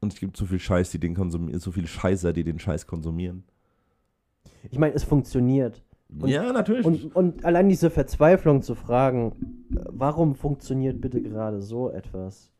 Und 0.00 0.12
es 0.12 0.18
gibt 0.18 0.36
so 0.36 0.46
viel 0.46 0.58
Scheiß, 0.58 0.90
die 0.90 0.98
den 0.98 1.14
konsumieren, 1.14 1.60
so 1.60 1.70
viele 1.70 1.86
Scheißer, 1.86 2.32
die 2.32 2.42
den 2.42 2.58
Scheiß 2.58 2.86
konsumieren. 2.88 3.44
Ich 4.70 4.78
meine, 4.78 4.94
es 4.94 5.04
funktioniert. 5.04 5.80
Und- 6.08 6.28
ja, 6.28 6.52
natürlich. 6.52 6.84
Und, 6.84 7.14
und 7.14 7.44
allein 7.44 7.68
diese 7.68 7.88
Verzweiflung 7.90 8.62
zu 8.62 8.74
fragen, 8.74 9.32
warum 9.70 10.34
funktioniert 10.34 11.00
bitte 11.00 11.22
gerade 11.22 11.62
so 11.62 11.90
etwas? 11.90 12.50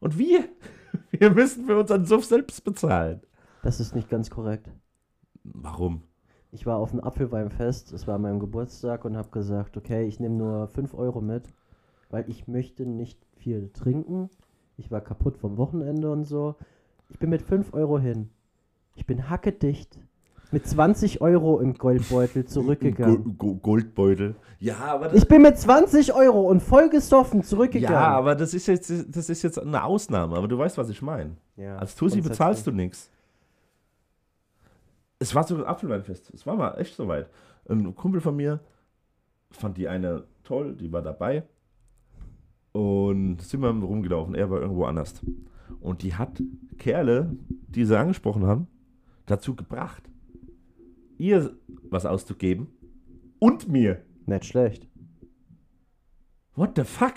Und 0.00 0.18
wir? 0.18 0.48
Wir 1.10 1.30
müssen 1.30 1.66
für 1.66 1.78
unseren 1.78 2.04
Suff 2.04 2.24
selbst 2.24 2.64
bezahlen. 2.64 3.20
Das 3.62 3.80
ist 3.80 3.94
nicht 3.94 4.10
ganz 4.10 4.30
korrekt. 4.30 4.68
Warum? 5.44 6.02
Ich 6.50 6.66
war 6.66 6.78
auf 6.78 6.92
einem 6.92 7.00
Apfelweinfest, 7.00 7.92
es 7.92 8.06
war 8.06 8.16
an 8.16 8.22
meinem 8.22 8.40
Geburtstag 8.40 9.04
und 9.04 9.16
habe 9.16 9.30
gesagt, 9.30 9.76
okay, 9.76 10.06
ich 10.06 10.20
nehme 10.20 10.34
nur 10.34 10.68
5 10.68 10.92
Euro 10.92 11.20
mit, 11.20 11.48
weil 12.10 12.28
ich 12.28 12.46
möchte 12.46 12.84
nicht 12.84 13.24
viel 13.36 13.70
trinken. 13.72 14.28
Ich 14.76 14.90
war 14.90 15.00
kaputt 15.00 15.36
vom 15.38 15.56
Wochenende 15.56 16.10
und 16.10 16.24
so. 16.24 16.54
Ich 17.08 17.18
bin 17.18 17.30
mit 17.30 17.42
5 17.42 17.72
Euro 17.74 17.98
hin. 17.98 18.30
Ich 18.94 19.06
bin 19.06 19.28
hackedicht. 19.30 19.98
Mit 20.50 20.66
20 20.66 21.22
Euro 21.22 21.60
im 21.60 21.74
Goldbeutel 21.74 22.44
zurückgegangen. 22.44 23.24
Go- 23.24 23.32
Go- 23.32 23.54
Goldbeutel. 23.54 24.34
Ja, 24.58 24.76
aber 24.80 25.08
das, 25.08 25.14
Ich 25.22 25.26
bin 25.28 25.40
mit 25.42 25.56
20 25.58 26.12
Euro 26.14 26.42
und 26.42 26.60
voll 26.60 26.90
gesoffen 26.90 27.42
zurückgegangen. 27.42 27.94
ja, 27.98 28.08
aber 28.08 28.34
das 28.34 28.52
ist 28.52 28.66
jetzt 28.66 28.90
das 29.16 29.30
ist 29.30 29.42
jetzt 29.42 29.58
eine 29.58 29.82
Ausnahme, 29.82 30.36
aber 30.36 30.48
du 30.48 30.58
weißt, 30.58 30.76
was 30.76 30.90
ich 30.90 31.00
meine. 31.00 31.36
Ja, 31.56 31.76
Als 31.76 31.94
Tussi 31.96 32.20
bezahlst 32.20 32.66
du 32.66 32.70
nichts. 32.70 33.10
Es 35.18 35.34
war 35.34 35.44
so 35.44 35.56
ein 35.56 35.64
Apfelweinfest. 35.64 36.30
Es 36.34 36.46
war 36.46 36.56
mal 36.56 36.74
echt 36.78 36.96
soweit. 36.96 37.28
Ein 37.68 37.94
Kumpel 37.94 38.20
von 38.20 38.36
mir 38.36 38.60
fand 39.50 39.76
die 39.78 39.88
eine 39.88 40.24
toll, 40.44 40.74
die 40.74 40.92
war 40.92 41.02
dabei. 41.02 41.44
Und 42.72 43.40
sind 43.42 43.60
wir 43.60 43.68
rumgelaufen. 43.70 44.34
Er 44.34 44.50
war 44.50 44.60
irgendwo 44.60 44.84
anders. 44.84 45.20
Und 45.80 46.02
die 46.02 46.14
hat 46.14 46.42
Kerle, 46.78 47.36
die 47.68 47.84
sie 47.84 47.98
angesprochen 47.98 48.46
haben, 48.46 48.66
dazu 49.26 49.54
gebracht, 49.54 50.02
ihr 51.18 51.50
was 51.90 52.06
auszugeben 52.06 52.68
und 53.38 53.68
mir. 53.68 54.02
Nicht 54.26 54.46
schlecht. 54.46 54.88
What 56.54 56.72
the 56.76 56.84
fuck? 56.84 57.14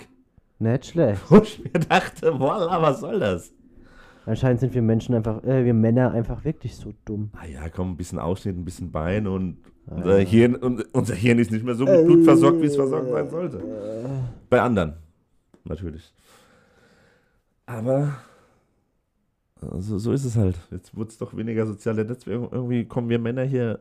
Nicht 0.58 0.86
schlecht. 0.86 1.22
Wo 1.30 1.38
ich 1.38 1.62
mir 1.62 1.80
dachte, 1.80 2.38
voila, 2.38 2.80
was 2.80 3.00
soll 3.00 3.20
das? 3.20 3.52
Anscheinend 4.24 4.60
sind 4.60 4.74
wir 4.74 4.82
Menschen 4.82 5.14
einfach, 5.14 5.44
äh, 5.44 5.64
wir 5.64 5.74
Männer 5.74 6.10
einfach 6.12 6.44
wirklich 6.44 6.74
so 6.74 6.92
dumm. 7.04 7.30
Ah 7.32 7.46
ja, 7.46 7.68
komm, 7.68 7.92
ein 7.92 7.96
bisschen 7.96 8.18
Ausschnitt, 8.18 8.56
ein 8.56 8.64
bisschen 8.64 8.90
Bein 8.90 9.26
und 9.26 9.58
Ah, 9.88 9.94
unser, 9.96 10.18
ja. 10.18 10.26
Hirn, 10.26 10.56
und 10.56 10.84
unser 10.92 11.14
Hirn 11.14 11.38
ist 11.38 11.52
nicht 11.52 11.64
mehr 11.64 11.76
so 11.76 11.84
mit 11.84 12.04
Blut 12.06 12.24
versorgt, 12.24 12.60
wie 12.60 12.66
es 12.66 12.74
versorgt 12.74 13.08
sein 13.08 13.30
sollte. 13.30 13.62
Bei 14.50 14.60
anderen, 14.60 14.94
natürlich. 15.68 16.12
Aber 17.66 18.18
äh, 19.60 19.80
so, 19.80 20.12
ist 20.12 20.24
es 20.24 20.36
halt. 20.36 20.58
Jetzt 20.70 20.96
wird 20.96 21.10
es 21.10 21.18
doch 21.18 21.36
weniger 21.36 21.66
soziale 21.66 22.04
Netzwerke. 22.04 22.48
Irgendwie 22.52 22.84
kommen 22.84 23.08
wir 23.08 23.18
Männer 23.18 23.44
hier 23.44 23.80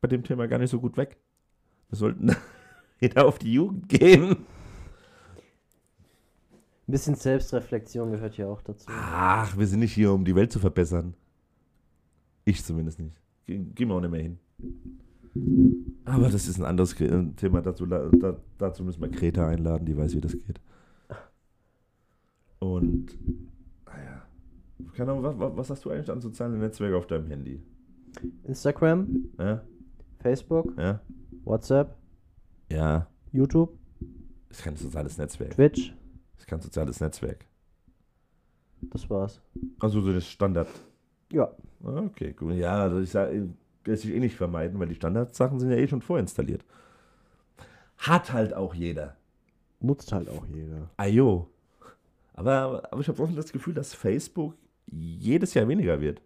bei 0.00 0.08
dem 0.08 0.22
Thema 0.22 0.46
gar 0.46 0.58
nicht 0.58 0.70
so 0.70 0.80
gut 0.80 0.96
weg. 0.96 1.16
Wir 1.88 1.98
sollten 1.98 2.34
wieder 2.98 3.26
auf 3.26 3.38
die 3.38 3.52
Jugend 3.52 3.88
gehen. 3.88 4.36
Ein 6.86 6.92
bisschen 6.92 7.14
Selbstreflexion 7.14 8.10
gehört 8.10 8.36
ja 8.36 8.46
auch 8.46 8.60
dazu. 8.60 8.86
Ach, 8.90 9.56
wir 9.56 9.66
sind 9.66 9.80
nicht 9.80 9.94
hier, 9.94 10.12
um 10.12 10.24
die 10.24 10.34
Welt 10.34 10.52
zu 10.52 10.58
verbessern. 10.58 11.14
Ich 12.44 12.62
zumindest 12.62 12.98
nicht. 12.98 13.18
Ge 13.46 13.58
gehen 13.58 13.88
wir 13.88 13.94
auch 13.94 14.00
nicht 14.00 14.10
mehr 14.10 14.20
hin. 14.20 14.38
Aber 16.04 16.28
das 16.28 16.46
ist 16.46 16.58
ein 16.58 16.64
anderes 16.64 16.98
äh, 17.00 17.24
Thema. 17.36 17.62
Dazu, 17.62 17.86
da, 17.86 18.10
dazu 18.58 18.84
müssen 18.84 19.00
wir 19.00 19.08
Greta 19.08 19.48
einladen, 19.48 19.86
die 19.86 19.96
weiß, 19.96 20.14
wie 20.14 20.20
das 20.20 20.32
geht. 20.32 20.60
Und, 22.72 23.06
naja. 23.86 24.22
Keine 24.96 25.12
Ahnung, 25.12 25.22
was, 25.38 25.56
was, 25.56 25.70
hast 25.70 25.84
du 25.84 25.90
eigentlich 25.90 26.10
an 26.10 26.20
sozialen 26.20 26.58
Netzwerken 26.58 26.96
auf 26.96 27.06
deinem 27.06 27.26
Handy? 27.26 27.62
Instagram, 28.44 29.26
Ja? 29.38 29.62
Facebook, 30.20 30.72
Ja? 30.78 31.00
WhatsApp, 31.44 31.96
Ja. 32.70 33.06
YouTube, 33.32 33.76
Ist 34.48 34.62
kein 34.62 34.76
soziales 34.76 35.18
Netzwerk. 35.18 35.50
Twitch. 35.50 35.94
Ist 36.38 36.46
kein 36.46 36.60
soziales 36.60 37.00
Netzwerk. 37.00 37.44
Das 38.82 39.08
war's. 39.10 39.40
Also 39.80 40.00
so 40.00 40.12
das 40.12 40.26
Standard. 40.26 40.68
Ja. 41.32 41.50
Ah, 41.84 42.02
Okay, 42.06 42.32
gut. 42.32 42.52
Ja, 42.54 42.82
also 42.82 43.00
ich 43.00 43.10
sage, 43.10 43.48
lässt 43.84 44.02
sich 44.02 44.12
eh 44.14 44.20
nicht 44.20 44.36
vermeiden, 44.36 44.78
weil 44.78 44.88
die 44.88 44.94
Standardsachen 44.94 45.58
sind 45.58 45.70
ja 45.70 45.76
eh 45.76 45.88
schon 45.88 46.02
vorinstalliert. 46.02 46.64
Hat 47.98 48.32
halt 48.32 48.54
auch 48.54 48.74
jeder. 48.74 49.16
Nutzt 49.80 50.12
halt 50.12 50.28
auch 50.28 50.46
jeder. 50.46 50.90
Ajo. 50.96 51.48
Aber, 52.34 52.82
aber 52.90 53.00
ich 53.00 53.08
habe 53.08 53.16
trotzdem 53.16 53.36
das 53.36 53.52
Gefühl, 53.52 53.74
dass 53.74 53.94
Facebook 53.94 54.54
jedes 54.86 55.54
Jahr 55.54 55.66
weniger 55.66 56.00
wird. 56.00 56.20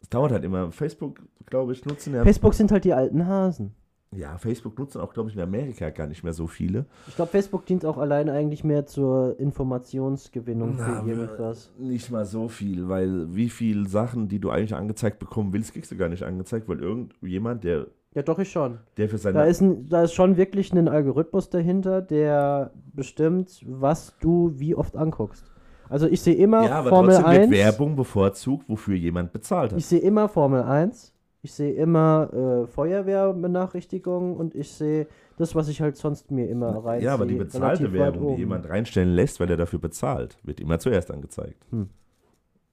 Es 0.00 0.08
dauert 0.08 0.32
halt 0.32 0.44
immer. 0.44 0.72
Facebook, 0.72 1.20
glaube 1.46 1.72
ich, 1.72 1.84
nutzen 1.84 2.14
ja. 2.14 2.22
Facebook 2.24 2.54
sind 2.54 2.72
halt 2.72 2.84
die 2.84 2.92
alten 2.94 3.26
Hasen. 3.26 3.74
ja, 4.14 4.36
Facebook 4.38 4.78
nutzen 4.78 5.00
auch, 5.00 5.12
glaube 5.14 5.30
ich, 5.30 5.36
in 5.36 5.42
Amerika 5.42 5.90
gar 5.90 6.06
nicht 6.06 6.22
mehr 6.22 6.32
so 6.32 6.46
viele. 6.46 6.86
Ich 7.08 7.16
glaube, 7.16 7.30
Facebook 7.30 7.66
dient 7.66 7.84
auch 7.84 7.98
allein 7.98 8.28
eigentlich 8.28 8.62
mehr 8.64 8.86
zur 8.86 9.38
Informationsgewinnung 9.40 10.76
Na, 10.78 11.02
für 11.02 11.08
irgendwas. 11.08 11.72
Nicht 11.78 12.10
mal 12.10 12.24
so 12.24 12.48
viel, 12.48 12.88
weil 12.88 13.34
wie 13.34 13.48
viele 13.48 13.88
Sachen, 13.88 14.28
die 14.28 14.38
du 14.38 14.50
eigentlich 14.50 14.74
angezeigt 14.74 15.18
bekommen 15.18 15.52
willst, 15.52 15.72
kriegst 15.72 15.90
du 15.90 15.96
gar 15.96 16.08
nicht 16.08 16.24
angezeigt, 16.24 16.68
weil 16.68 16.80
irgendjemand, 16.80 17.64
der, 17.64 17.86
Ja, 18.14 18.22
doch, 18.22 18.38
ich 18.38 18.50
schon. 18.50 18.78
der 18.96 19.08
für 19.08 19.18
seine 19.18 19.38
Da 19.38 19.44
ist, 19.44 19.60
ein, 19.60 19.88
da 19.88 20.02
ist 20.02 20.12
schon 20.12 20.36
wirklich 20.36 20.72
ein 20.72 20.88
Algorithmus 20.88 21.48
dahinter, 21.48 22.02
der 22.02 22.72
bestimmt, 22.92 23.64
was 23.66 24.16
du 24.20 24.52
wie 24.56 24.74
oft 24.74 24.96
anguckst. 24.96 25.50
Also 25.88 26.06
ich 26.06 26.20
sehe 26.20 26.34
immer 26.34 26.64
Ja, 26.64 26.78
aber 26.80 26.90
Formel 26.90 27.14
trotzdem 27.14 27.30
1. 27.30 27.50
wird 27.50 27.60
Werbung 27.60 27.96
bevorzugt, 27.96 28.68
wofür 28.68 28.96
jemand 28.96 29.32
bezahlt 29.32 29.72
hat. 29.72 29.78
Ich 29.78 29.86
sehe 29.86 30.00
immer 30.00 30.28
Formel 30.28 30.62
1. 30.62 31.12
Ich 31.44 31.52
sehe 31.52 31.72
immer 31.74 32.30
äh, 32.32 32.66
Feuerwehrbenachrichtigungen 32.68 34.36
und 34.36 34.54
ich 34.54 34.70
sehe 34.70 35.08
das, 35.38 35.54
was 35.54 35.68
ich 35.68 35.80
halt 35.80 35.96
sonst 35.96 36.30
mir 36.30 36.48
immer 36.48 36.84
reinziehe. 36.84 37.06
ja, 37.06 37.14
aber 37.14 37.26
die 37.26 37.34
bezahlte 37.34 37.92
Werbung, 37.92 38.36
die 38.36 38.40
jemand 38.40 38.68
reinstellen 38.68 39.14
lässt, 39.14 39.40
weil 39.40 39.50
er 39.50 39.56
dafür 39.56 39.80
bezahlt, 39.80 40.38
wird 40.44 40.60
immer 40.60 40.78
zuerst 40.78 41.10
angezeigt. 41.10 41.66
Hm. 41.70 41.88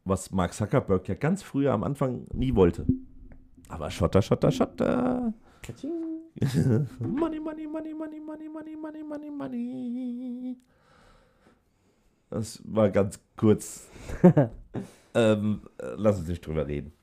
Was 0.05 0.31
Mark 0.31 0.53
Zuckerberg 0.53 1.07
ja 1.09 1.15
ganz 1.15 1.41
früher 1.41 1.73
am 1.73 1.83
Anfang 1.83 2.27
nie 2.31 2.55
wollte. 2.55 2.85
Aber 3.69 3.89
Schotter, 3.89 4.21
Schotter, 4.21 4.51
Schotter. 4.51 5.33
Money, 6.99 7.39
money, 7.39 7.67
money, 7.67 7.93
money, 7.93 8.19
money, 8.19 8.49
money, 8.49 8.75
money, 8.75 9.03
money, 9.03 9.29
money. 9.29 10.57
Das 12.29 12.61
war 12.65 12.89
ganz 12.89 13.19
kurz. 13.35 13.87
ähm, 15.13 15.61
äh, 15.77 15.95
lass 15.97 16.19
uns 16.19 16.27
nicht 16.27 16.45
drüber 16.45 16.67
reden. 16.67 16.93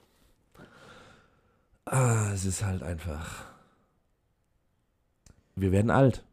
Ah, 1.85 2.31
es 2.33 2.45
ist 2.45 2.65
halt 2.65 2.83
einfach. 2.83 3.45
Wir 5.55 5.73
werden 5.73 5.91
alt. 5.91 6.25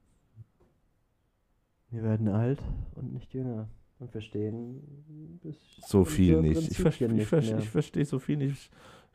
Wir 1.89 2.03
werden 2.03 2.27
alt 2.27 2.59
und 2.95 3.13
nicht 3.13 3.33
jünger 3.33 3.67
und 3.99 4.11
verstehen 4.11 5.39
So 5.85 6.05
viel 6.05 6.41
nicht. 6.41 6.71
Ich, 6.71 6.77
ver 6.77 6.89
Prinzipien 6.89 7.19
ich, 7.19 7.31
ich 7.31 7.69
verstehe 7.69 8.05
so 8.05 8.19
viel 8.19 8.37
nicht. 8.37 8.71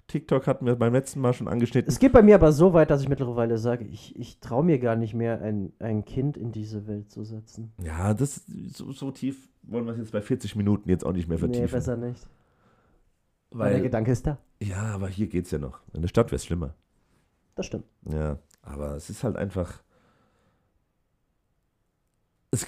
TikTok 0.09 0.46
hatten 0.46 0.64
wir 0.64 0.74
beim 0.74 0.94
letzten 0.94 1.20
Mal 1.20 1.34
schon 1.34 1.48
angeschnitten. 1.48 1.88
Es 1.88 1.98
geht 1.98 2.12
bei 2.12 2.22
mir 2.22 2.34
aber 2.34 2.50
so 2.50 2.72
weit, 2.72 2.90
dass 2.90 3.02
ich 3.02 3.09
mittlerweile 3.09 3.59
sage, 3.59 3.84
ich, 3.84 4.18
ich 4.18 4.40
traue 4.40 4.64
mir 4.64 4.78
gar 4.78 4.96
nicht 4.96 5.14
mehr, 5.14 5.42
ein, 5.42 5.72
ein 5.78 6.04
Kind 6.06 6.38
in 6.38 6.50
diese 6.50 6.86
Welt 6.88 7.11
zu 7.11 7.24
setzen. 7.24 7.72
Ja, 7.82 8.14
das 8.14 8.42
so, 8.72 8.90
so 8.92 9.11
tief 9.11 9.48
wollen 9.62 9.84
wir 9.84 9.92
es 9.92 9.98
jetzt 9.98 10.12
bei 10.12 10.22
40 10.22 10.56
Minuten 10.56 10.88
jetzt 10.88 11.04
auch 11.04 11.12
nicht 11.12 11.28
mehr 11.28 11.38
vertiefen. 11.38 11.66
Nee, 11.66 11.70
besser 11.70 11.96
nicht. 11.98 12.26
Weil 13.50 13.66
weil, 13.66 13.72
der 13.74 13.82
Gedanke 13.82 14.11
ist 14.11 14.26
da. 14.26 14.38
ja, 14.61 14.82
aber 14.94 15.09
hier 15.09 15.26
geht's 15.26 15.50
ja 15.50 15.59
noch. 15.59 15.80
In 15.92 16.00
der 16.00 16.09
Stadt 16.09 16.28
wäre 16.28 16.36
es 16.36 16.46
schlimmer. 16.46 16.74
Das 17.54 17.66
stimmt. 17.66 17.84
Ja, 18.11 18.38
aber 18.62 18.96
es 18.96 19.11
ist 19.11 19.24
halt 19.24 19.36
einfach. 19.36 19.82
Es, 22.50 22.66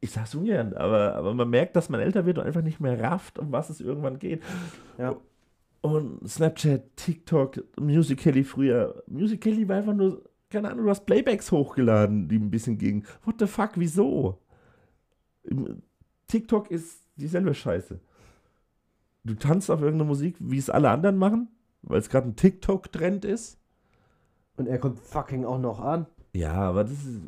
ich 0.00 0.10
sag's 0.10 0.34
ungern, 0.34 0.72
aber, 0.72 1.14
aber 1.14 1.34
man 1.34 1.50
merkt, 1.50 1.76
dass 1.76 1.90
man 1.90 2.00
älter 2.00 2.24
wird 2.24 2.38
und 2.38 2.44
einfach 2.44 2.62
nicht 2.62 2.80
mehr 2.80 2.98
rafft, 2.98 3.38
um 3.38 3.52
was 3.52 3.68
es 3.68 3.80
irgendwann 3.80 4.18
geht. 4.18 4.42
Ja. 4.96 5.16
Und 5.82 6.28
Snapchat, 6.28 6.96
TikTok, 6.96 7.64
Musical.ly 7.78 8.44
früher. 8.44 9.02
Musical.ly 9.08 9.68
war 9.68 9.76
einfach 9.76 9.94
nur, 9.94 10.22
keine 10.48 10.70
Ahnung, 10.70 10.84
du 10.84 10.90
hast 10.90 11.06
Playbacks 11.06 11.50
hochgeladen, 11.50 12.28
die 12.28 12.38
ein 12.38 12.50
bisschen 12.50 12.78
gingen. 12.78 13.04
What 13.24 13.36
the 13.40 13.46
fuck, 13.46 13.72
wieso? 13.74 14.38
TikTok 16.28 16.70
ist 16.70 17.02
dieselbe 17.16 17.52
Scheiße. 17.52 18.00
Du 19.24 19.34
tanzt 19.34 19.70
auf 19.70 19.80
irgendeine 19.80 20.08
Musik, 20.08 20.36
wie 20.38 20.58
es 20.58 20.70
alle 20.70 20.90
anderen 20.90 21.16
machen, 21.16 21.48
weil 21.82 21.98
es 21.98 22.08
gerade 22.08 22.28
ein 22.28 22.36
TikTok-Trend 22.36 23.24
ist. 23.24 23.58
Und 24.56 24.68
er 24.68 24.78
kommt 24.78 25.00
fucking 25.00 25.44
auch 25.44 25.58
noch 25.58 25.80
an. 25.80 26.06
Ja, 26.32 26.54
aber 26.54 26.84
das 26.84 26.92
ist. 26.92 27.22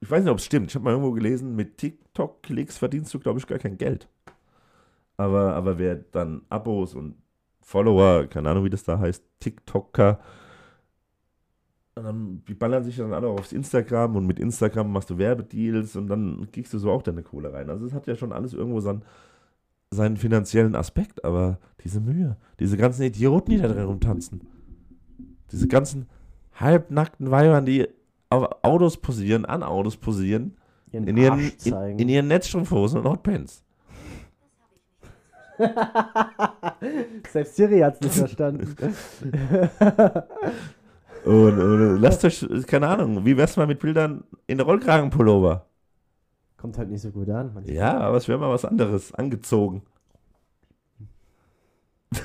Ich 0.00 0.10
weiß 0.10 0.22
nicht, 0.22 0.30
ob 0.30 0.38
es 0.38 0.44
stimmt. 0.44 0.70
Ich 0.70 0.74
habe 0.74 0.84
mal 0.84 0.90
irgendwo 0.90 1.12
gelesen, 1.12 1.56
mit 1.56 1.78
TikTok-Klicks 1.78 2.78
verdienst 2.78 3.12
du, 3.12 3.18
glaube 3.18 3.38
ich, 3.38 3.46
gar 3.46 3.58
kein 3.58 3.78
Geld. 3.78 4.08
Aber, 5.16 5.54
aber 5.54 5.78
wer 5.78 5.96
dann 5.96 6.42
Abos 6.48 6.94
und 6.94 7.16
Follower, 7.64 8.26
keine 8.26 8.50
Ahnung, 8.50 8.64
wie 8.64 8.70
das 8.70 8.84
da 8.84 8.98
heißt, 8.98 9.24
TikToker, 9.40 10.20
und 11.96 12.04
dann, 12.04 12.42
die 12.48 12.54
ballern 12.54 12.82
sich 12.82 12.96
dann 12.96 13.12
alle 13.12 13.28
aufs 13.28 13.52
Instagram 13.52 14.16
und 14.16 14.26
mit 14.26 14.40
Instagram 14.40 14.90
machst 14.90 15.10
du 15.10 15.18
Werbedeals 15.18 15.94
und 15.94 16.08
dann 16.08 16.48
kriegst 16.50 16.74
du 16.74 16.78
so 16.78 16.90
auch 16.90 17.02
deine 17.02 17.22
Kohle 17.22 17.52
rein. 17.52 17.70
Also 17.70 17.86
es 17.86 17.92
hat 17.92 18.08
ja 18.08 18.16
schon 18.16 18.32
alles 18.32 18.52
irgendwo 18.52 18.80
seinen, 18.80 19.02
seinen 19.90 20.16
finanziellen 20.16 20.74
Aspekt, 20.74 21.24
aber 21.24 21.58
diese 21.84 22.00
Mühe, 22.00 22.36
diese 22.58 22.76
ganzen 22.76 23.02
Idioten, 23.02 23.52
die 23.52 23.58
da 23.58 23.68
drin 23.68 23.84
rumtanzen, 23.84 24.40
diese 25.52 25.68
ganzen 25.68 26.06
halbnackten 26.54 27.30
Weibern, 27.30 27.64
die 27.64 27.86
auf 28.28 28.48
Autos 28.62 28.96
posieren, 28.96 29.44
an 29.44 29.62
Autos 29.62 29.96
posieren, 29.96 30.56
Ihren 30.90 31.08
in 31.08 31.16
ihren, 31.16 31.52
in, 31.64 31.98
in 31.98 32.08
ihren 32.08 32.28
Netzstrumpfhosen 32.28 33.00
und 33.00 33.08
Hotpants. 33.08 33.63
Selbst 37.32 37.56
Siri 37.56 37.80
hat 37.80 37.94
es 37.94 38.00
nicht 38.00 38.14
verstanden. 38.16 38.74
Und, 41.24 41.58
und 41.58 41.96
lasst 42.00 42.24
euch, 42.24 42.44
keine 42.66 42.88
Ahnung, 42.88 43.24
wie 43.24 43.36
wär's 43.36 43.56
mal 43.56 43.66
mit 43.66 43.78
Bildern 43.80 44.24
in 44.46 44.60
Rollkragenpullover? 44.60 45.66
Kommt 46.56 46.78
halt 46.78 46.90
nicht 46.90 47.02
so 47.02 47.10
gut 47.10 47.28
an. 47.30 47.52
manchmal. 47.54 47.74
Ja, 47.74 47.98
aber 48.00 48.16
es 48.16 48.26
wäre 48.28 48.38
mal 48.38 48.50
was 48.50 48.64
anderes, 48.64 49.12
angezogen. 49.14 49.82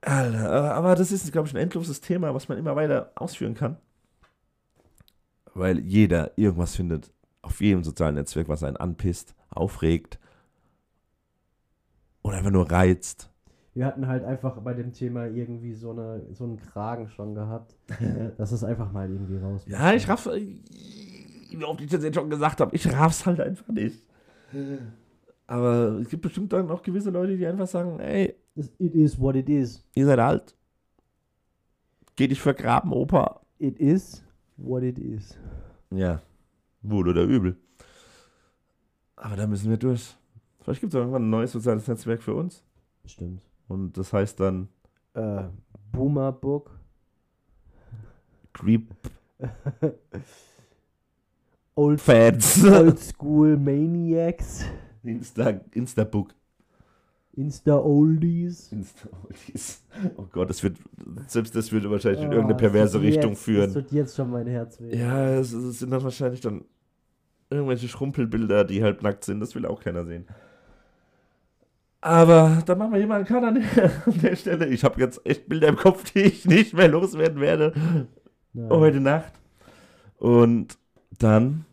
Alter, 0.00 0.50
aber- 0.50 0.74
aber 0.74 0.94
das 0.96 1.12
ist, 1.12 1.30
glaube 1.32 1.48
ich, 1.48 1.54
ein 1.54 1.58
endloses 1.60 2.00
Thema, 2.00 2.34
was 2.34 2.48
man 2.48 2.58
immer 2.58 2.76
weiter 2.76 3.12
ausführen 3.16 3.54
kann. 3.54 3.76
Weil 5.54 5.80
jeder 5.80 6.32
irgendwas 6.36 6.76
findet, 6.76 7.10
auf 7.42 7.60
jedem 7.60 7.82
sozialen 7.82 8.14
Netzwerk, 8.14 8.48
was 8.48 8.62
einen 8.62 8.76
anpisst, 8.76 9.34
aufregt 9.50 10.18
oder 12.28 12.38
einfach 12.38 12.50
nur 12.50 12.70
reizt. 12.70 13.30
Wir 13.74 13.86
hatten 13.86 14.06
halt 14.06 14.24
einfach 14.24 14.60
bei 14.60 14.74
dem 14.74 14.92
Thema 14.92 15.26
irgendwie 15.26 15.72
so, 15.72 15.92
eine, 15.92 16.22
so 16.32 16.44
einen 16.44 16.56
Kragen 16.56 17.08
schon 17.08 17.34
gehabt, 17.34 17.76
dass 18.38 18.52
es 18.52 18.64
einfach 18.64 18.90
mal 18.92 19.10
irgendwie 19.10 19.36
raus. 19.38 19.62
Ja, 19.66 19.92
ich 19.92 20.08
raff's, 20.08 20.26
wie 20.26 21.64
oft 21.64 21.80
ich 21.80 21.90
das 21.90 22.02
jetzt 22.02 22.14
schon 22.16 22.30
gesagt 22.30 22.60
habe, 22.60 22.74
ich 22.74 22.92
raff's 22.92 23.24
halt 23.24 23.40
einfach 23.40 23.68
nicht. 23.68 24.02
Aber 25.46 25.98
es 26.00 26.08
gibt 26.08 26.22
bestimmt 26.22 26.52
dann 26.52 26.70
auch 26.70 26.82
gewisse 26.82 27.10
Leute, 27.10 27.36
die 27.36 27.46
einfach 27.46 27.66
sagen, 27.66 28.00
ey, 28.00 28.34
It 28.78 28.94
is 28.94 29.18
what 29.20 29.36
it 29.36 29.48
is. 29.48 29.84
ihr 29.94 30.04
seid 30.06 30.18
alt. 30.18 30.54
Geh 32.16 32.26
dich 32.26 32.40
vergraben, 32.40 32.92
Opa. 32.92 33.40
It 33.58 33.78
is 33.78 34.24
what 34.56 34.82
it 34.82 34.98
is. 34.98 35.38
Ja, 35.90 36.20
wohl 36.82 37.08
oder 37.08 37.22
übel. 37.22 37.56
Aber 39.14 39.36
da 39.36 39.46
müssen 39.46 39.70
wir 39.70 39.76
durch. 39.76 40.16
Vielleicht 40.68 40.82
gibt 40.82 40.92
es 40.92 40.98
irgendwann 40.98 41.22
ein 41.22 41.30
neues 41.30 41.52
soziales 41.52 41.88
Netzwerk 41.88 42.22
für 42.22 42.34
uns. 42.34 42.62
Bestimmt. 43.02 43.40
Und 43.68 43.96
das 43.96 44.12
heißt 44.12 44.38
dann 44.38 44.68
Äh, 45.14 45.44
Boomer 45.92 46.30
Book. 46.30 46.78
Creep 48.52 48.86
Old, 51.74 52.02
Fans. 52.02 52.62
Old 52.64 52.98
School 52.98 53.56
Maniacs. 53.56 54.66
Insta, 55.02 55.58
Instabook. 55.72 56.34
Insta 57.32 57.78
Oldies. 57.78 58.70
Insta 58.70 59.08
oh 60.18 60.26
Gott, 60.30 60.50
das 60.50 60.62
wird, 60.62 60.76
selbst 61.28 61.56
das 61.56 61.72
würde 61.72 61.90
wahrscheinlich 61.90 62.20
in 62.20 62.28
Ah, 62.28 62.32
irgendeine 62.32 62.58
perverse 62.58 63.00
Richtung 63.00 63.30
jetzt, 63.30 63.42
führen. 63.42 63.68
Es 63.68 63.72
tut 63.74 63.90
jetzt 63.90 64.16
schon 64.16 64.28
mein 64.30 64.46
Herz 64.46 64.78
weh. 64.82 64.94
Ja, 64.94 65.30
es, 65.30 65.50
es 65.54 65.78
sind 65.78 65.92
dann 65.92 66.02
wahrscheinlich 66.04 66.42
dann 66.42 66.66
irgendwelche 67.48 67.88
Schrumpelbilder, 67.88 68.64
die 68.64 68.82
halb 68.82 69.02
nackt 69.02 69.24
sind. 69.24 69.40
Das 69.40 69.54
will 69.54 69.64
auch 69.64 69.80
keiner 69.80 70.04
sehen. 70.04 70.26
Aber 72.00 72.62
da 72.64 72.74
machen 72.76 72.92
wir 72.92 72.98
hier 72.98 73.08
mal 73.08 73.16
einen 73.16 73.24
Cut 73.26 73.42
an 73.42 73.54
der, 73.56 73.90
an 74.06 74.20
der 74.20 74.36
Stelle. 74.36 74.66
Ich 74.68 74.84
habe 74.84 75.00
jetzt 75.00 75.24
echt 75.26 75.48
Bilder 75.48 75.68
im 75.68 75.76
Kopf, 75.76 76.04
die 76.12 76.20
ich 76.20 76.44
nicht 76.44 76.74
mehr 76.74 76.88
loswerden 76.88 77.40
werde 77.40 77.72
Nein. 78.52 78.70
heute 78.70 79.00
Nacht. 79.00 79.32
Und 80.16 80.78
dann 81.18 81.64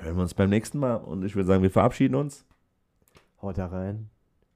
hören 0.00 0.16
wir 0.16 0.22
uns 0.22 0.34
beim 0.34 0.50
nächsten 0.50 0.78
Mal. 0.78 0.96
Und 0.96 1.24
ich 1.24 1.36
würde 1.36 1.46
sagen, 1.46 1.62
wir 1.62 1.70
verabschieden 1.70 2.16
uns. 2.16 2.44
Haut 3.40 3.58
da 3.58 3.66
rein. 3.66 4.10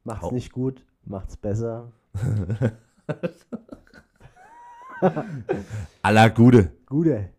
Macht's 0.04 0.22
Hau- 0.26 0.32
nicht 0.32 0.52
gut, 0.52 0.84
macht's 1.04 1.36
besser. 1.36 1.92
Aller 6.02 6.30
Gute. 6.30 6.72
Gute. 6.86 7.30